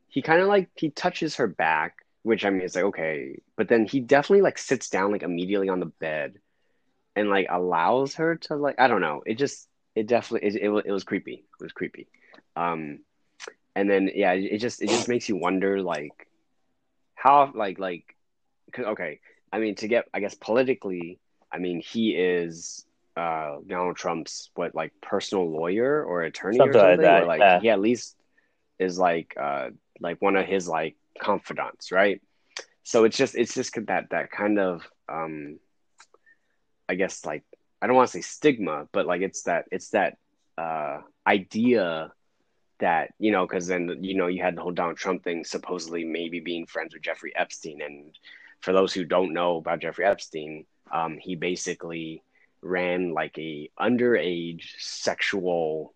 he 0.09 0.23
kind 0.23 0.41
of 0.41 0.49
like 0.49 0.71
he 0.77 0.91
touches 0.91 1.37
her 1.37 1.49
back 1.49 2.05
which 2.23 2.45
i 2.45 2.51
mean 2.51 2.63
it's 2.63 2.75
like 2.77 2.85
okay. 2.85 3.41
But 3.57 3.69
then 3.69 3.87
he 3.87 4.01
definitely 4.01 4.43
like 4.43 4.59
sits 4.59 4.89
down 4.91 5.13
like 5.13 5.23
immediately 5.23 5.69
on 5.69 5.81
the 5.81 5.87
bed 5.87 6.39
and 7.17 7.29
like 7.29 7.47
allows 7.51 8.15
her 8.17 8.37
to 8.37 8.57
like 8.57 8.77
i 8.79 8.89
don't 8.89 9.01
know. 9.01 9.23
It 9.27 9.35
just 9.35 9.69
it 9.95 10.07
definitely 10.07 10.49
it, 10.49 10.57
it, 10.57 10.69
wa- 10.69 10.83
it 10.85 10.93
was 10.93 11.05
creepy. 11.05 11.45
It 11.61 11.63
was 11.63 11.73
creepy. 11.73 12.09
Um 12.57 13.01
and 13.75 13.91
then 13.91 14.11
yeah 14.15 14.33
it 14.33 14.59
just 14.59 14.83
it 14.83 14.89
just 14.89 15.09
makes 15.09 15.29
you 15.29 15.37
wonder 15.37 15.83
like 15.83 16.29
how 17.15 17.51
like 17.55 17.79
like 17.79 18.05
'cause- 18.73 18.87
okay. 18.87 19.21
I 19.53 19.59
mean 19.59 19.75
to 19.77 19.89
get 19.89 20.07
i 20.15 20.21
guess 20.21 20.35
politically 20.35 21.19
i 21.53 21.59
mean 21.59 21.83
he 21.83 22.17
is 22.17 22.87
uh 23.19 23.59
donald 23.67 23.97
trump's 23.97 24.49
what 24.55 24.75
like 24.75 24.93
personal 25.03 25.51
lawyer 25.51 26.03
or 26.03 26.23
attorney 26.23 26.57
Something 26.57 26.81
or 26.81 26.83
like 26.83 26.91
something? 26.97 27.03
That, 27.03 27.23
or 27.23 27.27
like 27.27 27.41
yeah. 27.41 27.61
he 27.61 27.69
at 27.69 27.81
least 27.81 28.17
is 28.79 28.99
like 28.99 29.35
uh 29.39 29.69
like 30.01 30.23
one 30.23 30.37
of 30.37 30.47
his 30.47 30.67
like 30.67 30.97
confidants 31.21 31.93
right? 31.93 32.21
So 32.85 33.05
it's 33.05 33.17
just 33.17 33.37
it's 33.37 33.55
just 33.55 33.75
that 33.87 34.11
that 34.11 34.31
kind 34.31 34.59
of 34.59 34.83
um 35.09 35.59
i 36.89 36.95
guess 36.95 37.25
like 37.25 37.45
i 37.81 37.87
don't 37.87 37.97
want 37.97 38.09
to 38.09 38.13
say 38.13 38.21
stigma 38.23 38.89
but 38.93 39.07
like 39.07 39.21
it's 39.23 39.43
that 39.43 39.67
it's 39.71 39.91
that 39.91 40.17
uh 40.59 41.01
idea 41.27 42.13
that 42.81 43.11
you 43.19 43.31
know 43.31 43.47
because 43.47 43.67
then 43.67 43.99
you 44.01 44.15
know 44.15 44.27
you 44.27 44.43
had 44.43 44.57
the 44.57 44.63
whole 44.63 44.73
donald 44.73 44.97
trump 44.97 45.23
thing 45.23 45.45
supposedly 45.45 46.05
maybe 46.05 46.41
being 46.41 46.67
friends 46.67 46.93
with 46.95 47.03
jeffrey 47.03 47.33
epstein. 47.37 47.81
And 47.83 48.19
for 48.61 48.73
those 48.73 48.93
who 48.93 49.05
don't 49.05 49.33
know 49.33 49.57
about 49.57 49.81
jeffrey 49.81 50.05
epstein 50.05 50.65
um 50.91 51.19
he 51.19 51.37
basically 51.37 52.23
ran 52.63 53.13
like 53.13 53.37
a 53.39 53.71
underage 53.81 54.65
sexual 54.79 55.93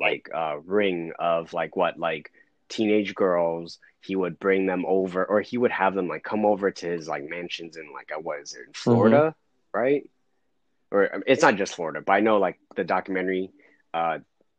like 0.00 0.28
uh 0.34 0.56
ring 0.64 1.12
of 1.18 1.52
like 1.52 1.76
what 1.76 1.98
like 1.98 2.30
teenage 2.68 3.14
girls 3.14 3.78
he 4.02 4.16
would 4.16 4.38
bring 4.38 4.66
them 4.66 4.84
over 4.86 5.24
or 5.24 5.40
he 5.40 5.58
would 5.58 5.70
have 5.70 5.94
them 5.94 6.08
like 6.08 6.22
come 6.22 6.44
over 6.44 6.70
to 6.70 6.86
his 6.86 7.08
like 7.08 7.28
mansions 7.28 7.76
in 7.76 7.92
like 7.92 8.10
what 8.22 8.40
is 8.40 8.54
it 8.54 8.66
in 8.66 8.72
florida 8.72 9.34
right? 9.74 10.08
Or 10.90 11.22
it's 11.26 11.42
not 11.42 11.56
just 11.56 11.74
florida 11.74 12.02
but 12.04 12.12
i 12.12 12.20
know 12.20 12.38
like 12.38 12.58
the 12.76 12.84
documentary 12.84 13.50
uh 13.94 14.18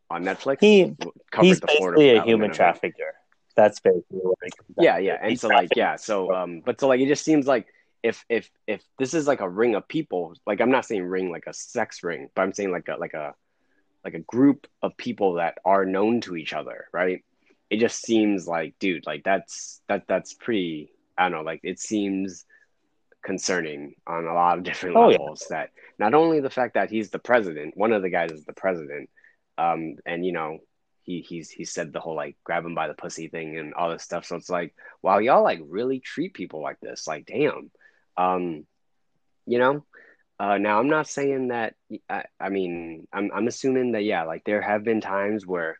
on 0.10 0.24
netflix 0.24 0.58
he 0.60 0.96
covered 1.32 1.46
he's 1.46 1.60
the 1.60 1.68
Florida 1.68 2.00
basically 2.00 2.18
a 2.18 2.24
human 2.24 2.52
trafficker. 2.52 3.14
That's 3.56 3.80
basically 3.80 4.20
what 4.20 4.38
it 4.42 4.58
comes 4.58 4.76
Yeah, 4.80 4.98
yeah, 4.98 5.20
and 5.22 5.40
so 5.40 5.48
like 5.48 5.76
yeah, 5.76 5.96
so 5.96 6.34
um, 6.34 6.62
but 6.66 6.80
so 6.80 6.88
like 6.88 7.00
it 7.00 7.08
just 7.08 7.24
seems 7.24 7.46
like 7.46 7.68
if 8.02 8.26
if 8.30 8.50
if 8.68 8.84
this 8.98 9.14
is 9.14 9.28
like 9.28 9.42
a 9.42 9.50
ring 9.50 9.76
of 9.76 9.88
people, 9.88 10.36
like 10.46 10.60
I'm 10.60 10.72
not 10.72 10.86
saying 10.86 11.04
ring 11.04 11.32
like 11.32 11.46
a 11.48 11.54
sex 11.54 12.04
ring, 12.04 12.30
but 12.36 12.42
I'm 12.42 12.54
saying 12.54 12.72
like 12.72 12.88
a 12.88 12.98
like 12.98 13.14
a 13.14 13.36
like 14.04 14.16
a 14.16 14.20
group 14.20 14.68
of 14.82 14.98
people 14.98 15.34
that 15.34 15.58
are 15.66 15.86
known 15.86 16.22
to 16.22 16.36
each 16.36 16.54
other, 16.54 16.88
right? 16.92 17.24
It 17.74 17.80
just 17.80 18.02
seems 18.06 18.48
like, 18.48 18.76
dude, 18.80 19.06
like 19.08 19.24
that's 19.24 19.82
that 19.90 20.04
that's 20.08 20.34
pretty. 20.34 20.92
I 21.18 21.24
don't 21.24 21.32
know, 21.40 21.42
like 21.52 21.62
it 21.64 21.80
seems 21.80 22.46
concerning 23.24 23.96
on 24.08 24.26
a 24.26 24.34
lot 24.34 24.58
of 24.58 24.64
different 24.64 24.96
Oh, 24.96 25.10
yeah. 25.10 25.18
levels. 25.18 25.48
That 25.50 25.70
not 25.98 26.14
only 26.14 26.40
the 26.40 26.50
fact 26.50 26.76
that 26.76 26.90
he's 26.92 27.10
the 27.10 27.20
president, 27.20 27.78
one 27.78 27.94
of 27.94 28.02
the 28.02 28.10
guys 28.10 28.32
is 28.32 28.46
the 28.46 28.54
president, 28.54 29.10
um, 29.58 29.96
and 30.06 30.26
you 30.26 30.34
know 30.34 30.60
he 31.04 31.22
he's 31.22 31.50
he 31.50 31.66
said 31.66 31.92
the 31.94 32.00
whole 32.00 32.16
like 32.16 32.38
grab 32.44 32.66
him 32.66 32.76
by 32.76 32.88
the 32.88 32.94
pussy 32.94 33.28
thing 33.28 33.58
and 33.58 33.74
all 33.74 33.90
this 33.92 34.04
stuff. 34.04 34.26
So 34.26 34.36
it's 34.36 34.50
like, 34.50 34.76
wow, 35.02 35.20
y'all 35.20 35.44
like 35.44 35.62
really 35.68 36.00
treat 36.00 36.34
people 36.34 36.62
like 36.62 36.80
this. 36.82 37.08
Like, 37.08 37.26
damn, 37.26 37.72
um, 38.18 38.66
you 39.46 39.60
know. 39.60 39.86
Uh, 40.40 40.58
now 40.58 40.80
I'm 40.80 40.90
not 40.90 41.08
saying 41.08 41.50
that. 41.50 41.76
I, 42.10 42.26
I 42.40 42.50
mean, 42.50 43.08
I'm 43.14 43.32
I'm 43.34 43.48
assuming 43.48 43.94
that 43.94 44.04
yeah, 44.04 44.24
like 44.24 44.44
there 44.46 44.62
have 44.62 44.84
been 44.84 45.00
times 45.00 45.46
where, 45.46 45.78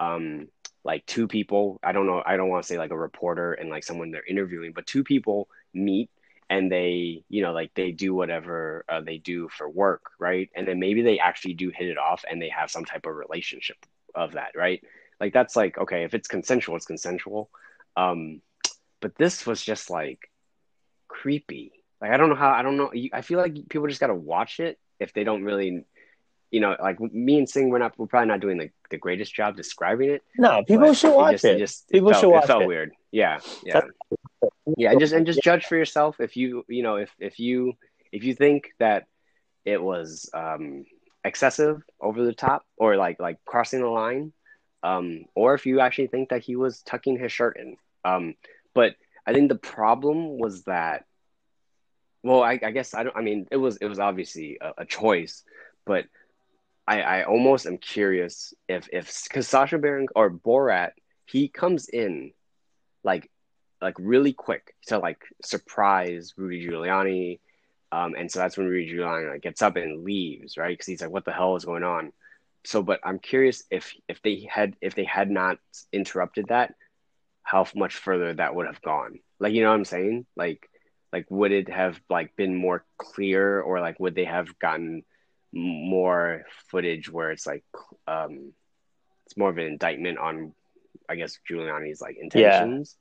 um, 0.00 0.48
like 0.84 1.06
two 1.06 1.28
people. 1.28 1.80
I 1.82 1.92
don't 1.92 2.06
know. 2.06 2.22
I 2.24 2.36
don't 2.36 2.48
want 2.48 2.64
to 2.64 2.66
say 2.66 2.78
like 2.78 2.90
a 2.90 2.96
reporter 2.98 3.52
and 3.52 3.70
like 3.70 3.84
someone 3.84 4.10
they're 4.10 4.24
interviewing, 4.24 4.72
but 4.72 4.86
two 4.86 5.04
people 5.04 5.48
meet 5.72 6.10
and 6.52 6.70
they 6.70 7.24
you 7.30 7.42
know 7.42 7.52
like 7.52 7.72
they 7.74 7.92
do 7.92 8.14
whatever 8.14 8.84
uh, 8.88 9.00
they 9.00 9.16
do 9.16 9.48
for 9.48 9.68
work 9.68 10.10
right 10.18 10.50
and 10.54 10.68
then 10.68 10.78
maybe 10.78 11.00
they 11.00 11.18
actually 11.18 11.54
do 11.54 11.70
hit 11.70 11.88
it 11.88 11.96
off 11.96 12.24
and 12.30 12.42
they 12.42 12.50
have 12.50 12.70
some 12.70 12.84
type 12.84 13.06
of 13.06 13.14
relationship 13.14 13.76
of 14.14 14.32
that 14.32 14.50
right 14.54 14.84
like 15.18 15.32
that's 15.32 15.56
like 15.56 15.78
okay 15.78 16.04
if 16.04 16.12
it's 16.12 16.28
consensual 16.28 16.76
it's 16.76 16.84
consensual 16.84 17.48
um 17.96 18.42
but 19.00 19.14
this 19.16 19.46
was 19.46 19.62
just 19.62 19.88
like 19.88 20.30
creepy 21.08 21.72
like 22.02 22.10
i 22.10 22.18
don't 22.18 22.28
know 22.28 22.34
how 22.34 22.50
i 22.50 22.60
don't 22.60 22.76
know 22.76 22.92
i 23.14 23.22
feel 23.22 23.38
like 23.38 23.54
people 23.70 23.88
just 23.88 24.00
gotta 24.00 24.14
watch 24.14 24.60
it 24.60 24.78
if 25.00 25.14
they 25.14 25.24
don't 25.24 25.44
really 25.44 25.86
you 26.52 26.60
know 26.60 26.76
like 26.80 27.00
me 27.00 27.38
and 27.38 27.48
sing 27.48 27.70
we're 27.70 27.78
not 27.78 27.98
we're 27.98 28.06
probably 28.06 28.28
not 28.28 28.38
doing 28.40 28.58
like 28.58 28.72
the 28.90 28.98
greatest 28.98 29.34
job 29.34 29.56
describing 29.56 30.10
it 30.10 30.22
No, 30.36 30.62
people 30.62 30.92
should 30.94 31.16
watch 31.16 31.32
just, 31.32 31.44
it. 31.46 31.58
just 31.58 31.88
People 31.90 32.10
felt, 32.10 32.20
should 32.20 32.30
watch 32.30 32.44
it 32.44 32.46
felt 32.46 32.62
it. 32.62 32.66
weird 32.68 32.92
yeah 33.10 33.40
yeah 33.64 33.80
yeah 34.76 34.90
and 34.92 35.00
just 35.00 35.12
and 35.12 35.26
just 35.26 35.42
judge 35.42 35.64
for 35.66 35.76
yourself 35.76 36.20
if 36.20 36.36
you 36.36 36.64
you 36.68 36.82
know 36.82 36.96
if 36.96 37.10
if 37.18 37.40
you 37.40 37.72
if 38.12 38.22
you 38.22 38.34
think 38.34 38.68
that 38.78 39.06
it 39.64 39.82
was 39.82 40.30
um 40.34 40.84
excessive 41.24 41.82
over 42.00 42.24
the 42.24 42.32
top 42.34 42.64
or 42.76 42.96
like 42.96 43.18
like 43.18 43.38
crossing 43.46 43.80
the 43.80 43.88
line 43.88 44.32
um 44.82 45.24
or 45.34 45.54
if 45.54 45.66
you 45.66 45.80
actually 45.80 46.08
think 46.08 46.28
that 46.30 46.42
he 46.42 46.56
was 46.56 46.82
tucking 46.82 47.18
his 47.18 47.32
shirt 47.32 47.56
in 47.58 47.76
um 48.04 48.34
but 48.74 48.94
i 49.26 49.32
think 49.32 49.48
the 49.48 49.54
problem 49.54 50.38
was 50.38 50.64
that 50.64 51.04
well 52.22 52.42
i, 52.42 52.58
I 52.62 52.70
guess 52.72 52.92
i 52.92 53.04
don't 53.04 53.16
i 53.16 53.22
mean 53.22 53.46
it 53.50 53.56
was 53.56 53.76
it 53.76 53.86
was 53.86 54.00
obviously 54.00 54.58
a, 54.60 54.72
a 54.78 54.84
choice 54.84 55.44
but 55.86 56.06
i 56.86 57.00
i 57.02 57.24
almost 57.24 57.66
am 57.66 57.78
curious 57.78 58.54
if 58.68 58.88
if 58.92 59.24
because 59.24 59.48
Sacha 59.48 59.78
Baron 59.78 60.06
or 60.14 60.30
borat 60.30 60.92
he 61.26 61.48
comes 61.48 61.88
in 61.88 62.32
like 63.04 63.30
like 63.82 63.96
really 63.98 64.32
quick 64.32 64.74
to 64.86 64.98
like 64.98 65.22
surprise 65.44 66.32
Rudy 66.36 66.66
Giuliani. 66.66 67.40
Um, 67.90 68.14
and 68.16 68.30
so 68.30 68.38
that's 68.38 68.56
when 68.56 68.68
Rudy 68.68 68.94
Giuliani 68.94 69.30
like, 69.30 69.42
gets 69.42 69.60
up 69.60 69.76
and 69.76 70.04
leaves, 70.04 70.56
right? 70.56 70.70
Because 70.70 70.86
he's 70.86 71.02
like, 71.02 71.10
"What 71.10 71.26
the 71.26 71.32
hell 71.32 71.56
is 71.56 71.64
going 71.64 71.82
on?" 71.82 72.12
So, 72.64 72.82
but 72.82 73.00
I'm 73.04 73.18
curious 73.18 73.64
if 73.70 73.92
if 74.08 74.22
they 74.22 74.48
had 74.50 74.76
if 74.80 74.94
they 74.94 75.04
had 75.04 75.30
not 75.30 75.58
interrupted 75.92 76.46
that, 76.48 76.74
how 77.42 77.66
much 77.74 77.96
further 77.96 78.32
that 78.34 78.54
would 78.54 78.66
have 78.66 78.80
gone. 78.80 79.18
Like, 79.40 79.52
you 79.52 79.62
know 79.62 79.70
what 79.70 79.76
I'm 79.76 79.84
saying? 79.84 80.26
Like, 80.36 80.70
like 81.12 81.26
would 81.28 81.52
it 81.52 81.68
have 81.68 82.00
like 82.08 82.34
been 82.36 82.54
more 82.56 82.84
clear, 82.96 83.60
or 83.60 83.80
like 83.80 83.98
would 84.00 84.14
they 84.14 84.24
have 84.24 84.58
gotten 84.58 85.02
more 85.52 86.44
footage 86.68 87.10
where 87.10 87.30
it's 87.30 87.46
like, 87.46 87.64
um, 88.06 88.52
it's 89.26 89.36
more 89.36 89.50
of 89.50 89.58
an 89.58 89.64
indictment 89.66 90.18
on, 90.18 90.52
I 91.08 91.16
guess 91.16 91.38
Giuliani's 91.48 92.00
like 92.00 92.16
intentions. 92.20 92.96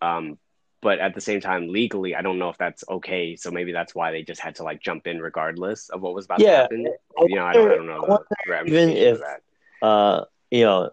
Yeah. 0.00 0.16
Um, 0.16 0.38
but 0.80 0.98
at 0.98 1.14
the 1.14 1.20
same 1.20 1.40
time, 1.40 1.68
legally, 1.68 2.14
I 2.16 2.22
don't 2.22 2.38
know 2.38 2.48
if 2.48 2.58
that's 2.58 2.82
okay. 2.88 3.36
So 3.36 3.50
maybe 3.52 3.70
that's 3.72 3.94
why 3.94 4.10
they 4.10 4.22
just 4.22 4.40
had 4.40 4.56
to 4.56 4.64
like 4.64 4.80
jump 4.80 5.06
in 5.06 5.20
regardless 5.20 5.88
of 5.90 6.00
what 6.00 6.14
was 6.14 6.24
about 6.24 6.38
to 6.40 6.44
Yeah. 6.44 6.62
happen. 6.62 6.86
You 7.26 7.36
know, 7.36 7.44
I 7.44 7.52
don't, 7.52 7.70
I 7.70 7.74
don't 7.76 7.86
know 7.86 8.02
I 8.02 8.06
the 8.46 8.50
ramifications 8.50 8.98
if- 8.98 9.20
that. 9.20 9.40
Uh, 9.86 10.24
you 10.50 10.64
know, 10.64 10.90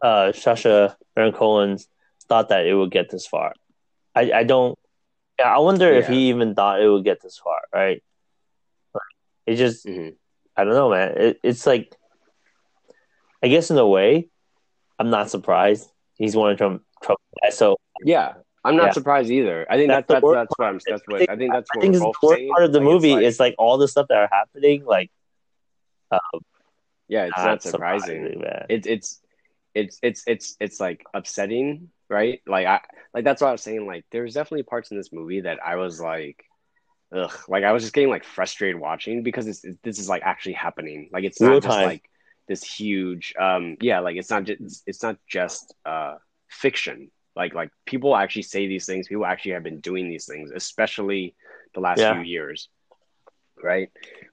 uh, 0.00 0.32
Sacha 0.32 0.96
Baron 1.16 1.32
Cohen 1.32 1.78
thought 2.28 2.50
that 2.50 2.64
it 2.66 2.74
would 2.74 2.90
get 2.90 3.10
this 3.10 3.26
far. 3.26 3.52
I, 4.14 4.30
I 4.32 4.44
don't. 4.44 4.78
Yeah, 5.38 5.54
I 5.54 5.58
wonder 5.58 5.90
if 5.92 6.06
he 6.06 6.28
even 6.28 6.54
thought 6.54 6.80
it 6.80 6.88
would 6.88 7.04
get 7.04 7.20
this 7.20 7.36
far. 7.38 7.60
Right? 7.74 8.02
It 9.46 9.56
just. 9.56 9.84
Mhm. 9.84 10.14
I 10.60 10.64
don't 10.64 10.74
know, 10.74 10.90
man. 10.90 11.14
It, 11.16 11.40
it's 11.42 11.66
like. 11.66 11.94
I 13.42 13.48
guess 13.48 13.70
in 13.70 13.78
a 13.78 13.86
way, 13.88 14.28
I'm 14.98 15.08
not 15.08 15.30
surprised. 15.30 15.90
He's 16.18 16.36
one 16.36 16.52
of 16.52 16.58
Trump. 16.58 16.82
Trump 17.02 17.18
so 17.50 17.76
Yeah, 18.04 18.34
I'm 18.64 18.76
not 18.76 18.88
Yeah. 18.88 18.92
surprised 18.92 19.30
either. 19.30 19.66
I 19.70 19.76
think 19.78 19.88
That's 19.88 20.06
that's 20.06 20.20
that's 20.20 20.34
that's 20.34 20.58
what 20.58 20.66
I'm. 20.68 20.78
That's 20.86 21.02
what 21.06 21.30
I 21.30 21.36
think. 21.36 21.52
That's 21.52 21.70
I 21.72 21.76
what 21.78 21.82
think 21.82 21.94
the 21.94 22.12
worst 22.22 22.42
part 22.50 22.64
of 22.64 22.72
the 22.72 22.80
Like, 22.80 22.84
movie 22.84 23.14
like- 23.14 23.24
is 23.24 23.40
like 23.40 23.54
all 23.56 23.78
the 23.78 23.88
stuff 23.88 24.08
that 24.08 24.18
are 24.18 24.28
happening. 24.30 24.84
Like, 24.84 25.10
uh, 26.10 26.18
yeah, 27.08 27.24
it's 27.24 27.38
not 27.38 27.46
not 27.46 27.62
surprising. 27.62 28.24
surprising, 28.24 28.40
man. 28.42 28.66
it's 28.68 28.86
it's 28.86 29.20
it's 29.74 29.98
it's 30.02 30.22
it's 30.26 30.56
it's 30.60 30.78
like 30.80 31.02
upsetting, 31.14 31.88
right? 32.10 32.42
Like 32.46 32.66
I 32.66 32.80
like 33.14 33.24
that's 33.24 33.40
what 33.40 33.48
I 33.48 33.52
was 33.52 33.62
saying. 33.62 33.86
Like 33.86 34.04
there's 34.12 34.34
definitely 34.34 34.64
parts 34.64 34.90
in 34.90 34.98
this 34.98 35.12
movie 35.12 35.40
that 35.40 35.58
I 35.64 35.76
was 35.76 35.98
like, 35.98 36.44
ugh, 37.14 37.32
like 37.48 37.64
I 37.64 37.72
was 37.72 37.82
just 37.82 37.94
getting 37.94 38.10
like 38.10 38.24
frustrated 38.24 38.80
watching 38.80 39.22
because 39.22 39.46
it's, 39.46 39.64
it, 39.64 39.78
this 39.82 39.98
is 39.98 40.08
like 40.08 40.22
actually 40.24 40.54
happening. 40.54 41.10
Like 41.12 41.24
it's 41.24 41.40
Real 41.40 41.42
not 41.42 41.60
just 41.62 41.80
time. 41.80 41.80
like 41.80 42.02
this 42.48 42.62
huge, 42.62 43.34
um, 43.38 43.76
yeah, 43.80 44.00
like 44.00 44.16
it's 44.16 44.30
not 44.30 44.44
just 44.44 44.82
it's 44.86 45.02
not 45.02 45.16
just 45.28 45.74
uh 45.86 46.16
fiction. 46.48 47.10
Like 47.36 47.54
like 47.54 47.70
people 47.86 48.16
actually 48.16 48.42
say 48.42 48.66
these 48.66 48.86
things. 48.86 49.08
People 49.08 49.26
actually 49.26 49.52
have 49.52 49.62
been 49.64 49.80
doing 49.80 50.08
these 50.08 50.26
things, 50.26 50.50
especially 50.54 51.34
the 51.74 51.80
last 51.80 52.04
Yeah. 52.04 52.06
few 52.06 52.20
years, 52.20 52.68
right? 53.62 53.90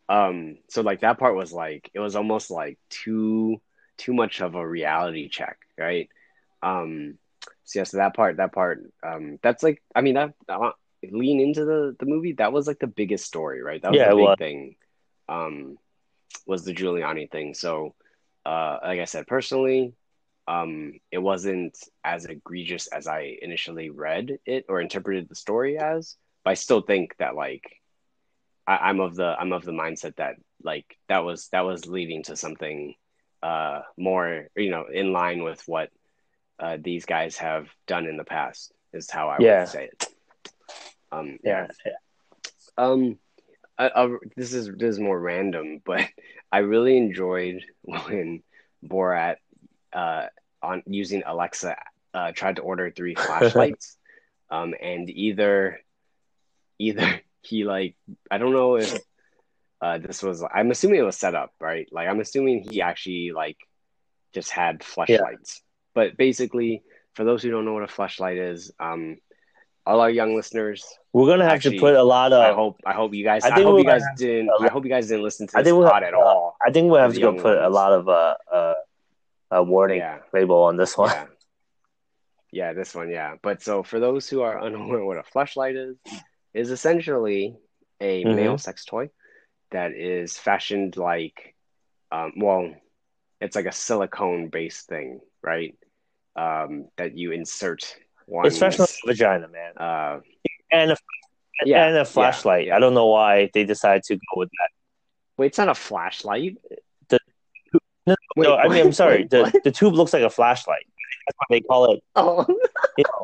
Um, 0.10 0.58
so 0.70 0.82
like 0.82 1.02
that 1.02 1.20
part 1.20 1.36
was 1.36 1.52
like 1.54 1.90
it 1.94 2.00
was 2.00 2.16
almost 2.16 2.52
like 2.52 2.78
too 2.90 3.62
too 3.98 4.14
much 4.14 4.42
of 4.42 4.56
a 4.56 4.68
reality 4.68 5.30
check, 5.30 5.58
right? 5.78 6.10
Um, 6.62 7.16
so 7.64 7.80
yeah, 7.80 7.84
so 7.84 7.98
that 7.98 8.16
part 8.16 8.38
that 8.38 8.54
part 8.54 8.82
um, 9.06 9.40
that's 9.42 9.64
like 9.64 9.82
I 9.96 10.02
mean 10.02 10.16
that 10.16 10.34
lean 11.12 11.40
into 11.40 11.66
the 11.66 11.96
the 12.00 12.06
movie 12.06 12.34
that 12.34 12.54
was 12.54 12.68
like 12.68 12.80
the 12.80 12.88
biggest 12.88 13.26
story, 13.26 13.62
right? 13.62 13.82
That 13.82 13.92
was 13.92 14.04
Yeah, 14.04 14.06
the 14.06 14.14
big 14.14 14.36
was. 14.36 14.38
thing. 14.38 14.76
Um, 15.30 15.78
was 16.46 16.64
the 16.66 16.74
Giuliani 16.74 17.30
thing. 17.30 17.54
So, 17.54 17.96
uh, 18.46 18.78
like 18.84 19.00
I 19.00 19.06
said, 19.06 19.28
personally, 19.28 19.94
um, 20.48 20.94
it 21.12 21.20
wasn't 21.20 21.78
as 22.04 22.26
egregious 22.26 22.88
as 22.88 23.08
I 23.08 23.38
initially 23.42 23.90
read 23.90 24.40
it 24.46 24.66
or 24.70 24.82
interpreted 24.82 25.28
the 25.30 25.36
story 25.36 25.78
as. 25.78 26.16
But 26.44 26.52
I 26.52 26.54
still 26.56 26.82
think 26.82 27.16
that 27.20 27.36
like 27.36 27.64
I, 28.68 28.78
I'm 28.90 29.00
of 29.00 29.16
the 29.16 29.36
I'm 29.40 29.54
of 29.54 29.64
the 29.64 29.72
mindset 29.72 30.16
that 30.18 30.36
like 30.64 30.98
that 31.08 31.24
was 31.24 31.50
that 31.50 31.66
was 31.66 31.88
leading 31.88 32.24
to 32.24 32.36
something 32.36 32.96
uh 33.44 33.82
more 33.98 34.48
you 34.56 34.70
know 34.72 34.86
in 34.92 35.12
line 35.14 35.44
with 35.44 35.62
what 35.68 35.90
uh, 36.60 36.78
these 36.82 37.06
guys 37.06 37.38
have 37.38 37.68
done 37.88 38.06
in 38.06 38.18
the 38.18 38.24
past 38.24 38.74
is 38.94 39.10
how 39.12 39.30
I 39.30 39.40
Yeah. 39.40 39.58
would 39.58 39.66
say 39.68 39.86
it. 39.86 40.08
Um, 41.12 41.40
Yeah. 41.44 41.68
um, 42.78 43.18
I, 43.78 43.90
I, 43.90 44.16
this 44.36 44.54
is 44.54 44.70
this 44.76 44.96
is 44.96 45.00
more 45.00 45.20
random, 45.20 45.82
but 45.86 46.02
I 46.52 46.60
really 46.60 46.98
enjoyed 46.98 47.64
when 47.82 48.44
Borat 48.84 49.38
uh, 49.94 50.28
on 50.62 50.84
using 50.88 51.24
Alexa 51.26 51.76
uh, 52.14 52.32
tried 52.32 52.56
to 52.58 52.62
order 52.62 52.92
three 52.92 53.16
flashlights, 53.26 53.98
um, 54.50 54.74
and 54.82 55.10
either 55.10 55.80
either 56.80 57.22
he 57.42 57.64
like 57.64 57.96
I 58.30 58.38
don't 58.38 58.54
know 58.54 58.78
if 58.78 59.00
uh, 59.82 59.98
this 60.00 60.24
was 60.24 60.44
I'm 60.44 60.72
assuming 60.72 61.00
it 61.00 61.04
was 61.04 61.18
set 61.18 61.36
up 61.36 61.54
right. 61.60 61.88
Like 61.92 62.08
I'm 62.08 62.20
assuming 62.20 62.68
he 62.70 62.82
actually 62.82 63.32
like 63.32 63.58
just 64.34 64.52
had 64.52 64.84
flashlights, 64.84 65.62
but 65.94 66.18
basically 66.18 66.84
for 67.14 67.24
those 67.24 67.42
who 67.42 67.52
don't 67.52 67.66
know 67.66 67.74
what 67.74 67.84
a 67.84 67.88
flashlight 67.88 68.38
is, 68.38 68.72
um, 68.80 69.18
all 69.88 70.00
our 70.06 70.10
young 70.20 70.36
listeners, 70.36 70.80
We're 71.14 71.28
gonna 71.32 71.46
have 71.46 71.54
Actually, 71.60 71.78
to 71.78 71.86
put 71.88 71.96
a 71.96 72.04
lot 72.04 72.30
of. 72.34 72.42
I 72.42 72.54
hope 72.62 72.76
I 72.86 72.94
hope 73.00 73.14
you 73.14 73.24
guys 73.24 73.42
I 73.46 73.50
I, 73.56 73.62
hope 73.64 73.78
you 73.80 73.86
guys 73.94 74.04
didn't 74.18 74.50
I 74.66 74.68
hope 74.74 74.84
you 74.86 74.90
guys 74.98 75.08
didn't 75.08 75.24
listen 75.24 75.48
to 75.48 75.58
I 75.58 75.62
this 75.62 75.68
think 75.68 75.78
we'll 75.80 75.90
pod 75.90 76.04
have- 76.04 76.14
at 76.14 76.14
all. 76.14 76.58
I 76.66 76.70
think 76.72 76.92
we'll 76.92 77.02
have 77.02 77.14
to 77.14 77.20
go 77.28 77.34
put 77.48 77.58
a 77.58 77.72
lot 77.80 77.92
of 77.94 78.08
uh, 78.10 78.36
uh, 78.58 78.74
uh 79.56 79.64
warning 79.64 80.00
Yeah. 80.00 80.20
label 80.34 80.60
on 80.70 80.76
this 80.78 80.98
one. 80.98 81.10
Yeah. 81.12 81.26
Yeah, 82.60 82.74
this 82.74 82.96
one, 82.96 83.10
yeah. 83.10 83.36
But 83.42 83.62
so 83.62 83.84
for 83.84 84.00
those 84.00 84.30
who 84.30 84.42
are 84.42 84.56
unaware 84.68 85.04
what 85.06 85.18
a 85.18 85.24
flashlight 85.24 85.76
is, 85.76 85.96
is 86.54 86.72
essentially 86.72 87.56
a 88.00 88.24
Mhm. 88.24 88.36
male 88.36 88.58
sex 88.58 88.86
toy 88.86 89.10
that 89.72 89.92
is 89.92 90.38
fashioned 90.38 90.96
like 90.98 91.56
um 92.12 92.34
well, 92.38 92.64
it's 93.42 93.56
like 93.56 93.66
a 93.66 93.72
silicone 93.86 94.48
based 94.50 94.88
thing, 94.88 95.20
right? 95.52 95.74
Um 96.36 96.88
that 96.98 97.18
you 97.18 97.32
insert 97.32 97.84
one 98.28 98.46
It's 98.46 98.62
like 98.62 98.78
a 98.80 98.88
vagina, 99.06 99.48
man, 99.48 99.74
uh 99.78 100.20
and 100.72 100.92
a 100.92 100.98
Yeah, 101.66 101.88
and 101.88 101.98
a 101.98 102.06
flashlight. 102.06 102.68
yeah. 102.68 102.76
I 102.76 102.80
don't 102.80 102.94
know 102.94 103.08
why 103.08 103.50
they 103.54 103.64
decided 103.64 104.04
to 104.04 104.16
go 104.16 104.34
with 104.42 104.50
that. 104.60 104.70
wait, 105.38 105.48
it's 105.48 105.58
not 105.58 105.70
a 105.70 105.76
flashlight. 105.76 106.58
The- 107.10 107.20
No, 108.06 108.16
Wait, 108.36 108.44
no, 108.48 108.56
I 108.56 108.68
mean, 108.68 108.86
I'm 108.86 108.92
sorry. 108.94 109.18
wait, 109.24 109.30
the 109.32 109.42
what? 109.42 109.64
the 109.64 109.72
tube 109.72 109.94
looks 109.96 110.14
like 110.14 110.24
a 110.24 110.30
flashlight. 110.30 110.86
That's 111.28 111.38
why 111.40 111.46
they 111.50 111.62
call 111.62 111.92
it. 111.94 112.04
Oh 112.16 112.46
You 112.98 113.04
know, 113.10 113.22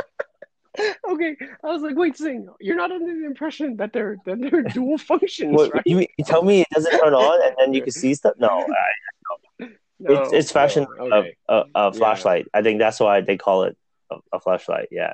okay. 1.13 1.37
I 1.63 1.67
was 1.67 1.81
like, 1.83 1.95
wait, 1.95 2.17
Sing, 2.17 2.47
you're 2.59 2.75
not 2.75 2.91
under 2.91 3.13
the 3.13 3.25
impression 3.25 3.77
that 3.77 3.93
they're 3.93 4.17
that 4.25 4.39
they're 4.41 4.63
dual 4.77 4.97
functions, 4.97 5.53
what, 5.55 5.73
right? 5.73 5.83
you, 5.85 5.99
you 6.17 6.25
tell 6.25 6.43
me 6.43 6.61
it 6.61 6.67
doesn't 6.73 6.91
turn 6.99 7.13
on 7.13 7.37
and 7.45 7.55
then 7.59 7.73
you 7.73 7.81
can 7.81 7.91
see 7.91 8.13
stuff. 8.15 8.33
No, 8.39 8.47
I, 8.49 9.65
No, 9.99 10.11
it's 10.33 10.33
it's 10.33 10.75
no, 10.75 10.83
a, 10.83 11.03
okay. 11.19 11.35
a, 11.47 11.53
a 11.53 11.65
Yeah. 11.85 11.91
flashlight. 11.91 12.47
I 12.53 12.61
think 12.61 12.79
that's 12.79 12.99
why 12.99 13.21
they 13.21 13.37
call 13.37 13.63
it 13.63 13.77
a, 14.13 14.37
a 14.37 14.39
flashlight. 14.39 14.89
Yeah. 14.91 15.13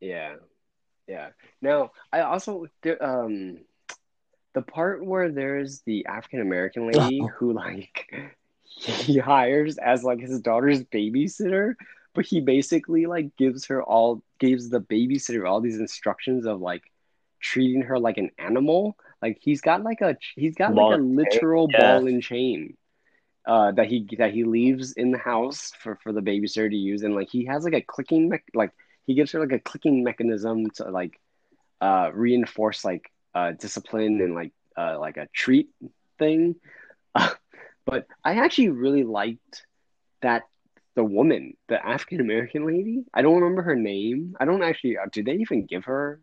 Yeah, 0.00 0.36
yeah. 1.06 1.30
Now, 1.60 1.90
I 2.12 2.20
also 2.20 2.66
there, 2.82 3.02
um 3.02 3.58
the 4.54 4.62
part 4.62 5.04
where 5.04 5.30
there's 5.30 5.82
the 5.82 6.06
African 6.06 6.40
American 6.40 6.86
lady 6.90 7.22
who 7.36 7.52
like 7.52 8.10
he 8.64 9.18
hires 9.18 9.78
as 9.78 10.04
like 10.04 10.20
his 10.20 10.40
daughter's 10.40 10.82
babysitter, 10.84 11.74
but 12.14 12.24
he 12.24 12.40
basically 12.40 13.06
like 13.06 13.36
gives 13.36 13.66
her 13.66 13.82
all 13.82 14.22
gives 14.38 14.70
the 14.70 14.80
babysitter 14.80 15.48
all 15.48 15.60
these 15.60 15.78
instructions 15.78 16.46
of 16.46 16.60
like 16.60 16.82
treating 17.40 17.82
her 17.82 17.98
like 17.98 18.18
an 18.18 18.30
animal. 18.38 18.96
Like 19.20 19.38
he's 19.40 19.60
got 19.60 19.82
like 19.82 20.00
a 20.00 20.16
he's 20.36 20.54
got 20.54 20.74
Ball 20.74 20.90
like 20.90 20.98
a 20.98 21.02
and 21.02 21.10
chain, 21.10 21.16
literal 21.16 21.68
yeah. 21.70 21.80
ball 21.80 22.06
and 22.06 22.22
chain. 22.22 22.76
Uh, 23.48 23.72
that 23.72 23.88
he 23.88 24.06
that 24.18 24.32
he 24.34 24.44
leaves 24.44 24.92
in 24.92 25.10
the 25.12 25.18
house 25.18 25.72
for, 25.80 25.98
for 26.04 26.12
the 26.12 26.20
babysitter 26.22 26.70
to 26.70 26.76
use, 26.76 27.02
and 27.02 27.16
like 27.16 27.30
he 27.30 27.46
has 27.46 27.64
like 27.64 27.74
a 27.74 27.82
clicking 27.82 28.28
mech 28.28 28.44
like 28.54 28.72
he 29.06 29.14
gives 29.14 29.32
her 29.32 29.40
like 29.40 29.52
a 29.52 29.60
clicking 29.60 30.04
mechanism 30.04 30.70
to 30.70 30.84
like 30.90 31.18
uh 31.80 32.10
reinforce 32.14 32.84
like 32.84 33.10
uh 33.34 33.52
discipline 33.52 34.20
and 34.20 34.34
like 34.34 34.52
uh 34.78 34.98
like 35.00 35.16
a 35.18 35.28
treat 35.34 35.68
thing. 36.18 36.56
But 37.86 38.06
i 38.24 38.34
actually 38.36 38.70
really 38.70 39.04
liked 39.04 39.66
that 40.22 40.44
the 40.96 41.04
woman 41.04 41.54
the 41.68 41.84
african 41.84 42.20
american 42.20 42.66
lady. 42.66 43.04
I 43.14 43.22
don't 43.22 43.40
remember 43.40 43.62
her 43.62 43.76
name. 43.76 44.36
I 44.40 44.44
don't 44.46 44.62
actually 44.62 44.98
uh, 44.98 45.06
did 45.12 45.26
they 45.26 45.36
even 45.36 45.66
give 45.66 45.84
her 45.86 46.20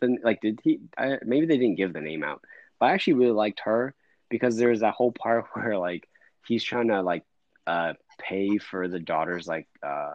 the 0.00 0.18
like 0.24 0.40
did 0.40 0.60
he 0.64 0.80
I, 0.98 1.18
maybe 1.24 1.46
they 1.46 1.58
didn't 1.58 1.76
give 1.78 1.92
the 1.94 2.00
name 2.00 2.24
out. 2.24 2.42
But 2.80 2.86
i 2.88 2.92
actually 2.94 3.14
really 3.14 3.32
liked 3.44 3.60
her 3.64 3.94
because 4.30 4.56
there's 4.58 4.80
that 4.80 4.94
whole 4.94 5.12
part 5.12 5.46
where 5.54 5.78
like 5.78 6.08
he's 6.46 6.64
trying 6.64 6.88
to 6.88 7.02
like 7.02 7.24
uh 7.66 7.94
pay 8.18 8.58
for 8.58 8.88
the 8.88 9.00
daughter's 9.00 9.46
like 9.46 9.68
uh 9.82 10.14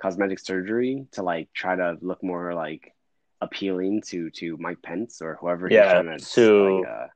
cosmetic 0.00 0.38
surgery 0.38 1.06
to 1.12 1.22
like 1.22 1.48
try 1.52 1.76
to 1.76 1.96
look 2.00 2.22
more 2.22 2.54
like 2.54 2.94
appealing 3.40 4.02
to 4.02 4.30
to 4.30 4.56
Mike 4.58 4.82
Pence 4.82 5.22
or 5.22 5.36
whoever 5.40 5.68
he's 5.68 5.74
Yeah, 5.74 5.88
trying 5.88 6.06
to 6.06 6.18
to- 6.18 6.80
like, 6.80 6.90
uh, 6.90 7.06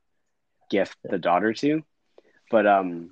gift 0.69 0.97
the 1.09 1.17
daughter 1.17 1.53
to. 1.53 1.83
But 2.51 2.67
um, 2.67 3.11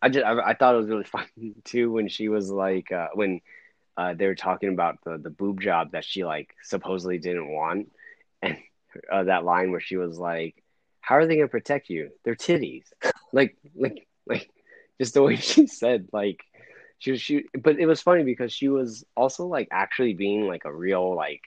I 0.00 0.08
just 0.08 0.24
I, 0.24 0.50
I 0.50 0.54
thought 0.54 0.74
it 0.74 0.78
was 0.78 0.88
really 0.88 1.04
fun 1.16 1.26
too 1.64 1.92
when 1.92 2.08
she 2.08 2.28
was 2.28 2.50
like 2.50 2.92
uh, 2.92 3.08
when 3.14 3.40
uh, 3.96 4.14
they 4.14 4.26
were 4.26 4.34
talking 4.34 4.70
about 4.70 4.98
the 5.04 5.18
the 5.18 5.30
boob 5.30 5.60
job 5.60 5.92
that 5.92 6.04
she 6.04 6.24
like 6.24 6.54
supposedly 6.62 7.18
didn't 7.18 7.50
want, 7.50 7.90
and 8.42 8.58
uh, 9.10 9.24
that 9.24 9.44
line 9.44 9.70
where 9.70 9.80
she 9.80 9.96
was 9.96 10.18
like, 10.18 10.62
"How 11.00 11.16
are 11.16 11.26
they 11.26 11.36
gonna 11.36 11.48
protect 11.48 11.90
you? 11.90 12.10
They're 12.24 12.34
titties." 12.36 12.84
like 13.32 13.56
like 13.74 14.06
like 14.26 14.48
just 15.00 15.14
the 15.14 15.22
way 15.22 15.36
she 15.36 15.66
said 15.66 16.08
like 16.12 16.40
she 16.98 17.10
was 17.12 17.20
she 17.20 17.44
but 17.60 17.78
it 17.78 17.86
was 17.86 18.00
funny 18.02 18.22
because 18.24 18.52
she 18.52 18.68
was 18.68 19.04
also 19.16 19.46
like 19.46 19.68
actually 19.72 20.14
being 20.14 20.46
like 20.46 20.64
a 20.64 20.74
real 20.74 21.14
like 21.16 21.42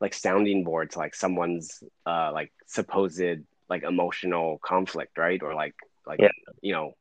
like 0.00 0.14
sounding 0.14 0.64
board 0.64 0.90
to 0.90 0.98
like 0.98 1.14
someone's 1.14 1.82
uh 2.06 2.30
like 2.32 2.52
supposed 2.66 3.22
like 3.68 3.82
emotional 3.82 4.58
conflict 4.62 5.16
right? 5.16 5.42
Or 5.42 5.54
like 5.54 5.74
like 6.06 6.20
Yeah. 6.20 6.30
you 6.60 6.72
know 6.72 6.92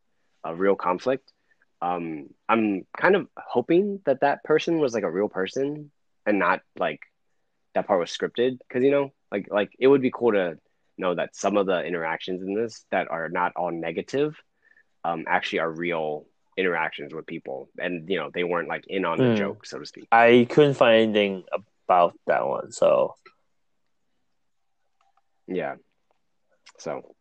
a 0.44 0.56
real 0.56 0.76
conflict. 0.76 1.32
Um 1.82 2.28
i'm 2.48 2.86
kind 2.98 3.16
of 3.16 3.28
hoping 3.38 4.00
that 4.06 4.22
that 4.22 4.44
person 4.44 4.80
was 4.80 4.94
like 4.94 5.04
a 5.04 5.12
real 5.12 5.30
person 5.30 5.92
and 6.26 6.40
not 6.40 6.62
like 6.80 7.02
that 7.76 7.88
part 7.88 8.00
was 8.00 8.12
scripted. 8.12 8.58
Because 8.60 8.84
you 8.84 8.92
know 8.92 9.12
like 9.32 9.48
like 9.52 9.72
it 9.80 9.88
would 9.88 10.02
be 10.02 10.12
cool 10.12 10.32
to 10.34 10.58
know 10.98 11.16
that 11.16 11.36
some 11.36 11.58
of 11.58 11.66
the 11.66 11.84
interactions 11.84 12.42
in 12.42 12.54
this 12.54 12.86
that 12.92 13.10
are 13.10 13.28
not 13.30 13.52
all 13.56 13.72
negative 13.72 14.38
um 15.04 15.26
actually 15.28 15.60
are 15.60 15.72
real 15.72 16.26
interactions 16.58 17.14
with 17.14 17.26
people 17.26 17.68
and 17.80 18.10
you 18.10 18.18
know 18.18 18.30
they 18.34 18.44
weren't 18.44 18.70
like 18.70 18.86
in 18.88 19.06
on 19.06 19.18
the 19.18 19.24
Mm. 19.24 19.38
joke 19.38 19.66
so 19.66 19.80
to 19.80 19.86
speak 19.86 20.08
I 20.12 20.46
couldn't 20.50 20.76
find 20.76 21.16
anything 21.16 21.44
about 21.54 22.14
that 22.28 22.48
one. 22.48 22.72
So 22.72 23.16
Yeah. 25.48 25.76
So, 26.78 27.16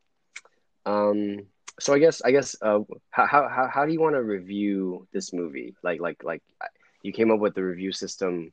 um, 0.86 1.46
so 1.80 1.94
I 1.94 1.98
guess 1.98 2.22
I 2.22 2.30
guess 2.30 2.56
uh, 2.62 2.80
how 3.10 3.26
how 3.26 3.68
how 3.72 3.86
do 3.86 3.92
you 3.92 4.00
want 4.00 4.14
to 4.14 4.22
review 4.22 5.06
this 5.12 5.32
movie? 5.32 5.74
Like 5.82 6.00
like 6.00 6.22
like 6.24 6.42
you 7.02 7.12
came 7.12 7.30
up 7.30 7.40
with 7.40 7.54
the 7.54 7.62
review 7.64 7.92
system, 7.92 8.52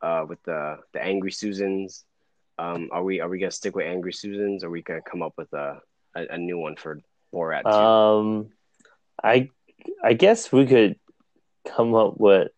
uh, 0.00 0.24
with 0.28 0.42
the 0.44 0.78
the 0.92 1.02
Angry 1.02 1.32
Susans. 1.32 2.04
Um, 2.58 2.88
are 2.92 3.02
we 3.02 3.20
are 3.20 3.28
we 3.28 3.38
gonna 3.38 3.50
stick 3.50 3.74
with 3.76 3.86
Angry 3.86 4.12
Susans, 4.12 4.62
or 4.64 4.68
are 4.68 4.70
we 4.70 4.82
gonna 4.82 5.02
come 5.02 5.22
up 5.22 5.34
with 5.36 5.52
a 5.52 5.80
a, 6.14 6.26
a 6.30 6.38
new 6.38 6.58
one 6.58 6.76
for 6.76 7.00
Borat? 7.34 7.62
2? 7.64 7.70
um, 7.70 8.50
I 9.22 9.50
I 10.02 10.12
guess 10.12 10.52
we 10.52 10.66
could 10.66 10.98
come 11.66 11.94
up 11.94 12.18
with. 12.18 12.48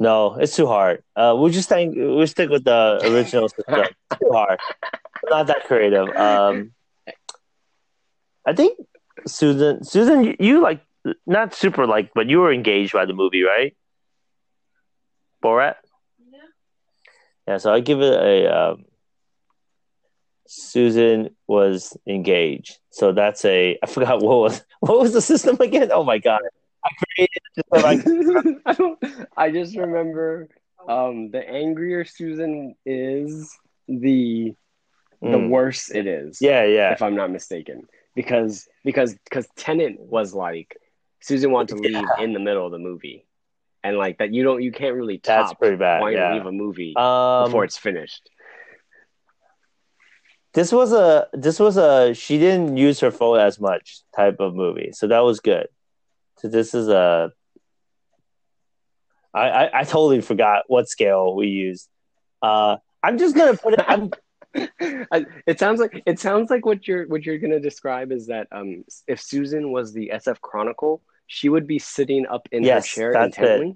No, 0.00 0.34
it's 0.34 0.56
too 0.56 0.66
hard. 0.66 1.04
Uh, 1.14 1.34
we'll 1.38 1.52
just 1.52 1.68
think 1.68 1.94
we'll 1.96 2.26
stick 2.26 2.50
with 2.50 2.64
the 2.64 3.00
original 3.04 3.48
system. 3.56 3.84
Too 4.20 4.30
hard. 4.32 4.58
Not 5.30 5.46
that 5.46 5.64
creative. 5.64 6.08
Um, 6.16 6.72
I 8.44 8.52
think 8.52 8.78
Susan, 9.26 9.84
Susan, 9.84 10.24
you, 10.24 10.36
you 10.40 10.60
like 10.60 10.80
not 11.26 11.54
super 11.54 11.86
like, 11.86 12.10
but 12.14 12.28
you 12.28 12.40
were 12.40 12.52
engaged 12.52 12.92
by 12.92 13.04
the 13.04 13.12
movie, 13.12 13.42
right? 13.42 13.76
Borat. 15.42 15.76
Yeah, 17.46 17.58
so 17.58 17.72
I 17.72 17.80
give 17.80 18.00
it 18.00 18.12
a. 18.12 18.46
Um, 18.46 18.84
Susan 20.54 21.30
was 21.46 21.96
engaged, 22.06 22.78
so 22.90 23.12
that's 23.12 23.42
a. 23.46 23.78
I 23.82 23.86
forgot 23.86 24.20
what 24.22 24.38
was 24.38 24.64
what 24.80 24.98
was 25.00 25.12
the 25.14 25.22
system 25.22 25.56
again. 25.60 25.90
Oh 25.92 26.04
my 26.04 26.18
god! 26.18 26.40
I 26.84 26.90
created 27.16 27.36
it 27.36 27.52
just 27.56 27.68
so 27.72 27.86
I 27.86 28.60
I 28.70 28.74
don't. 28.74 29.04
I 29.36 29.50
just 29.50 29.76
remember 29.76 30.48
um, 30.86 31.30
the 31.30 31.48
angrier 31.48 32.04
Susan 32.04 32.74
is, 32.84 33.56
the 33.88 34.54
the 35.22 35.38
Mm. 35.38 35.48
worse 35.48 35.88
it 35.90 36.06
is. 36.06 36.42
Yeah, 36.42 36.64
yeah, 36.64 36.92
if 36.92 37.00
I'm 37.00 37.14
not 37.16 37.30
mistaken, 37.30 37.88
because 38.14 38.68
because 38.84 39.14
because 39.24 39.46
Tenet 39.56 39.98
was 39.98 40.34
like 40.34 40.76
Susan 41.20 41.50
wanted 41.50 41.76
to 41.76 41.80
leave 41.82 42.08
in 42.18 42.34
the 42.34 42.40
middle 42.40 42.66
of 42.66 42.72
the 42.72 42.78
movie, 42.78 43.24
and 43.84 43.96
like 43.96 44.18
that 44.18 44.34
you 44.34 44.42
don't 44.42 44.62
you 44.62 44.72
can't 44.72 44.96
really 44.96 45.16
top 45.18 45.46
that's 45.46 45.54
pretty 45.54 45.76
bad. 45.76 46.00
wanting 46.00 46.18
to 46.18 46.22
Yeah. 46.24 46.34
leave 46.34 46.46
a 46.46 46.52
movie 46.52 46.94
Um, 46.96 47.46
before 47.46 47.64
it's 47.64 47.78
finished. 47.78 48.28
This 50.54 50.70
was 50.72 50.92
a 50.92 51.28
this 51.32 51.58
was 51.58 51.76
a 51.76 52.14
she 52.14 52.38
didn't 52.38 52.76
use 52.76 53.00
her 53.00 53.10
phone 53.10 53.38
as 53.40 53.58
much 53.60 54.00
type 54.14 54.36
of 54.40 54.54
movie, 54.54 54.90
so 54.92 55.06
that 55.08 55.20
was 55.20 55.40
good. 55.40 55.66
So 56.38 56.48
this 56.48 56.74
is 56.74 56.88
a. 56.88 57.32
I, 59.34 59.48
I, 59.48 59.80
I 59.80 59.84
totally 59.84 60.20
forgot 60.20 60.64
what 60.66 60.88
scale 60.88 61.34
we 61.34 61.46
used. 61.46 61.88
Uh, 62.42 62.76
I'm 63.02 63.16
just 63.18 63.34
gonna 63.34 63.56
put 63.56 63.74
it. 63.74 63.84
I'm, 63.86 64.10
it 65.46 65.58
sounds 65.58 65.80
like 65.80 66.02
it 66.04 66.20
sounds 66.20 66.50
like 66.50 66.66
what 66.66 66.86
you're 66.86 67.06
what 67.08 67.24
you're 67.24 67.38
gonna 67.38 67.60
describe 67.60 68.12
is 68.12 68.26
that 68.26 68.48
um 68.52 68.84
if 69.06 69.20
Susan 69.20 69.72
was 69.72 69.94
the 69.94 70.10
SF 70.14 70.40
Chronicle, 70.42 71.00
she 71.26 71.48
would 71.48 71.66
be 71.66 71.78
sitting 71.78 72.26
up 72.26 72.46
in 72.52 72.62
Yes, 72.62 72.86
her 72.90 72.94
chair 72.94 73.12
that's 73.14 73.38
it. 73.38 73.74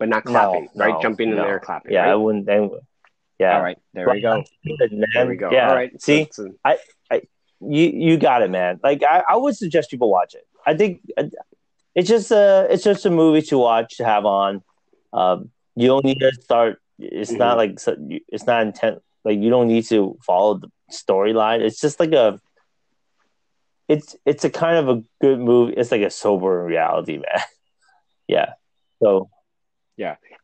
but 0.00 0.08
not 0.08 0.24
clapping, 0.24 0.68
No, 0.74 0.84
right? 0.86 0.94
no, 0.94 1.00
Jumping 1.02 1.30
in 1.30 1.36
no. 1.36 1.44
there, 1.44 1.60
clapping. 1.60 1.92
yeah, 1.92 2.04
I 2.04 2.08
right? 2.08 2.14
wouldn't. 2.16 2.48
I 2.50 2.58
wouldn't- 2.60 2.82
yeah. 3.42 3.56
All 3.56 3.62
right, 3.62 3.78
there 3.94 4.06
we 4.14 4.20
go. 4.20 4.44
Man, 4.90 5.08
There 5.14 5.26
we 5.26 5.36
go. 5.36 5.50
Yeah. 5.50 5.68
All 5.68 5.74
right. 5.74 6.02
See, 6.02 6.28
so- 6.32 6.46
so- 6.46 7.20
you 7.64 7.86
you 8.06 8.16
got 8.16 8.42
it, 8.42 8.50
man. 8.50 8.80
Like 8.82 9.04
I, 9.04 9.22
I 9.28 9.36
would 9.36 9.56
suggest 9.56 9.88
people 9.90 10.10
watch 10.10 10.34
it. 10.34 10.44
I 10.66 10.74
think 10.74 11.00
uh, 11.16 11.26
it's 11.94 12.08
just 12.08 12.32
a 12.32 12.66
it's 12.68 12.82
just 12.82 13.06
a 13.06 13.10
movie 13.10 13.42
to 13.50 13.56
watch 13.58 13.98
to 13.98 14.04
have 14.04 14.24
on. 14.26 14.62
Um, 15.12 15.50
you 15.76 15.86
don't 15.86 16.04
need 16.04 16.18
to 16.18 16.32
start. 16.40 16.82
It's 16.98 17.30
not 17.30 17.56
like 17.58 17.78
it's 18.34 18.46
not 18.46 18.62
intent. 18.66 19.00
Like 19.24 19.38
you 19.38 19.48
don't 19.50 19.68
need 19.68 19.84
to 19.90 20.18
follow 20.26 20.58
the 20.58 20.70
storyline. 20.90 21.60
It's 21.60 21.80
just 21.80 22.00
like 22.00 22.10
a. 22.12 22.40
It's 23.88 24.16
it's 24.24 24.44
a 24.44 24.50
kind 24.50 24.76
of 24.78 24.88
a 24.88 25.02
good 25.20 25.38
movie. 25.38 25.74
It's 25.74 25.92
like 25.92 26.02
a 26.02 26.10
sober 26.10 26.64
reality, 26.64 27.18
man. 27.18 27.42
yeah. 28.26 28.54
So 29.00 29.30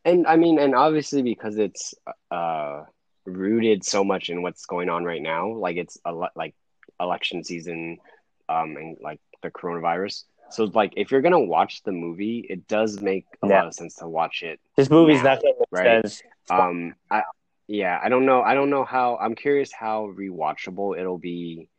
and 0.05 0.25
I 0.27 0.35
mean, 0.35 0.59
and 0.59 0.75
obviously 0.75 1.21
because 1.21 1.57
it's 1.57 1.93
uh 2.31 2.83
rooted 3.25 3.83
so 3.83 4.03
much 4.03 4.29
in 4.29 4.41
what's 4.41 4.65
going 4.65 4.89
on 4.89 5.03
right 5.03 5.21
now, 5.21 5.53
like 5.55 5.77
it's 5.77 5.97
a 6.05 6.09
ele- 6.09 6.35
like 6.35 6.55
election 6.99 7.43
season, 7.43 7.97
um, 8.47 8.75
and 8.77 8.97
like 9.01 9.19
the 9.43 9.51
coronavirus. 9.51 10.23
So 10.51 10.65
like, 10.73 10.93
if 10.97 11.11
you're 11.11 11.21
gonna 11.21 11.39
watch 11.57 11.83
the 11.83 11.91
movie, 11.91 12.45
it 12.49 12.67
does 12.67 13.01
make 13.01 13.25
a 13.43 13.47
Yeah. 13.47 13.57
lot 13.57 13.67
of 13.67 13.73
sense 13.73 13.95
to 13.95 14.07
watch 14.07 14.41
it. 14.43 14.59
this 14.75 14.89
movie's 14.89 15.23
Now, 15.23 15.35
not 15.35 15.41
going 15.41 15.53
to 15.53 15.59
make 15.59 15.67
right? 15.71 16.03
sense. 16.03 16.23
Um, 16.49 16.95
I 17.11 17.23
yeah, 17.67 17.99
I 18.01 18.09
don't 18.09 18.25
know. 18.25 18.41
I 18.41 18.55
don't 18.55 18.71
know 18.71 18.83
how. 18.83 19.17
I'm 19.21 19.35
curious 19.35 19.71
how 19.71 20.11
rewatchable 20.17 20.97
it'll 20.99 21.19
be 21.19 21.69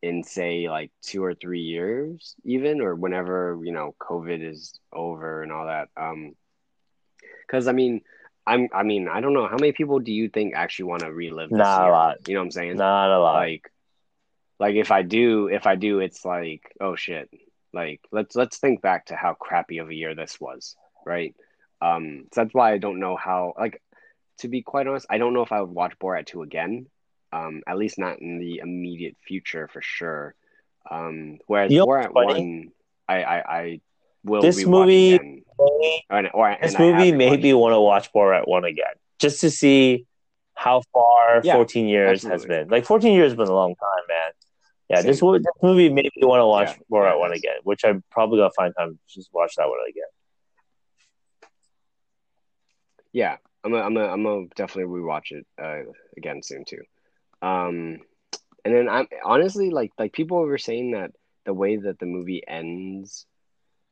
in 0.00 0.22
say 0.22 0.68
like 0.68 0.92
two 1.02 1.24
or 1.24 1.34
three 1.34 1.62
years, 1.62 2.36
even 2.44 2.80
or 2.80 2.94
whenever 2.94 3.58
you 3.64 3.72
know 3.72 3.94
COVID 3.98 4.48
is 4.48 4.78
over 4.92 5.42
and 5.42 5.50
all 5.50 5.66
that. 5.66 5.88
Um, 5.96 6.36
because 7.46 7.68
I 7.68 7.72
mean, 7.72 8.02
I'm. 8.46 8.68
I 8.72 8.82
mean, 8.82 9.08
I 9.08 9.20
don't 9.20 9.32
know 9.32 9.46
how 9.46 9.56
many 9.58 9.72
people 9.72 10.00
do 10.00 10.12
you 10.12 10.28
think 10.28 10.54
actually 10.54 10.86
want 10.86 11.02
to 11.02 11.12
relive 11.12 11.50
this 11.50 11.58
Not 11.58 11.88
a 11.88 11.90
lot. 11.92 12.28
You 12.28 12.34
know 12.34 12.40
what 12.40 12.44
I'm 12.46 12.50
saying? 12.50 12.76
Not 12.76 13.10
a 13.10 13.18
lot. 13.18 13.34
Like, 13.34 13.70
like 14.58 14.74
if 14.76 14.90
I 14.90 15.02
do, 15.02 15.48
if 15.48 15.66
I 15.66 15.76
do, 15.76 16.00
it's 16.00 16.24
like, 16.24 16.72
oh 16.80 16.96
shit. 16.96 17.30
Like 17.72 18.00
let's 18.12 18.36
let's 18.36 18.58
think 18.58 18.82
back 18.82 19.06
to 19.06 19.16
how 19.16 19.34
crappy 19.34 19.78
of 19.78 19.88
a 19.88 19.94
year 19.94 20.14
this 20.14 20.40
was, 20.40 20.76
right? 21.04 21.34
Um, 21.80 22.26
so 22.32 22.42
that's 22.42 22.54
why 22.54 22.72
I 22.72 22.78
don't 22.78 23.00
know 23.00 23.16
how. 23.16 23.54
Like, 23.58 23.82
to 24.38 24.48
be 24.48 24.62
quite 24.62 24.86
honest, 24.86 25.06
I 25.10 25.18
don't 25.18 25.34
know 25.34 25.42
if 25.42 25.50
I 25.52 25.60
would 25.60 25.70
watch 25.70 25.98
Borat 25.98 26.26
two 26.26 26.42
again. 26.42 26.86
Um, 27.32 27.62
at 27.66 27.76
least 27.76 27.98
not 27.98 28.20
in 28.20 28.38
the 28.38 28.60
immediate 28.62 29.16
future 29.26 29.68
for 29.72 29.82
sure. 29.82 30.36
Um, 30.88 31.38
whereas 31.46 31.72
You 31.72 31.78
know 31.80 31.86
Borat 31.86 32.12
funny? 32.12 32.26
one, 32.26 32.72
I 33.08 33.24
I, 33.24 33.56
I 33.58 33.80
will 34.22 34.42
This 34.42 34.64
movie- 34.66 35.33
Or, 35.58 36.56
this 36.60 36.74
and 36.74 36.76
I 36.76 36.86
have 36.86 36.98
movie 36.98 37.12
made 37.12 37.42
me 37.42 37.54
want 37.54 37.72
to 37.74 37.80
watch 37.80 38.12
Borat 38.12 38.46
one 38.46 38.64
again, 38.64 38.94
just 39.18 39.40
to 39.40 39.50
see 39.50 40.06
how 40.54 40.82
far 40.92 41.40
Yeah, 41.42 41.54
14 41.54 41.88
years 41.88 42.22
has 42.22 42.44
been. 42.44 42.68
Like 42.68 42.84
14 42.84 43.12
years 43.12 43.32
has 43.32 43.36
been 43.36 43.48
a 43.48 43.54
long 43.54 43.74
time, 43.74 44.04
man. 44.08 44.30
Yeah, 44.90 45.02
this, 45.02 45.20
Same. 45.20 45.32
this 45.32 45.46
movie 45.62 45.88
made 45.88 46.10
me 46.16 46.26
want 46.26 46.40
to 46.40 46.46
watch 46.46 46.68
Yeah, 46.68 46.74
Borat 46.90 47.12
yeah, 47.12 47.16
one 47.16 47.32
again, 47.32 47.56
which 47.62 47.84
I'm 47.84 48.02
probably 48.10 48.38
gonna 48.38 48.50
find 48.56 48.74
time 48.76 48.90
to 48.90 48.98
just 49.08 49.30
watch 49.32 49.54
that 49.56 49.68
one 49.68 49.78
again. 49.88 50.04
Yeah, 53.12 53.36
I'm 53.62 53.70
gonna, 53.70 53.82
I'm 53.82 53.94
gonna, 53.94 54.08
I'm 54.08 54.22
gonna 54.22 54.46
definitely 54.56 54.92
rewatch 54.92 55.30
it 55.30 55.46
uh, 55.62 55.90
again 56.16 56.42
soon 56.42 56.64
too. 56.64 56.82
Um, 57.40 58.00
and 58.64 58.74
then 58.74 58.88
I'm 58.88 59.06
honestly 59.24 59.70
like 59.70 59.92
like 59.98 60.12
people 60.12 60.38
were 60.38 60.58
saying 60.58 60.92
that 60.92 61.12
the 61.46 61.54
way 61.54 61.76
that 61.76 61.98
the 61.98 62.06
movie 62.06 62.42
ends, 62.46 63.26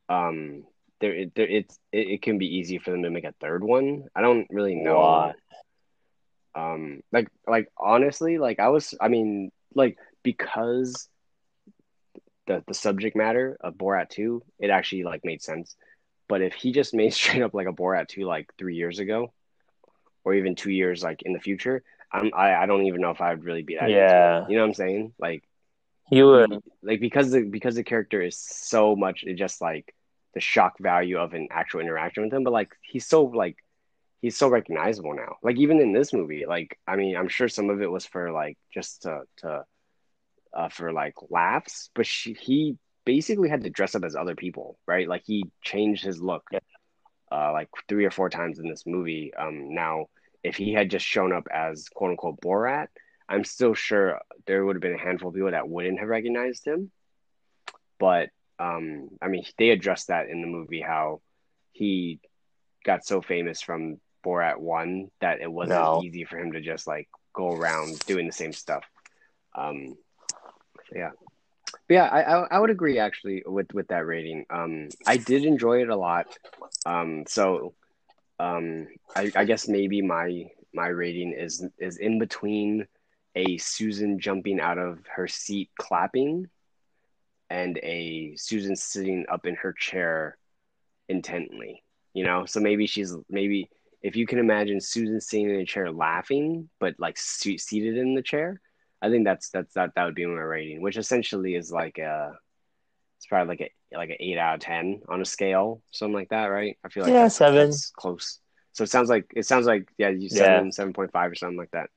um, 0.09 0.63
there 1.03 1.13
it 1.13 1.35
there 1.35 1.47
it's 1.47 1.77
it, 1.91 2.07
it 2.07 2.21
can 2.21 2.37
be 2.37 2.57
easy 2.59 2.77
for 2.77 2.91
them 2.91 3.03
to 3.03 3.09
make 3.09 3.25
a 3.25 3.33
third 3.41 3.61
one. 3.61 4.05
I 4.15 4.21
don't 4.21 4.47
really 4.49 4.75
know. 4.75 5.33
Um, 6.55 7.01
like 7.11 7.27
like 7.45 7.67
honestly, 7.77 8.37
like 8.37 8.61
I 8.61 8.69
was, 8.69 8.93
I 9.01 9.09
mean, 9.09 9.51
like 9.75 9.97
because 10.23 11.09
the 12.47 12.63
the 12.67 12.73
subject 12.73 13.17
matter 13.17 13.57
of 13.59 13.73
Borat 13.73 14.09
two, 14.09 14.43
it 14.59 14.69
actually 14.69 15.03
like 15.03 15.25
made 15.25 15.41
sense. 15.41 15.75
But 16.29 16.41
if 16.41 16.53
he 16.53 16.71
just 16.71 16.93
made 17.01 17.13
straight 17.13 17.43
up 17.43 17.53
like 17.53 17.67
a 17.67 17.73
Borat 17.73 18.07
two 18.07 18.23
like 18.23 18.49
three 18.57 18.77
years 18.77 18.99
ago, 18.99 19.33
or 20.23 20.35
even 20.35 20.55
two 20.55 20.71
years 20.71 21.03
like 21.03 21.21
in 21.23 21.33
the 21.33 21.39
future, 21.41 21.83
I'm 22.13 22.31
I, 22.33 22.55
I 22.55 22.65
don't 22.65 22.85
even 22.85 23.01
know 23.01 23.11
if 23.11 23.19
I 23.19 23.31
would 23.31 23.43
really 23.43 23.63
be 23.63 23.75
that. 23.75 23.89
Yeah. 23.89 24.43
it. 24.43 24.49
you 24.49 24.55
know 24.55 24.61
what 24.61 24.69
I'm 24.69 24.73
saying? 24.75 25.13
Like 25.19 25.43
You 26.09 26.27
would. 26.27 26.63
like 26.81 27.01
because 27.01 27.31
the 27.31 27.41
because 27.41 27.75
the 27.75 27.83
character 27.83 28.21
is 28.21 28.37
so 28.39 28.95
much 28.95 29.25
it 29.25 29.33
just 29.33 29.59
like 29.61 29.93
the 30.33 30.39
shock 30.39 30.73
value 30.79 31.17
of 31.17 31.33
an 31.33 31.47
actual 31.51 31.81
interaction 31.81 32.23
with 32.23 32.33
him 32.33 32.43
but 32.43 32.53
like 32.53 32.71
he's 32.81 33.05
so 33.05 33.23
like 33.23 33.57
he's 34.21 34.37
so 34.37 34.47
recognizable 34.47 35.13
now. 35.13 35.35
Like 35.43 35.57
even 35.57 35.81
in 35.81 35.91
this 35.91 36.13
movie 36.13 36.45
like 36.47 36.79
i 36.87 36.95
mean 36.95 37.15
i'm 37.17 37.27
sure 37.27 37.49
some 37.49 37.69
of 37.69 37.81
it 37.81 37.91
was 37.91 38.05
for 38.05 38.31
like 38.31 38.57
just 38.73 39.03
to 39.03 39.21
to 39.37 39.65
uh 40.53 40.69
for 40.69 40.93
like 40.93 41.15
laughs 41.29 41.89
but 41.93 42.05
she, 42.05 42.33
he 42.33 42.77
basically 43.05 43.49
had 43.49 43.63
to 43.63 43.69
dress 43.69 43.95
up 43.95 44.03
as 44.05 44.15
other 44.15 44.35
people 44.35 44.77
right? 44.87 45.07
Like 45.09 45.23
he 45.25 45.45
changed 45.61 46.03
his 46.03 46.21
look 46.21 46.43
uh 47.31 47.51
like 47.51 47.69
three 47.89 48.05
or 48.05 48.11
four 48.11 48.29
times 48.29 48.59
in 48.59 48.69
this 48.69 48.83
movie. 48.85 49.33
Um 49.37 49.73
now 49.73 50.05
if 50.43 50.55
he 50.55 50.73
had 50.73 50.89
just 50.89 51.05
shown 51.05 51.33
up 51.33 51.47
as 51.51 51.87
quote 51.89 52.11
unquote 52.11 52.41
borat 52.41 52.87
i'm 53.29 53.45
still 53.45 53.73
sure 53.73 54.19
there 54.45 54.65
would 54.65 54.75
have 54.75 54.81
been 54.81 54.93
a 54.93 54.97
handful 54.97 55.29
of 55.29 55.35
people 55.35 55.51
that 55.51 55.67
wouldn't 55.67 55.99
have 55.99 56.09
recognized 56.09 56.65
him. 56.65 56.91
But 57.99 58.29
um 58.63 59.09
i 59.21 59.27
mean 59.27 59.43
they 59.57 59.69
addressed 59.71 60.07
that 60.07 60.29
in 60.33 60.41
the 60.41 60.47
movie 60.57 60.83
how 60.93 61.21
he 61.73 62.19
got 62.89 63.05
so 63.05 63.21
famous 63.21 63.61
from 63.61 63.81
borat 64.25 64.57
1 64.57 65.09
that 65.23 65.41
it 65.41 65.51
wasn't 65.51 65.77
No. 65.79 66.01
easy 66.03 66.23
for 66.25 66.37
him 66.41 66.51
to 66.53 66.61
just 66.61 66.85
like 66.93 67.07
go 67.33 67.47
around 67.57 67.99
doing 68.05 68.25
the 68.27 68.31
same 68.41 68.53
stuff. 68.53 68.85
Um 69.63 69.77
yeah. 71.01 71.11
But 71.87 71.93
yeah 71.99 72.07
I, 72.17 72.21
I 72.21 72.35
i 72.55 72.59
would 72.59 72.69
agree 72.77 72.99
actually 72.99 73.43
with 73.45 73.73
with 73.73 73.87
that 73.89 74.05
rating. 74.05 74.45
Um 74.49 74.89
i 75.13 75.17
did 75.17 75.43
enjoy 75.45 75.81
it 75.83 75.89
a 75.89 75.95
lot. 76.07 76.27
Um 76.85 77.09
so 77.27 77.73
um 78.39 78.87
i 79.15 79.23
i 79.35 79.43
guess 79.49 79.67
maybe 79.67 80.01
my 80.01 80.27
my 80.73 80.87
rating 80.87 81.33
is 81.45 81.65
is 81.87 81.97
in 81.97 82.19
between 82.19 82.87
a 83.35 83.57
Susan 83.57 84.19
jumping 84.19 84.59
out 84.59 84.77
of 84.77 84.99
her 85.15 85.27
seat 85.27 85.69
clapping 85.85 86.49
and 87.53 87.77
a 87.83 88.33
Susan 88.35 88.75
sitting 88.75 89.25
up 89.31 89.45
in 89.45 89.53
her 89.55 89.73
chair 89.73 90.37
intently. 91.07 91.83
You 92.15 92.25
know, 92.25 92.45
so 92.45 92.59
maybe 92.59 92.87
she's 92.87 93.15
maybe 93.29 93.69
if 94.01 94.15
you 94.15 94.25
can 94.25 94.39
imagine 94.39 94.81
Susan 94.81 95.21
sitting 95.21 95.49
in 95.49 95.61
a 95.61 95.65
chair 95.65 95.91
laughing, 95.91 96.69
but 96.79 96.95
like 96.97 97.17
seated 97.17 97.97
in 97.97 98.15
the 98.15 98.23
chair, 98.23 98.59
I 99.01 99.09
think 99.09 99.23
that's 99.25 99.49
that's 99.49 99.73
that 99.75 99.91
that 99.95 100.05
would 100.05 100.15
be 100.15 100.25
my 100.25 100.33
rating, 100.41 100.81
which 100.81 100.97
essentially 100.97 101.53
is 101.55 101.71
like 101.71 101.99
a 101.99 102.33
it's 103.17 103.27
probably 103.27 103.55
like 103.55 103.71
a 103.93 103.97
like 103.97 104.09
an 104.09 104.17
eight 104.19 104.37
out 104.37 104.55
of 104.55 104.59
ten 104.61 105.01
on 105.07 105.21
a 105.21 105.25
scale, 105.25 105.81
something 105.91 106.15
like 106.15 106.29
that, 106.29 106.47
right? 106.47 106.77
I 106.83 106.89
feel 106.89 107.03
like 107.03 107.13
Yeah, 107.13 107.23
that's, 107.23 107.35
seven. 107.35 107.69
that's 107.69 107.91
close. 107.91 108.39
So 108.73 108.83
it 108.83 108.89
sounds 108.89 109.09
like 109.09 109.31
it 109.35 109.45
sounds 109.45 109.67
like 109.67 109.87
yeah, 109.99 110.09
you 110.09 110.27
Yeah. 110.31 110.37
seven 110.37 110.71
seven 110.71 110.93
point 110.93 111.11
five 111.11 111.31
or 111.31 111.35
something 111.35 111.57
like 111.57 111.71
that. 111.71 111.89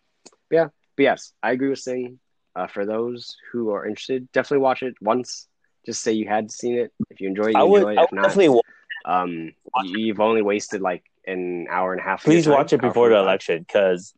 But 0.51 0.57
yeah, 0.57 0.69
but 0.97 1.03
yes, 1.03 1.33
I 1.43 1.53
agree 1.53 1.71
with 1.71 1.79
Sing. 1.79 2.21
Uh, 2.57 2.67
for 2.67 2.87
those 2.87 3.37
who 3.53 3.71
are 3.71 3.87
interested, 3.87 4.31
definitely 4.33 4.63
watch 4.65 4.83
it 4.83 4.95
once. 5.03 5.49
Just 5.87 6.03
say 6.03 6.13
you 6.13 6.29
had 6.29 6.51
seen 6.51 6.77
it. 6.79 6.93
If 7.11 7.21
you 7.21 7.29
enjoy 7.29 7.51
it, 7.51 7.53
you 7.55 7.59
I 7.59 7.65
would, 7.65 7.83
enjoy 7.83 7.95
it. 7.95 7.99
I 7.99 8.03
If 8.03 8.09
would 8.11 8.17
not, 8.17 8.29
definitely. 8.29 8.49
wa- 8.49 8.63
um, 9.05 9.53
you, 9.77 9.99
you've 10.07 10.21
only 10.21 10.43
wasted 10.43 10.81
like 10.81 11.05
an 11.27 11.67
hour 11.71 11.93
and 11.93 12.01
a 12.01 12.05
half. 12.05 12.25
Please 12.25 12.49
watch 12.49 12.73
it 12.73 12.81
before 12.81 13.09
the 13.11 13.17
election 13.17 13.61
because 13.67 14.15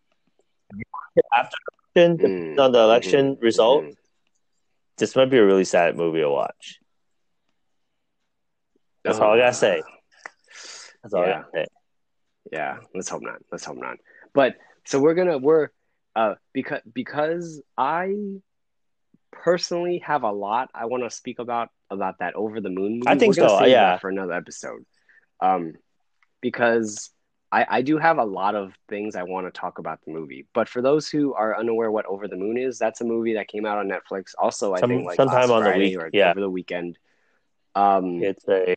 after 1.35 1.57
the 1.95 2.01
election, 2.03 2.21
Mm, 2.25 2.59
on 2.59 2.73
the 2.73 2.79
election 2.79 3.37
mhm, 3.37 3.41
result, 3.41 3.85
mhm. 3.85 3.97
this 4.99 5.17
might 5.17 5.31
be 5.31 5.39
a 5.39 5.45
really 5.45 5.65
sad 5.65 5.97
movie 5.97 6.21
to 6.21 6.31
watch. 6.31 6.81
That's 9.05 9.21
all 9.21 9.33
I 9.33 9.39
gotta 9.39 9.53
say. 9.55 9.83
That's 11.03 11.15
all 11.15 11.23
I 11.25 11.29
Yeah. 11.29 11.39
gotta 11.41 11.49
say. 11.55 11.67
Yeah, 12.53 12.79
let's 12.95 13.09
hope 13.09 13.23
not. 13.23 13.41
Let's 13.51 13.65
hope 13.65 13.77
not. 13.79 13.99
But 14.35 14.57
so 14.85 15.01
we're 15.01 15.15
gonna 15.15 15.39
we're 15.39 15.69
uh 16.19 16.35
because 16.53 16.81
because 16.93 17.63
I 17.77 18.15
personally 19.31 19.99
have 19.99 20.23
a 20.25 20.33
lot 20.33 20.71
I 20.75 20.87
want 20.87 21.05
to 21.05 21.11
speak 21.11 21.39
about 21.39 21.69
about 21.91 22.19
that 22.19 22.35
over 22.35 22.61
the 22.61 22.71
moon 22.71 22.95
movie. 22.95 23.07
I 23.07 23.17
think 23.19 23.35
so, 23.35 23.65
yeah. 23.65 23.99
for 23.99 24.11
another 24.11 24.33
episode. 24.33 24.85
Um, 25.41 25.75
because 26.41 27.11
I 27.51 27.67
I 27.79 27.83
do 27.83 27.99
have 27.99 28.19
a 28.19 28.25
lot 28.25 28.55
of 28.55 28.75
things 28.89 29.17
I 29.17 29.23
want 29.23 29.47
to 29.47 29.53
talk 29.59 29.79
about 29.79 30.01
the 30.05 30.13
movie. 30.13 30.47
But 30.55 30.69
for 30.69 30.83
those 30.83 31.09
who 31.09 31.35
are 31.35 31.59
unaware 31.59 31.91
what 31.91 32.07
Over 32.07 32.29
the 32.29 32.37
Moon 32.37 32.59
is, 32.59 32.79
that's 32.79 33.01
a 33.01 33.05
movie 33.05 33.35
that 33.35 33.49
came 33.49 33.65
out 33.65 33.79
on 33.79 33.89
Netflix. 33.89 34.35
Also, 34.39 34.75
I 34.75 34.81
Some- 34.81 34.91
think 34.91 35.07
like 35.07 35.17
sometime 35.17 35.51
on 35.51 35.65
the 35.65 35.79
week, 35.79 35.99
or 35.99 36.11
yeah. 36.13 36.31
over 36.31 36.41
the 36.41 36.51
weekend. 36.51 36.99
Um, 37.75 38.23
It's 38.23 38.47
a 38.49 38.75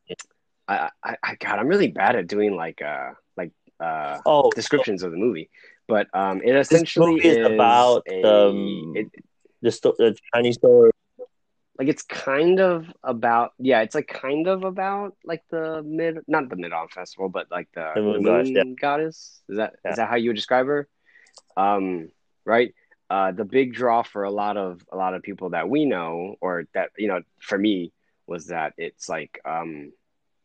I, 0.68 0.90
I, 1.04 1.18
I 1.24 1.36
God, 1.36 1.60
I'm 1.60 1.68
really 1.68 1.90
bad 1.90 2.16
at 2.16 2.28
doing 2.28 2.56
like 2.56 2.82
uh 2.82 3.12
like 3.36 3.52
uh 3.80 4.20
oh 4.26 4.52
descriptions 4.52 5.04
of 5.04 5.12
the 5.12 5.18
movie, 5.18 5.50
but 5.92 6.08
um, 6.24 6.40
it 6.50 6.56
essentially 6.56 7.16
is 7.20 7.38
is 7.38 7.46
about 7.52 8.04
a, 8.08 8.24
um, 8.24 8.94
it, 8.96 9.08
the, 9.62 9.72
sto- 9.72 9.96
the 10.00 10.16
Chinese 10.34 10.56
story. 10.56 10.92
like 11.80 11.90
it's 11.94 12.04
kind 12.04 12.60
of 12.60 12.88
about 13.04 13.52
yeah, 13.60 13.82
it's 13.86 13.96
like 14.00 14.08
kind 14.08 14.48
of 14.48 14.64
about 14.64 15.12
like 15.32 15.44
the 15.52 15.84
mid 15.84 16.14
not 16.28 16.48
the 16.50 16.56
Mid 16.56 16.72
Autumn 16.72 16.90
Festival, 17.00 17.28
but 17.30 17.46
like 17.52 17.68
the, 17.76 17.92
The 17.96 18.02
moon 18.02 18.24
goddess, 18.24 18.50
yeah. 18.56 18.64
goddess. 18.80 19.18
Is 19.50 19.58
that 19.58 19.72
is 19.74 19.80
Yeah. 19.86 19.96
that 19.98 20.10
how 20.10 20.16
you 20.22 20.30
would 20.30 20.40
describe 20.42 20.68
her? 20.68 20.88
Um, 21.58 22.10
right. 22.46 22.74
Uh, 23.10 23.32
the 23.34 23.44
big 23.44 23.74
draw 23.74 24.04
for 24.04 24.24
a 24.24 24.32
lot 24.32 24.56
of 24.56 24.82
a 24.92 24.96
lot 24.96 25.14
of 25.14 25.22
people 25.22 25.50
that 25.52 25.68
we 25.68 25.84
know, 25.86 26.36
or 26.40 26.54
that 26.74 26.92
you 26.98 27.10
know, 27.10 27.20
for 27.40 27.58
me, 27.58 27.92
was 28.32 28.48
that 28.48 28.72
it's 28.78 29.10
like 29.10 29.34
um, 29.44 29.92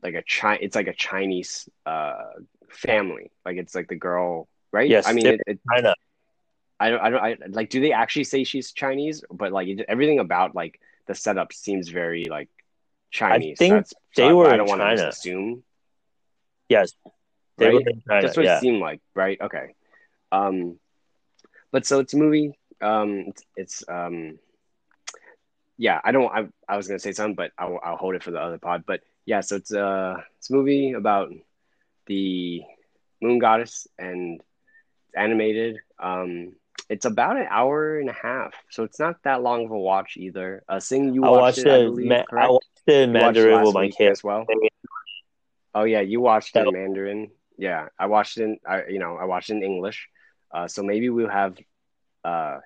like 0.02 0.14
a 0.14 0.24
chi- 0.26 0.58
it's 0.64 0.74
like 0.74 0.88
a 0.88 0.98
Chinese 1.08 1.68
uh 1.86 2.34
family. 2.68 3.30
Like 3.46 3.56
it's 3.62 3.74
like 3.78 3.88
the 3.88 3.94
girl, 4.08 4.48
right? 4.76 4.88
Yes, 4.90 5.08
I 5.08 5.12
mean, 5.12 5.26
it, 5.26 5.40
it, 5.46 5.58
China. 5.70 5.94
I 6.78 6.90
don't, 6.90 7.00
I 7.00 7.10
don't, 7.10 7.22
I 7.24 7.36
like. 7.48 7.70
Do 7.70 7.80
they 7.80 7.92
actually 7.92 8.24
say 8.24 8.44
she's 8.44 8.72
Chinese? 8.72 9.24
But 9.30 9.50
like 9.50 9.66
it, 9.68 9.84
everything 9.88 10.18
about 10.18 10.54
like 10.54 10.78
the 11.06 11.14
setup 11.14 11.52
seems 11.54 11.88
very 11.88 12.26
like 12.26 12.50
Chinese. 13.10 13.56
I 13.58 13.58
think 13.58 13.74
That's, 13.74 13.94
they 14.14 14.28
I- 14.28 14.32
were 14.34 14.48
I 14.48 14.52
in 14.52 14.58
don't 14.58 14.68
want 14.68 14.82
to 14.82 15.08
assume. 15.08 15.64
Yes, 16.68 16.92
they 17.56 17.66
Right? 17.66 17.74
were 17.74 17.80
in 17.80 18.02
China. 18.06 18.22
That's 18.22 18.36
what 18.36 18.44
yeah. 18.44 18.58
it 18.58 18.60
seemed 18.60 18.80
like, 18.80 19.00
right? 19.14 19.40
Okay. 19.40 19.74
Um, 20.30 20.78
but 21.72 21.86
so 21.86 22.00
it's 22.00 22.12
a 22.12 22.18
movie. 22.18 22.58
Um, 22.82 23.24
it's, 23.28 23.42
it's 23.56 23.84
um, 23.88 24.38
yeah. 25.78 25.98
I 26.04 26.12
don't. 26.12 26.30
I, 26.30 26.46
I 26.68 26.76
was 26.76 26.88
gonna 26.88 26.98
say 26.98 27.12
something, 27.12 27.36
but 27.36 27.52
I'll, 27.56 27.80
I'll 27.82 27.96
hold 27.96 28.14
it 28.16 28.22
for 28.22 28.32
the 28.32 28.42
other 28.42 28.58
pod. 28.58 28.84
But 28.86 29.00
yeah, 29.24 29.40
so 29.40 29.56
it's 29.56 29.72
uh, 29.72 30.16
it's 30.36 30.50
a 30.50 30.52
movie 30.52 30.92
about 30.92 31.32
the 32.06 32.62
moon 33.22 33.38
goddess 33.38 33.88
and 33.98 34.42
animated. 35.16 35.78
Um, 35.98 36.52
it's 36.88 37.04
about 37.04 37.36
an 37.36 37.46
hour 37.50 37.98
and 37.98 38.08
a 38.08 38.12
half, 38.12 38.54
so 38.70 38.84
it's 38.84 39.00
not 39.00 39.16
that 39.24 39.42
long 39.42 39.64
of 39.64 39.70
a 39.72 39.78
watch 39.78 40.16
either. 40.16 40.62
Uh, 40.68 40.78
Sing, 40.78 41.12
you 41.14 41.22
watched, 41.22 41.40
watched 41.40 41.58
it, 41.58 41.68
I 41.68 41.82
believe, 41.84 42.08
Ma- 42.08 42.24
I 42.32 42.48
watched 42.48 42.68
it 42.86 43.02
in 43.02 43.12
watched 43.12 43.24
Mandarin 43.24 43.64
with 43.64 43.74
my 43.74 43.88
kids. 43.88 44.20
as 44.20 44.24
well. 44.24 44.46
Oh 45.74 45.84
yeah, 45.84 46.00
you 46.00 46.20
watched 46.20 46.54
it 46.54 46.66
in 46.66 46.72
Mandarin. 46.72 47.30
Yeah, 47.58 47.88
I 47.98 48.06
watched 48.06 48.38
it. 48.38 48.44
In, 48.44 48.58
I 48.66 48.86
you 48.86 48.98
know 48.98 49.16
I 49.16 49.24
watched 49.24 49.50
it 49.50 49.54
in 49.54 49.62
English. 49.62 50.08
Uh, 50.52 50.68
so 50.68 50.82
maybe 50.82 51.10
we'll 51.10 51.28
have 51.28 51.58
uh, 52.24 52.60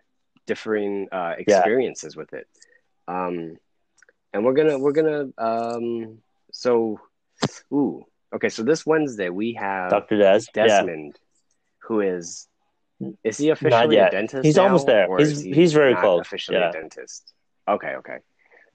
differing 0.47 1.09
uh, 1.11 1.35
experiences 1.39 2.15
with 2.15 2.33
it. 2.35 2.47
Um, 3.09 3.57
and 4.33 4.45
we're 4.45 4.53
gonna 4.53 4.79
we're 4.79 4.93
gonna 4.93 5.29
um, 5.39 6.19
so 6.53 7.01
ooh 7.73 8.05
okay. 8.35 8.49
So 8.49 8.63
this 8.63 8.85
Wednesday 8.85 9.31
we 9.31 9.55
have 9.55 9.91
Dr. 9.91 10.19
Des. 10.19 10.43
Yeah. 10.55 10.87
Who 11.91 12.01
is 12.01 12.47
is 13.25 13.37
he 13.39 13.49
officially 13.51 13.97
a 13.97 14.09
dentist? 14.11 14.45
He's 14.45 14.55
now, 14.57 14.65
almost 14.67 14.87
there. 14.87 15.09
He's- 15.19 15.41
he 15.41 15.53
he's 15.53 15.73
very 15.73 15.97
close. 15.97 16.21
Officially 16.21 16.59
Yeah. 16.59 16.69
a 16.71 16.73
dentist. 16.73 17.33
Okay, 17.67 17.95
okay. 18.01 18.19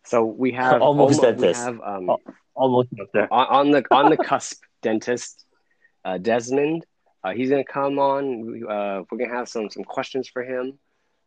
So 0.03 0.26
we 0.26 0.51
have 0.61 0.82
Almost 0.82 1.24
almo- 1.24 1.32
we 1.32 1.41
dentist. 1.41 1.63
have 1.63 1.80
um, 1.82 2.09
Oh, 2.09 2.20
Almost 2.55 2.89
there. 3.13 3.32
on, 3.32 3.45
on 3.59 3.66
the 3.72 3.82
on 3.99 4.05
the 4.09 4.18
cusp 4.30 4.57
dentist 4.82 5.45
uh, 6.03 6.18
Desmond. 6.18 6.86
Uh, 7.24 7.32
he's 7.38 7.49
gonna 7.49 7.63
come 7.80 7.95
on. 7.99 8.24
Uh, 8.76 9.03
we're 9.09 9.18
gonna 9.22 9.34
have 9.39 9.47
some 9.47 9.70
some 9.70 9.86
questions 9.86 10.28
for 10.34 10.43
him, 10.43 10.78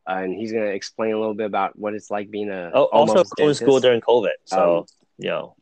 uh, 0.08 0.20
and 0.22 0.34
he's 0.38 0.52
gonna 0.52 0.66
explain 0.80 1.12
a 1.14 1.18
little 1.18 1.34
bit 1.40 1.46
about 1.46 1.70
what 1.82 1.94
it's 1.94 2.10
like 2.10 2.30
being 2.30 2.50
a 2.50 2.70
Oh, 2.74 2.84
also 2.98 3.12
almost 3.14 3.32
to 3.38 3.54
school 3.54 3.80
during 3.80 4.00
COVID. 4.02 4.36
So, 4.44 4.60
Um, 4.80 4.84
you 5.24 5.30
know, 5.30 5.54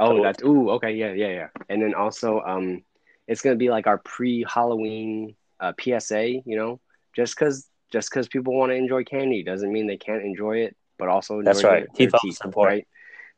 Oh, 0.00 0.16
so- 0.18 0.22
that's 0.22 0.42
ooh 0.42 0.70
okay 0.76 0.92
yeah 0.92 1.12
yeah 1.12 1.28
yeah. 1.40 1.48
And 1.70 1.80
then 1.82 1.94
also 1.94 2.40
um, 2.40 2.82
it's 3.26 3.40
gonna 3.42 3.56
be 3.56 3.70
like 3.70 3.86
our 3.86 3.98
pre 3.98 4.44
Halloween 4.48 5.34
uh, 5.60 5.72
PSA. 5.80 6.28
You 6.44 6.56
know, 6.56 6.80
just 7.14 7.34
because 7.36 7.66
just 7.92 8.10
because 8.10 8.28
people 8.28 8.56
want 8.56 8.70
to 8.70 8.76
enjoy 8.76 9.04
candy 9.04 9.42
doesn't 9.42 9.72
mean 9.72 9.86
they 9.86 9.96
can't 9.96 10.22
enjoy 10.24 10.58
it, 10.58 10.76
but 10.98 11.08
also 11.08 11.42
That's 11.42 11.62
right. 11.62 11.86
their, 11.96 12.08
their 12.10 12.18
Teeth 12.22 12.36
support. 12.36 12.66
right? 12.68 12.88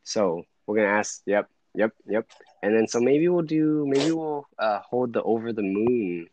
So 0.02 0.42
we're 0.66 0.76
gonna 0.76 0.88
ask. 0.98 1.22
Yep, 1.26 1.48
yep, 1.74 1.92
yep. 2.06 2.26
And 2.62 2.74
then 2.74 2.86
so 2.88 3.00
maybe 3.00 3.28
we'll 3.28 3.42
do 3.42 3.86
maybe 3.86 4.12
we'll 4.12 4.46
uh, 4.58 4.80
hold 4.80 5.12
the 5.12 5.22
over 5.22 5.52
the 5.52 5.62
moon 5.62 6.28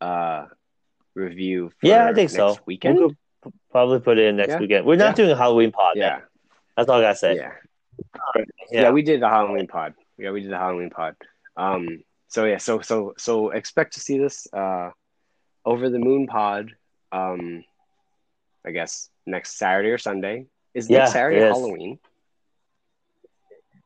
uh, 0.00 0.46
review. 1.14 1.70
For 1.80 1.86
yeah, 1.86 2.04
I 2.04 2.14
think 2.14 2.32
next 2.32 2.34
so. 2.34 2.56
Weekend. 2.66 2.98
We 2.98 3.08
could 3.42 3.52
probably 3.70 4.00
put 4.00 4.18
it 4.18 4.26
in 4.26 4.36
next 4.36 4.50
Yeah. 4.50 4.58
weekend. 4.58 4.86
We're 4.86 4.96
not 4.96 5.10
Yeah. 5.10 5.24
doing 5.24 5.30
a 5.30 5.36
Halloween 5.36 5.72
pod. 5.72 5.92
yeah, 5.96 6.04
Yeah. 6.06 6.20
That's 6.76 6.88
all 6.88 6.98
I 6.98 7.02
got 7.02 7.10
to 7.12 7.16
say. 7.16 7.36
yeah. 7.36 7.52
yeah, 8.70 8.90
we 8.90 9.02
did 9.02 9.20
the 9.20 9.28
Halloween 9.28 9.66
pod. 9.66 9.94
Yeah, 10.18 10.30
we 10.30 10.40
did 10.40 10.50
the 10.50 10.56
Halloween 10.58 10.90
pod. 10.90 11.16
Um, 11.56 12.02
so 12.30 12.44
yeah, 12.44 12.58
so 12.58 12.80
so 12.80 13.12
so 13.18 13.50
expect 13.50 13.94
to 13.94 14.00
see 14.00 14.16
this 14.18 14.46
uh, 14.52 14.90
over 15.64 15.90
the 15.90 15.98
moon 15.98 16.26
pod. 16.28 16.70
Um, 17.10 17.64
I 18.64 18.70
guess 18.70 19.10
next 19.26 19.58
Saturday 19.58 19.90
or 19.90 19.98
Sunday. 19.98 20.46
Is 20.72 20.88
Yeah, 20.88 21.00
next 21.00 21.12
Saturday 21.12 21.38
it. 21.38 21.48
Halloween? 21.48 21.98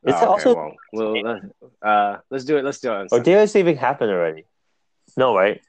It's 0.03 0.21
Oh, 0.21 0.35
okay, 0.35 0.49
also, 0.49 0.75
well, 0.93 1.17
well 1.23 1.41
uh, 1.83 1.85
uh, 1.85 2.17
let's 2.29 2.45
do 2.45 2.57
it. 2.57 2.63
Let's 2.63 2.79
do 2.79 2.93
it. 2.93 3.07
Or 3.11 3.19
daylight 3.19 3.49
saving 3.49 3.77
happened 3.77 4.11
already? 4.11 4.45
No, 5.17 5.35
right? 5.35 5.59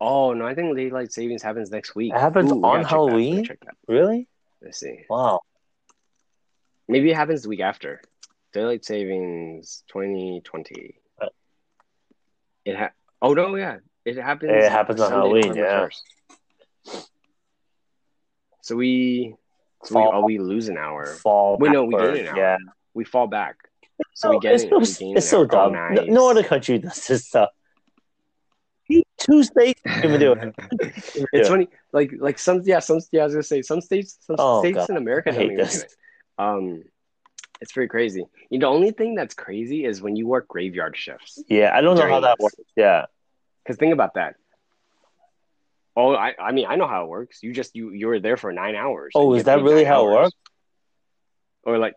Oh 0.00 0.32
no, 0.32 0.44
I 0.44 0.56
think 0.56 0.76
daylight 0.76 1.12
savings 1.12 1.44
happens 1.44 1.70
next 1.70 1.94
week. 1.94 2.12
It 2.12 2.18
happens 2.18 2.50
Ooh, 2.50 2.56
on 2.56 2.60
gotta 2.60 2.82
check 2.82 2.88
that. 2.88 2.88
Halloween? 2.88 3.48
Really? 3.86 4.28
Let's 4.60 4.80
see. 4.80 5.04
Wow. 5.08 5.42
Maybe 6.88 7.12
it 7.12 7.16
happens 7.16 7.42
the 7.42 7.50
week 7.50 7.60
after. 7.60 8.00
Daylight 8.52 8.84
savings 8.84 9.82
2020. 9.88 10.94
Uh. 11.20 11.26
It 12.64 12.76
ha- 12.76 12.90
Oh 13.20 13.34
no, 13.34 13.54
yeah, 13.56 13.78
it 14.04 14.16
happens. 14.16 14.52
It 14.52 14.70
happens 14.70 15.00
on 15.00 15.10
Sunday, 15.10 15.42
Halloween, 15.42 15.54
yeah. 15.56 15.88
1st. 16.86 17.06
So 18.62 18.76
we, 18.76 19.34
so 19.84 19.96
we, 19.96 20.02
Fall. 20.02 20.10
oh, 20.14 20.20
we 20.24 20.38
lose 20.38 20.68
an 20.68 20.78
hour. 20.78 21.06
Fall. 21.06 21.56
Wait, 21.58 21.72
no, 21.72 21.84
we 21.84 21.94
gain 21.94 22.26
an 22.26 22.28
hour. 22.28 22.36
Yeah. 22.36 22.56
We 22.94 23.04
fall 23.04 23.26
back. 23.26 23.56
So 24.14 24.30
we 24.30 24.38
get 24.40 24.54
it's 24.54 24.64
it. 24.64 24.70
so, 24.70 25.08
we 25.08 25.14
it's 25.16 25.32
hour. 25.32 25.42
Oh, 25.42 25.46
dumb. 25.46 25.72
No, 25.72 25.88
nice. 25.88 26.08
no 26.08 26.30
other 26.30 26.42
country 26.44 26.78
does 26.78 27.06
this 27.06 27.26
stuff. 27.26 27.50
Two 29.18 29.44
states 29.44 29.80
even 29.98 30.18
do 30.18 30.32
it. 30.32 30.54
it's 31.32 31.48
funny, 31.48 31.68
like 31.92 32.12
like 32.18 32.40
some 32.40 32.60
yeah 32.64 32.80
some 32.80 32.98
yeah 33.12 33.20
I 33.20 33.24
was 33.24 33.34
gonna 33.34 33.42
say 33.44 33.62
some 33.62 33.80
states 33.80 34.18
some 34.20 34.34
Oh, 34.38 34.60
states 34.60 34.78
God. 34.78 34.90
in 34.90 34.96
America 34.96 35.30
don't 35.30 35.38
hate 35.38 35.44
even 35.52 35.56
this. 35.58 35.78
do 35.78 35.82
it. 35.84 35.94
Um, 36.38 36.82
it's 37.62 37.72
very 37.72 37.88
crazy. 37.88 38.24
You 38.50 38.58
know, 38.58 38.68
the 38.68 38.74
only 38.74 38.90
thing 38.90 39.14
that's 39.14 39.34
crazy 39.34 39.84
is 39.84 40.02
when 40.02 40.16
you 40.16 40.26
work 40.26 40.48
graveyard 40.48 40.96
shifts. 40.96 41.42
Yeah, 41.48 41.70
I 41.72 41.80
don't 41.80 41.96
know 41.96 42.08
how 42.08 42.20
that 42.20 42.38
works. 42.40 42.56
Yeah. 42.76 43.06
Because 43.62 43.78
think 43.78 43.92
about 43.92 44.14
that. 44.14 44.34
Oh, 45.96 46.14
I, 46.14 46.34
I 46.38 46.52
mean, 46.52 46.66
I 46.68 46.74
know 46.76 46.88
how 46.88 47.04
it 47.04 47.08
works. 47.08 47.42
You 47.42 47.52
just 47.52 47.76
you 47.76 47.90
you 47.92 48.08
were 48.08 48.18
there 48.18 48.36
for 48.36 48.52
nine 48.52 48.74
hours. 48.74 49.12
Oh, 49.14 49.34
is 49.34 49.44
that 49.44 49.62
really 49.62 49.84
how 49.84 50.08
it 50.08 50.12
works? 50.12 50.34
Or 51.64 51.78
like, 51.78 51.94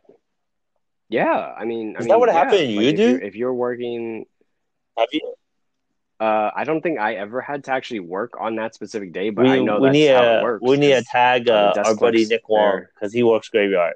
yeah, 1.10 1.54
I 1.58 1.66
mean, 1.66 1.96
I 1.96 2.00
Is 2.00 2.06
mean, 2.06 2.10
that 2.10 2.20
what 2.20 2.30
yeah, 2.30 2.34
happened 2.34 2.60
to 2.60 2.66
you, 2.66 2.82
if 2.82 2.96
dude? 2.96 3.00
You're, 3.00 3.22
if 3.22 3.36
you're 3.36 3.54
working, 3.54 4.26
Have 4.98 5.08
you? 5.12 5.34
uh, 6.20 6.52
I 6.56 6.64
don't 6.66 6.82
think 6.82 7.00
I 7.00 7.16
ever 7.16 7.42
had 7.42 7.64
to 7.64 7.72
actually 7.72 8.02
work 8.02 8.34
on 8.40 8.58
that 8.58 8.76
specific 8.76 9.12
day, 9.14 9.32
but 9.32 9.46
we, 9.46 9.52
I 9.52 9.60
know 9.60 9.80
we 9.80 9.88
that's 9.88 9.94
need 9.94 10.08
how 10.12 10.24
a 10.24 10.40
it 10.40 10.44
works. 10.44 10.62
we 10.62 10.78
need 10.78 10.94
to 10.94 11.04
tag 11.04 11.50
uh, 11.50 11.74
our 11.84 11.96
buddy 11.96 12.26
Nick 12.28 12.48
Wong 12.48 12.86
because 12.94 13.12
he 13.12 13.24
works 13.24 13.50
graveyard. 13.50 13.96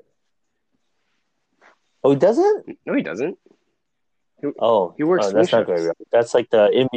Oh, 2.03 2.11
he 2.11 2.15
doesn't? 2.15 2.77
no, 2.85 2.93
he 2.93 3.03
doesn't. 3.03 3.37
Oh, 4.59 4.93
He 4.97 5.03
works 5.03 5.25
Oh, 5.25 5.31
that's 5.33 5.51
not 5.51 5.65
graveyard. 5.65 5.95
That's 6.11 6.33
like 6.33 6.49
the 6.49 6.69
in 6.71 6.87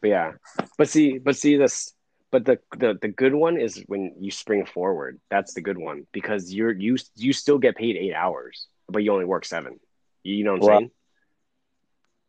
But 0.00 0.08
yeah, 0.08 0.32
but 0.78 0.88
see, 0.88 1.18
but 1.18 1.36
see 1.36 1.56
this, 1.56 1.92
but 2.30 2.44
the 2.46 2.58
the 2.76 2.98
the 3.00 3.08
good 3.08 3.34
one 3.34 3.58
is 3.58 3.82
when 3.86 4.14
you 4.18 4.30
spring 4.30 4.64
forward. 4.64 5.20
That's 5.30 5.52
the 5.52 5.60
good 5.60 5.76
one 5.76 6.06
because 6.12 6.52
you're 6.54 6.72
you 6.72 6.96
you 7.14 7.32
still 7.34 7.58
get 7.58 7.76
paid 7.76 7.96
eight 7.96 8.14
hours, 8.14 8.66
but 8.88 9.02
you 9.02 9.12
only 9.12 9.26
work 9.26 9.44
seven. 9.44 9.78
You 10.22 10.44
know 10.44 10.52
what 10.52 10.62
I'm 10.62 10.68
Wow. 10.68 10.78
saying? 10.78 10.90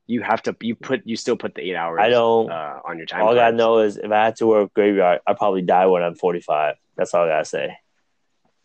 you 0.10 0.22
have 0.22 0.42
to 0.42 0.56
you 0.62 0.74
put 0.74 1.02
you 1.06 1.16
still 1.18 1.36
put 1.36 1.54
the 1.56 1.62
eight 1.62 1.76
hours. 1.76 2.00
I 2.02 2.10
don't. 2.10 2.50
uh, 2.50 2.80
on 2.86 2.98
your 2.98 3.06
time. 3.06 3.22
all 3.22 3.32
I 3.34 3.36
gotta 3.36 3.56
know 3.56 3.80
is 3.80 3.98
if 3.98 4.12
I 4.12 4.26
had 4.26 4.38
to 4.38 4.48
work 4.48 4.74
graveyard, 4.74 5.20
I'd 5.28 5.38
probably 5.38 5.62
die 5.62 5.86
when 5.86 6.02
I'm 6.02 6.16
45. 6.16 6.76
That's 6.96 7.14
all 7.14 7.26
I 7.26 7.28
gotta 7.28 7.46
say. 7.46 7.78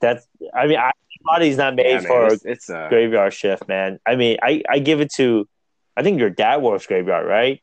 That's. 0.02 0.26
I 0.52 0.66
mean, 0.66 0.78
I, 0.78 0.90
my 1.24 1.36
body's 1.36 1.56
not 1.56 1.74
made 1.76 1.86
Yeah, 1.86 2.00
man, 2.00 2.06
for 2.06 2.26
it's, 2.32 2.44
it's 2.44 2.68
uh, 2.68 2.88
graveyard 2.90 3.32
shift, 3.32 3.66
man. 3.68 3.98
I 4.04 4.16
mean, 4.16 4.36
I, 4.42 4.62
I 4.68 4.80
give 4.80 5.00
it 5.00 5.12
to, 5.14 5.48
I 5.96 6.02
think 6.02 6.18
your 6.18 6.30
dad 6.30 6.60
works 6.60 6.86
graveyard, 6.86 7.26
right? 7.26 7.62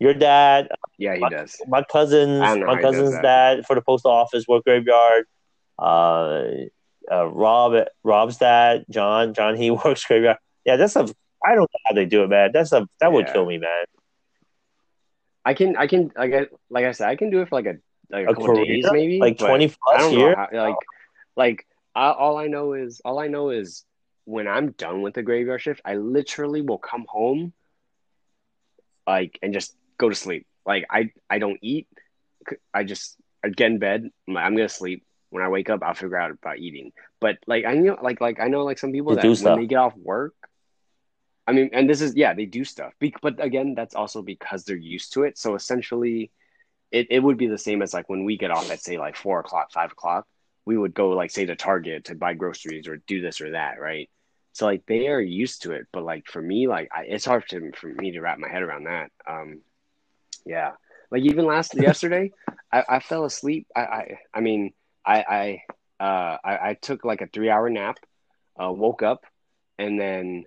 Your 0.00 0.14
dad, 0.14 0.68
yeah, 0.96 1.14
he 1.14 1.20
my- 1.20 1.28
does. 1.28 1.60
my 1.68 1.82
cousins, 1.82 2.42
I 2.42 2.46
don't 2.48 2.60
know 2.60 2.66
my 2.66 2.72
how 2.72 2.78
he 2.78 2.82
does 2.82 2.94
cousin's 2.96 3.22
dad 3.22 3.66
for 3.66 3.74
the 3.74 3.82
post 3.82 4.06
office 4.06 4.46
work 4.48 4.64
graveyard. 4.64 5.26
Uh, 5.78 6.44
uh, 7.10 7.26
Rob, 7.26 7.86
Rob's 8.02 8.38
dad, 8.38 8.84
John, 8.90 9.34
John, 9.34 9.56
he 9.56 9.70
works 9.84 10.04
graveyard. 10.04 10.38
Yeah, 10.64 10.76
that's 10.76 10.96
a. 10.96 11.08
I 11.44 11.54
don't 11.54 11.70
know 11.72 11.80
how 11.86 11.94
they 11.94 12.04
do 12.04 12.24
it, 12.24 12.28
man. 12.28 12.50
That's 12.52 12.72
a 12.72 12.88
that 13.00 13.12
would 13.12 13.26
kill 13.28 13.46
me, 13.46 13.58
man. 13.58 13.84
I 15.44 15.54
can 15.54 15.76
I 15.76 15.86
can 15.86 16.10
like 16.16 16.34
I 16.34 16.46
like 16.68 16.84
I 16.84 16.92
said 16.92 17.08
I 17.08 17.16
can 17.16 17.30
do 17.30 17.40
it 17.40 17.48
for 17.48 17.54
like 17.54 17.66
a 17.66 17.76
like 18.10 18.26
a, 18.26 18.30
A 18.30 18.34
career? 18.34 18.64
days 18.66 18.86
maybe 18.92 19.20
Like 19.20 19.38
twenty 19.38 19.68
plus 19.68 20.00
don't 20.00 20.12
year. 20.12 20.48
like 20.52 20.76
like 21.36 21.66
I, 21.94 22.10
all 22.10 22.36
I 22.38 22.46
know 22.46 22.72
is 22.74 23.00
all 23.04 23.18
I 23.18 23.28
know 23.28 23.50
is 23.50 23.84
when 24.24 24.46
I'm 24.46 24.72
done 24.72 25.02
with 25.02 25.14
the 25.14 25.22
graveyard 25.22 25.60
shift 25.60 25.80
I 25.84 25.94
literally 25.96 26.60
will 26.62 26.78
come 26.78 27.06
home 27.08 27.52
like 29.06 29.38
and 29.42 29.52
just 29.52 29.74
go 29.98 30.08
to 30.08 30.14
sleep 30.14 30.46
like 30.66 30.84
I 30.90 31.10
I 31.30 31.38
don't 31.38 31.58
eat 31.62 31.88
I 32.74 32.84
just 32.84 33.16
I 33.44 33.48
get 33.48 33.70
in 33.70 33.78
bed 33.78 34.08
I'm, 34.28 34.34
like, 34.34 34.44
I'm 34.44 34.56
gonna 34.56 34.68
sleep 34.68 35.04
when 35.30 35.42
I 35.42 35.48
wake 35.48 35.70
up 35.70 35.82
I'll 35.82 35.94
figure 35.94 36.16
out 36.16 36.30
about 36.30 36.58
eating 36.58 36.92
but 37.20 37.36
like 37.46 37.64
I 37.64 37.74
know 37.74 37.98
like 38.02 38.20
like 38.20 38.40
I 38.40 38.48
know 38.48 38.64
like 38.64 38.78
some 38.78 38.92
people 38.92 39.14
They 39.14 39.16
that 39.16 39.22
do 39.22 39.28
when 39.30 39.36
stuff. 39.36 39.58
they 39.58 39.66
get 39.66 39.78
off 39.78 39.96
work 39.96 40.34
I 41.46 41.52
mean, 41.52 41.70
and 41.72 41.88
this 41.88 42.02
is 42.02 42.14
yeah, 42.14 42.34
they 42.34 42.44
do 42.44 42.62
stuff. 42.62 42.92
Be- 43.00 43.14
but 43.22 43.42
again, 43.42 43.74
that's 43.74 43.94
also 43.94 44.20
because 44.20 44.64
they're 44.64 44.76
used 44.76 45.14
to 45.14 45.22
it. 45.22 45.38
So 45.38 45.54
essentially, 45.54 46.30
it, 46.90 47.08
it 47.10 47.20
would 47.20 47.36
be 47.36 47.46
the 47.46 47.58
same 47.58 47.82
as 47.82 47.92
like 47.92 48.08
when 48.08 48.24
we 48.24 48.36
get 48.36 48.50
off 48.50 48.70
at 48.70 48.80
say 48.80 48.98
like 48.98 49.16
four 49.16 49.40
o'clock, 49.40 49.72
five 49.72 49.92
o'clock, 49.92 50.26
we 50.64 50.76
would 50.76 50.94
go 50.94 51.10
like 51.10 51.30
say 51.30 51.46
to 51.46 51.56
Target 51.56 52.06
to 52.06 52.14
buy 52.14 52.34
groceries 52.34 52.88
or 52.88 52.96
do 53.06 53.20
this 53.20 53.40
or 53.40 53.50
that, 53.52 53.80
right? 53.80 54.08
So 54.52 54.66
like 54.66 54.84
they 54.86 55.08
are 55.08 55.20
used 55.20 55.62
to 55.62 55.72
it. 55.72 55.86
But 55.92 56.04
like 56.04 56.26
for 56.26 56.42
me, 56.42 56.68
like 56.68 56.88
I, 56.94 57.02
it's 57.02 57.24
hard 57.24 57.48
to, 57.50 57.72
for 57.72 57.88
me 57.88 58.12
to 58.12 58.20
wrap 58.20 58.38
my 58.38 58.48
head 58.48 58.62
around 58.62 58.84
that. 58.84 59.10
Um, 59.26 59.60
yeah, 60.44 60.72
like 61.10 61.22
even 61.22 61.46
last 61.46 61.74
yesterday, 61.74 62.32
I, 62.72 62.84
I 62.88 63.00
fell 63.00 63.24
asleep. 63.24 63.66
I, 63.76 63.80
I 63.80 64.18
I 64.34 64.40
mean, 64.40 64.72
I 65.06 65.62
I 66.00 66.04
uh 66.04 66.36
I, 66.44 66.70
I 66.70 66.74
took 66.74 67.04
like 67.04 67.20
a 67.20 67.26
three 67.26 67.50
hour 67.50 67.68
nap, 67.70 67.98
uh, 68.62 68.70
woke 68.72 69.02
up, 69.02 69.24
and 69.78 70.00
then 70.00 70.44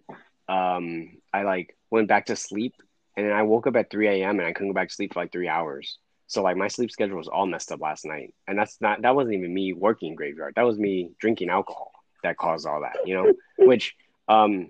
um, 0.48 1.18
I 1.34 1.44
like 1.44 1.78
went 1.90 2.08
back 2.08 2.28
to 2.28 2.36
sleep, 2.36 2.74
and 3.16 3.26
then 3.26 3.34
I 3.34 3.44
woke 3.44 3.68
up 3.68 3.76
at 3.76 3.90
3 3.90 4.08
a.m. 4.08 4.40
and 4.40 4.48
I 4.48 4.54
couldn't 4.54 4.70
go 4.70 4.76
back 4.76 4.90
to 4.90 4.96
sleep 4.96 5.14
for 5.14 5.22
like 5.22 5.32
three 5.32 5.48
hours. 5.48 5.98
So 6.32 6.42
like 6.42 6.56
my 6.56 6.70
sleep 6.70 6.90
schedule 6.92 7.18
was 7.18 7.28
all 7.28 7.46
messed 7.46 7.74
up 7.74 7.82
last 7.82 8.06
night, 8.06 8.34
and 8.48 8.58
that's 8.58 8.80
not 8.80 9.02
that 9.02 9.14
wasn't 9.18 9.36
even 9.36 9.54
me 9.54 9.74
working 9.74 10.16
graveyard. 10.16 10.54
That 10.56 10.62
was 10.66 10.80
me 10.80 11.12
drinking 11.20 11.50
alcohol 11.50 11.92
that 12.24 12.38
caused 12.38 12.66
all 12.66 12.80
that, 12.84 12.96
you 13.06 13.16
know. 13.16 13.34
Which, 13.68 13.94
um, 14.30 14.70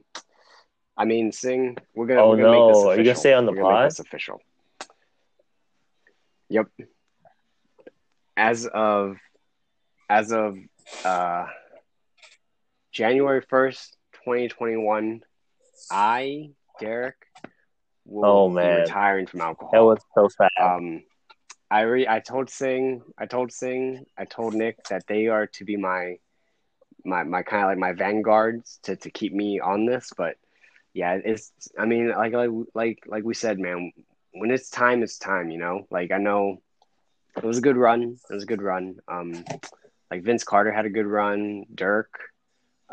I 0.97 1.05
mean, 1.05 1.31
sing. 1.31 1.77
We're 1.93 2.07
gonna. 2.07 2.23
Oh, 2.23 2.29
we're 2.29 2.37
gonna 2.37 2.51
make 2.51 2.73
this 2.73 2.83
no. 2.83 2.89
Are 2.89 2.95
you 2.97 3.03
gonna 3.03 3.15
say 3.15 3.33
on 3.33 3.45
the 3.45 3.51
We're 3.51 3.61
pod? 3.61 3.91
official. 3.99 4.39
Yep. 6.49 6.65
As 8.35 8.65
of, 8.65 9.17
as 10.09 10.31
of, 10.31 10.57
uh, 11.05 11.45
January 12.91 13.41
first, 13.47 13.95
twenty 14.23 14.47
twenty 14.47 14.77
one. 14.77 15.21
I, 15.91 16.49
Derrick, 16.79 17.17
will 18.05 18.25
Oh, 18.25 18.49
be 18.49 18.55
man. 18.55 18.79
retiring 18.81 19.27
from 19.27 19.41
alcohol. 19.41 19.69
That 19.73 19.83
was 19.83 19.99
so 20.15 20.27
sad. 20.35 20.49
um, 20.59 21.03
I 21.71 21.81
re- 21.81 22.07
I 22.07 22.19
told 22.19 22.49
Sing, 22.49 23.01
I 23.17 23.27
told 23.27 23.51
Sing, 23.53 24.05
I 24.17 24.25
told 24.25 24.53
Nick 24.53 24.83
that 24.89 25.07
they 25.07 25.27
are 25.27 25.47
to 25.47 25.65
be 25.65 25.77
my 25.77 26.17
my 27.05 27.23
my 27.23 27.43
kind 27.43 27.63
of 27.63 27.69
like 27.69 27.77
my 27.79 27.93
vanguards 27.93 28.79
to 28.83 28.97
to 28.97 29.09
keep 29.09 29.33
me 29.33 29.59
on 29.61 29.85
this. 29.85 30.11
But 30.15 30.35
yeah, 30.93 31.19
it's 31.23 31.51
I 31.79 31.85
mean 31.85 32.09
like 32.09 32.33
like 32.33 32.49
like 32.75 32.99
like 33.07 33.23
we 33.23 33.33
said, 33.33 33.59
man, 33.59 33.93
when 34.33 34.51
it's 34.51 34.69
time, 34.69 35.03
it's 35.03 35.17
time. 35.17 35.49
You 35.49 35.59
know, 35.59 35.87
like 35.89 36.11
I 36.11 36.17
know 36.17 36.61
it 37.37 37.43
was 37.43 37.59
a 37.59 37.61
good 37.61 37.77
run. 37.77 38.17
It 38.29 38.33
was 38.33 38.43
a 38.43 38.47
good 38.47 38.61
run. 38.61 38.97
Um, 39.07 39.43
like 40.11 40.23
Vince 40.23 40.43
Carter 40.43 40.71
had 40.71 40.85
a 40.85 40.89
good 40.89 41.07
run. 41.07 41.65
Dirk. 41.73 42.19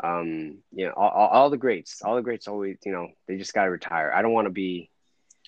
Um, 0.01 0.59
you 0.71 0.85
know, 0.85 0.93
all, 0.93 1.27
all 1.27 1.49
the 1.49 1.57
greats, 1.57 2.01
all 2.01 2.15
the 2.15 2.21
greats 2.21 2.47
always, 2.47 2.77
you 2.85 2.93
know, 2.93 3.09
they 3.27 3.37
just 3.37 3.53
got 3.53 3.65
to 3.65 3.69
retire. 3.69 4.13
I 4.15 4.21
don't 4.21 4.31
want 4.31 4.45
to 4.45 4.51
be, 4.51 4.89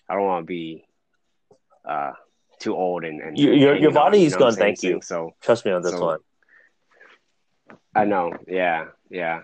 I 0.09 0.15
don't 0.15 0.25
want 0.25 0.43
to 0.43 0.47
be, 0.47 0.84
uh, 1.88 2.11
too 2.62 2.76
old 2.76 3.03
and, 3.03 3.20
and 3.22 3.38
Your- 3.38 3.53
your- 3.53 3.76
your 3.76 3.91
body 3.91 4.24
is 4.24 4.36
gonna 4.36 4.53
thank 4.53 4.84
you. 4.84 5.01
So 5.01 5.34
Trust 5.41 5.66
me 5.66 5.72
on 5.72 5.82
this 5.82 5.91
so- 5.91 6.05
one. 6.05 6.20
I 7.93 8.05
know, 8.05 8.34
yeah, 8.47 8.86
yeah. 9.09 9.41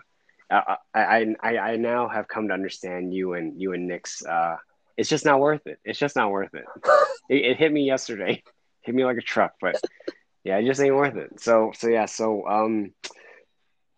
I, 0.49 0.77
I, 0.93 1.01
I, 1.03 1.35
I 1.43 1.57
I 1.71 1.75
now 1.75 2.07
have 2.07 2.29
come 2.29 2.47
to 2.47 2.53
understand 2.53 3.13
you 3.13 3.33
and 3.33 3.59
you 3.59 3.73
and 3.73 3.87
Nick's. 3.87 4.25
Uh, 4.25 4.55
it's 4.95 5.09
just 5.09 5.25
not 5.25 5.41
worth 5.41 5.67
it. 5.67 5.79
It's 5.83 5.99
just 5.99 6.15
not 6.15 6.31
worth 6.31 6.53
it. 6.53 6.65
It, 7.29 7.43
it 7.43 7.57
hit 7.57 7.73
me 7.73 7.83
yesterday, 7.83 8.41
hit 8.83 8.95
me 8.95 9.03
like 9.03 9.17
a 9.17 9.21
truck, 9.21 9.55
but 9.59 9.75
yeah, 10.45 10.59
it 10.59 10.65
just 10.65 10.79
ain't 10.79 10.95
worth 10.95 11.17
it. 11.17 11.41
So, 11.41 11.73
so 11.75 11.89
yeah, 11.89 12.05
so 12.05 12.47
um, 12.47 12.93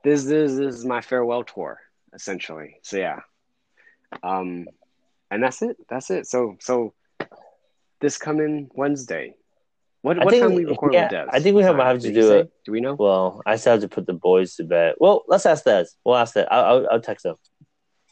this 0.04 0.24
this 0.24 0.56
this 0.56 0.74
is 0.74 0.84
my 0.84 1.02
farewell 1.02 1.44
tour 1.44 1.80
essentially. 2.16 2.78
So 2.82 2.98
yeah, 2.98 3.20
um, 4.24 4.68
and 5.30 5.44
that's 5.44 5.62
it. 5.62 5.78
That's 5.90 6.10
it. 6.10 6.26
So 6.26 6.58
so 6.60 6.96
this 8.02 8.18
coming 8.18 8.70
Wednesday. 8.74 9.36
What 10.02 10.20
I 10.20 10.26
what 10.26 10.32
think- 10.32 10.44
time 10.44 10.56
we 10.56 10.66
record 10.66 10.94
yeah, 10.94 11.04
with 11.04 11.12
Des? 11.12 11.26
I 11.32 11.40
think 11.42 11.56
we 11.56 11.64
have- 11.64 11.76
time? 11.76 11.86
have 11.86 12.02
to 12.02 12.14
do 12.14 12.34
it. 12.38 12.52
Do 12.66 12.72
we 12.72 12.80
know? 12.80 12.96
Well, 12.96 13.42
I 13.46 13.58
still 13.58 13.74
have 13.74 13.82
to 13.82 13.90
put 13.90 14.06
the 14.08 14.14
boys 14.14 14.56
to 14.56 14.64
bed. 14.64 14.96
Well, 15.00 15.24
let's 15.28 15.46
ask 15.46 15.66
Des. 15.66 15.86
We'll 16.06 16.16
ask 16.16 16.36
that. 16.36 16.52
I'll, 16.52 16.66
I'll, 16.66 16.88
I'll 16.94 17.02
text 17.02 17.26
him. 17.26 17.36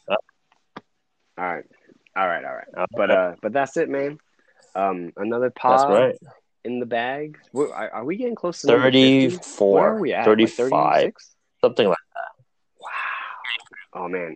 All 0.08 0.16
right, 1.46 1.64
all 2.16 2.26
right, 2.26 2.44
all 2.44 2.54
right. 2.54 2.66
Uh, 2.76 2.86
But 2.96 3.10
uh, 3.10 3.34
but 3.40 3.52
that's 3.52 3.76
it, 3.76 3.88
man. 3.88 4.18
Um, 4.74 5.12
another 5.16 5.50
pod 5.50 5.88
right. 5.90 6.18
in 6.64 6.80
the 6.80 6.86
bag. 6.86 7.38
We're, 7.52 7.72
are, 7.72 7.90
are 7.90 8.04
we 8.04 8.16
getting 8.16 8.34
close 8.34 8.60
to 8.62 8.66
50? 8.66 9.28
Where 9.28 9.30
34, 9.30 9.88
are 9.88 10.00
we 10.00 10.12
at? 10.12 10.24
35, 10.24 11.04
Like 11.04 11.14
something 11.60 11.88
like 11.88 11.96
that. 11.96 12.44
Wow. 12.80 14.02
Oh 14.04 14.08
man. 14.08 14.34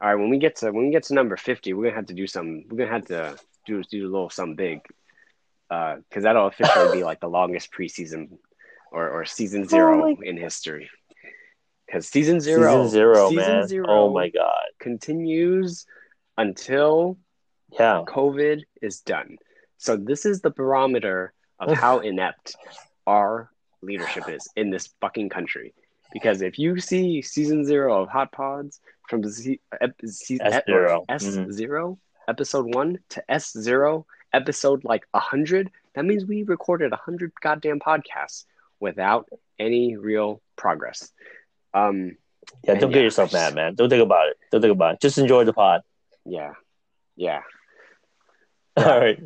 All 0.00 0.08
right, 0.08 0.16
when 0.16 0.30
we 0.30 0.38
get 0.38 0.56
to 0.56 0.72
when 0.72 0.86
we 0.86 0.90
get 0.90 1.04
to 1.04 1.14
number 1.14 1.36
fifty, 1.36 1.72
we're 1.72 1.84
gonna 1.84 1.96
have 1.96 2.06
to 2.06 2.14
do 2.14 2.26
some. 2.26 2.64
We're 2.68 2.78
gonna 2.78 2.90
have 2.90 3.06
to 3.06 3.36
do 3.66 3.82
do 3.84 4.04
a 4.06 4.10
little 4.10 4.30
something 4.30 4.56
big, 4.56 4.80
Uh, 5.70 5.96
because 6.08 6.22
that'll 6.24 6.46
officially 6.46 6.98
be 6.98 7.04
like 7.04 7.20
the 7.20 7.28
longest 7.28 7.72
preseason 7.72 8.38
or 8.92 9.08
or 9.10 9.24
season 9.24 9.64
zero 9.66 9.98
my- 10.14 10.16
in 10.22 10.36
history. 10.36 10.88
Because 11.86 12.08
season 12.08 12.40
zero, 12.40 12.70
season 12.84 12.88
zero, 12.88 13.28
season 13.30 13.52
man. 13.58 13.68
zero 13.68 13.86
Oh 13.88 14.12
my 14.12 14.28
god. 14.28 14.66
continues 14.80 15.86
until 16.38 17.16
Yeah. 17.72 18.02
COVID 18.06 18.64
is 18.82 19.00
done. 19.00 19.38
So 19.78 19.96
this 19.96 20.24
is 20.26 20.40
the 20.40 20.50
barometer 20.50 21.32
of 21.58 21.70
how 21.72 22.00
inept 22.00 22.54
our 23.06 23.50
leadership 23.82 24.28
is 24.28 24.48
in 24.56 24.70
this 24.70 24.88
fucking 25.00 25.28
country. 25.28 25.74
Because 26.12 26.42
if 26.42 26.58
you 26.58 26.80
see 26.80 27.22
season 27.22 27.64
zero 27.64 28.02
of 28.02 28.08
Hot 28.08 28.30
Pods 28.32 28.80
from 29.08 29.20
the 29.22 29.30
se- 29.30 29.60
ep- 29.80 30.00
se- 30.04 30.38
S0. 30.38 31.04
S 31.08 31.22
0 31.22 31.98
episode 32.28 32.74
one 32.74 32.98
to 33.10 33.22
S 33.30 33.52
zero 33.52 34.06
episode 34.32 34.84
like 34.84 35.06
a 35.14 35.20
hundred, 35.20 35.70
that 35.94 36.04
means 36.04 36.24
we 36.26 36.42
recorded 36.42 36.92
a 36.92 36.96
hundred 36.96 37.32
goddamn 37.40 37.80
podcasts 37.80 38.44
without 38.80 39.28
any 39.58 39.96
real 39.96 40.40
progress. 40.56 41.12
Um, 41.72 42.16
Yeah, 42.64 42.74
don't 42.74 42.90
yeah, 42.90 42.94
get 42.96 43.02
yourself 43.04 43.30
just- 43.30 43.40
mad, 43.42 43.54
man. 43.54 43.74
Don't 43.74 43.88
think 43.88 44.02
about 44.02 44.28
it. 44.28 44.36
Don't 44.50 44.60
think 44.60 44.72
about 44.72 44.94
it. 44.94 45.00
Just 45.00 45.18
enjoy 45.18 45.44
the 45.44 45.52
pod. 45.52 45.82
yeah, 46.24 46.52
yeah. 47.16 47.42
All 48.76 48.84
right. 49.00 49.18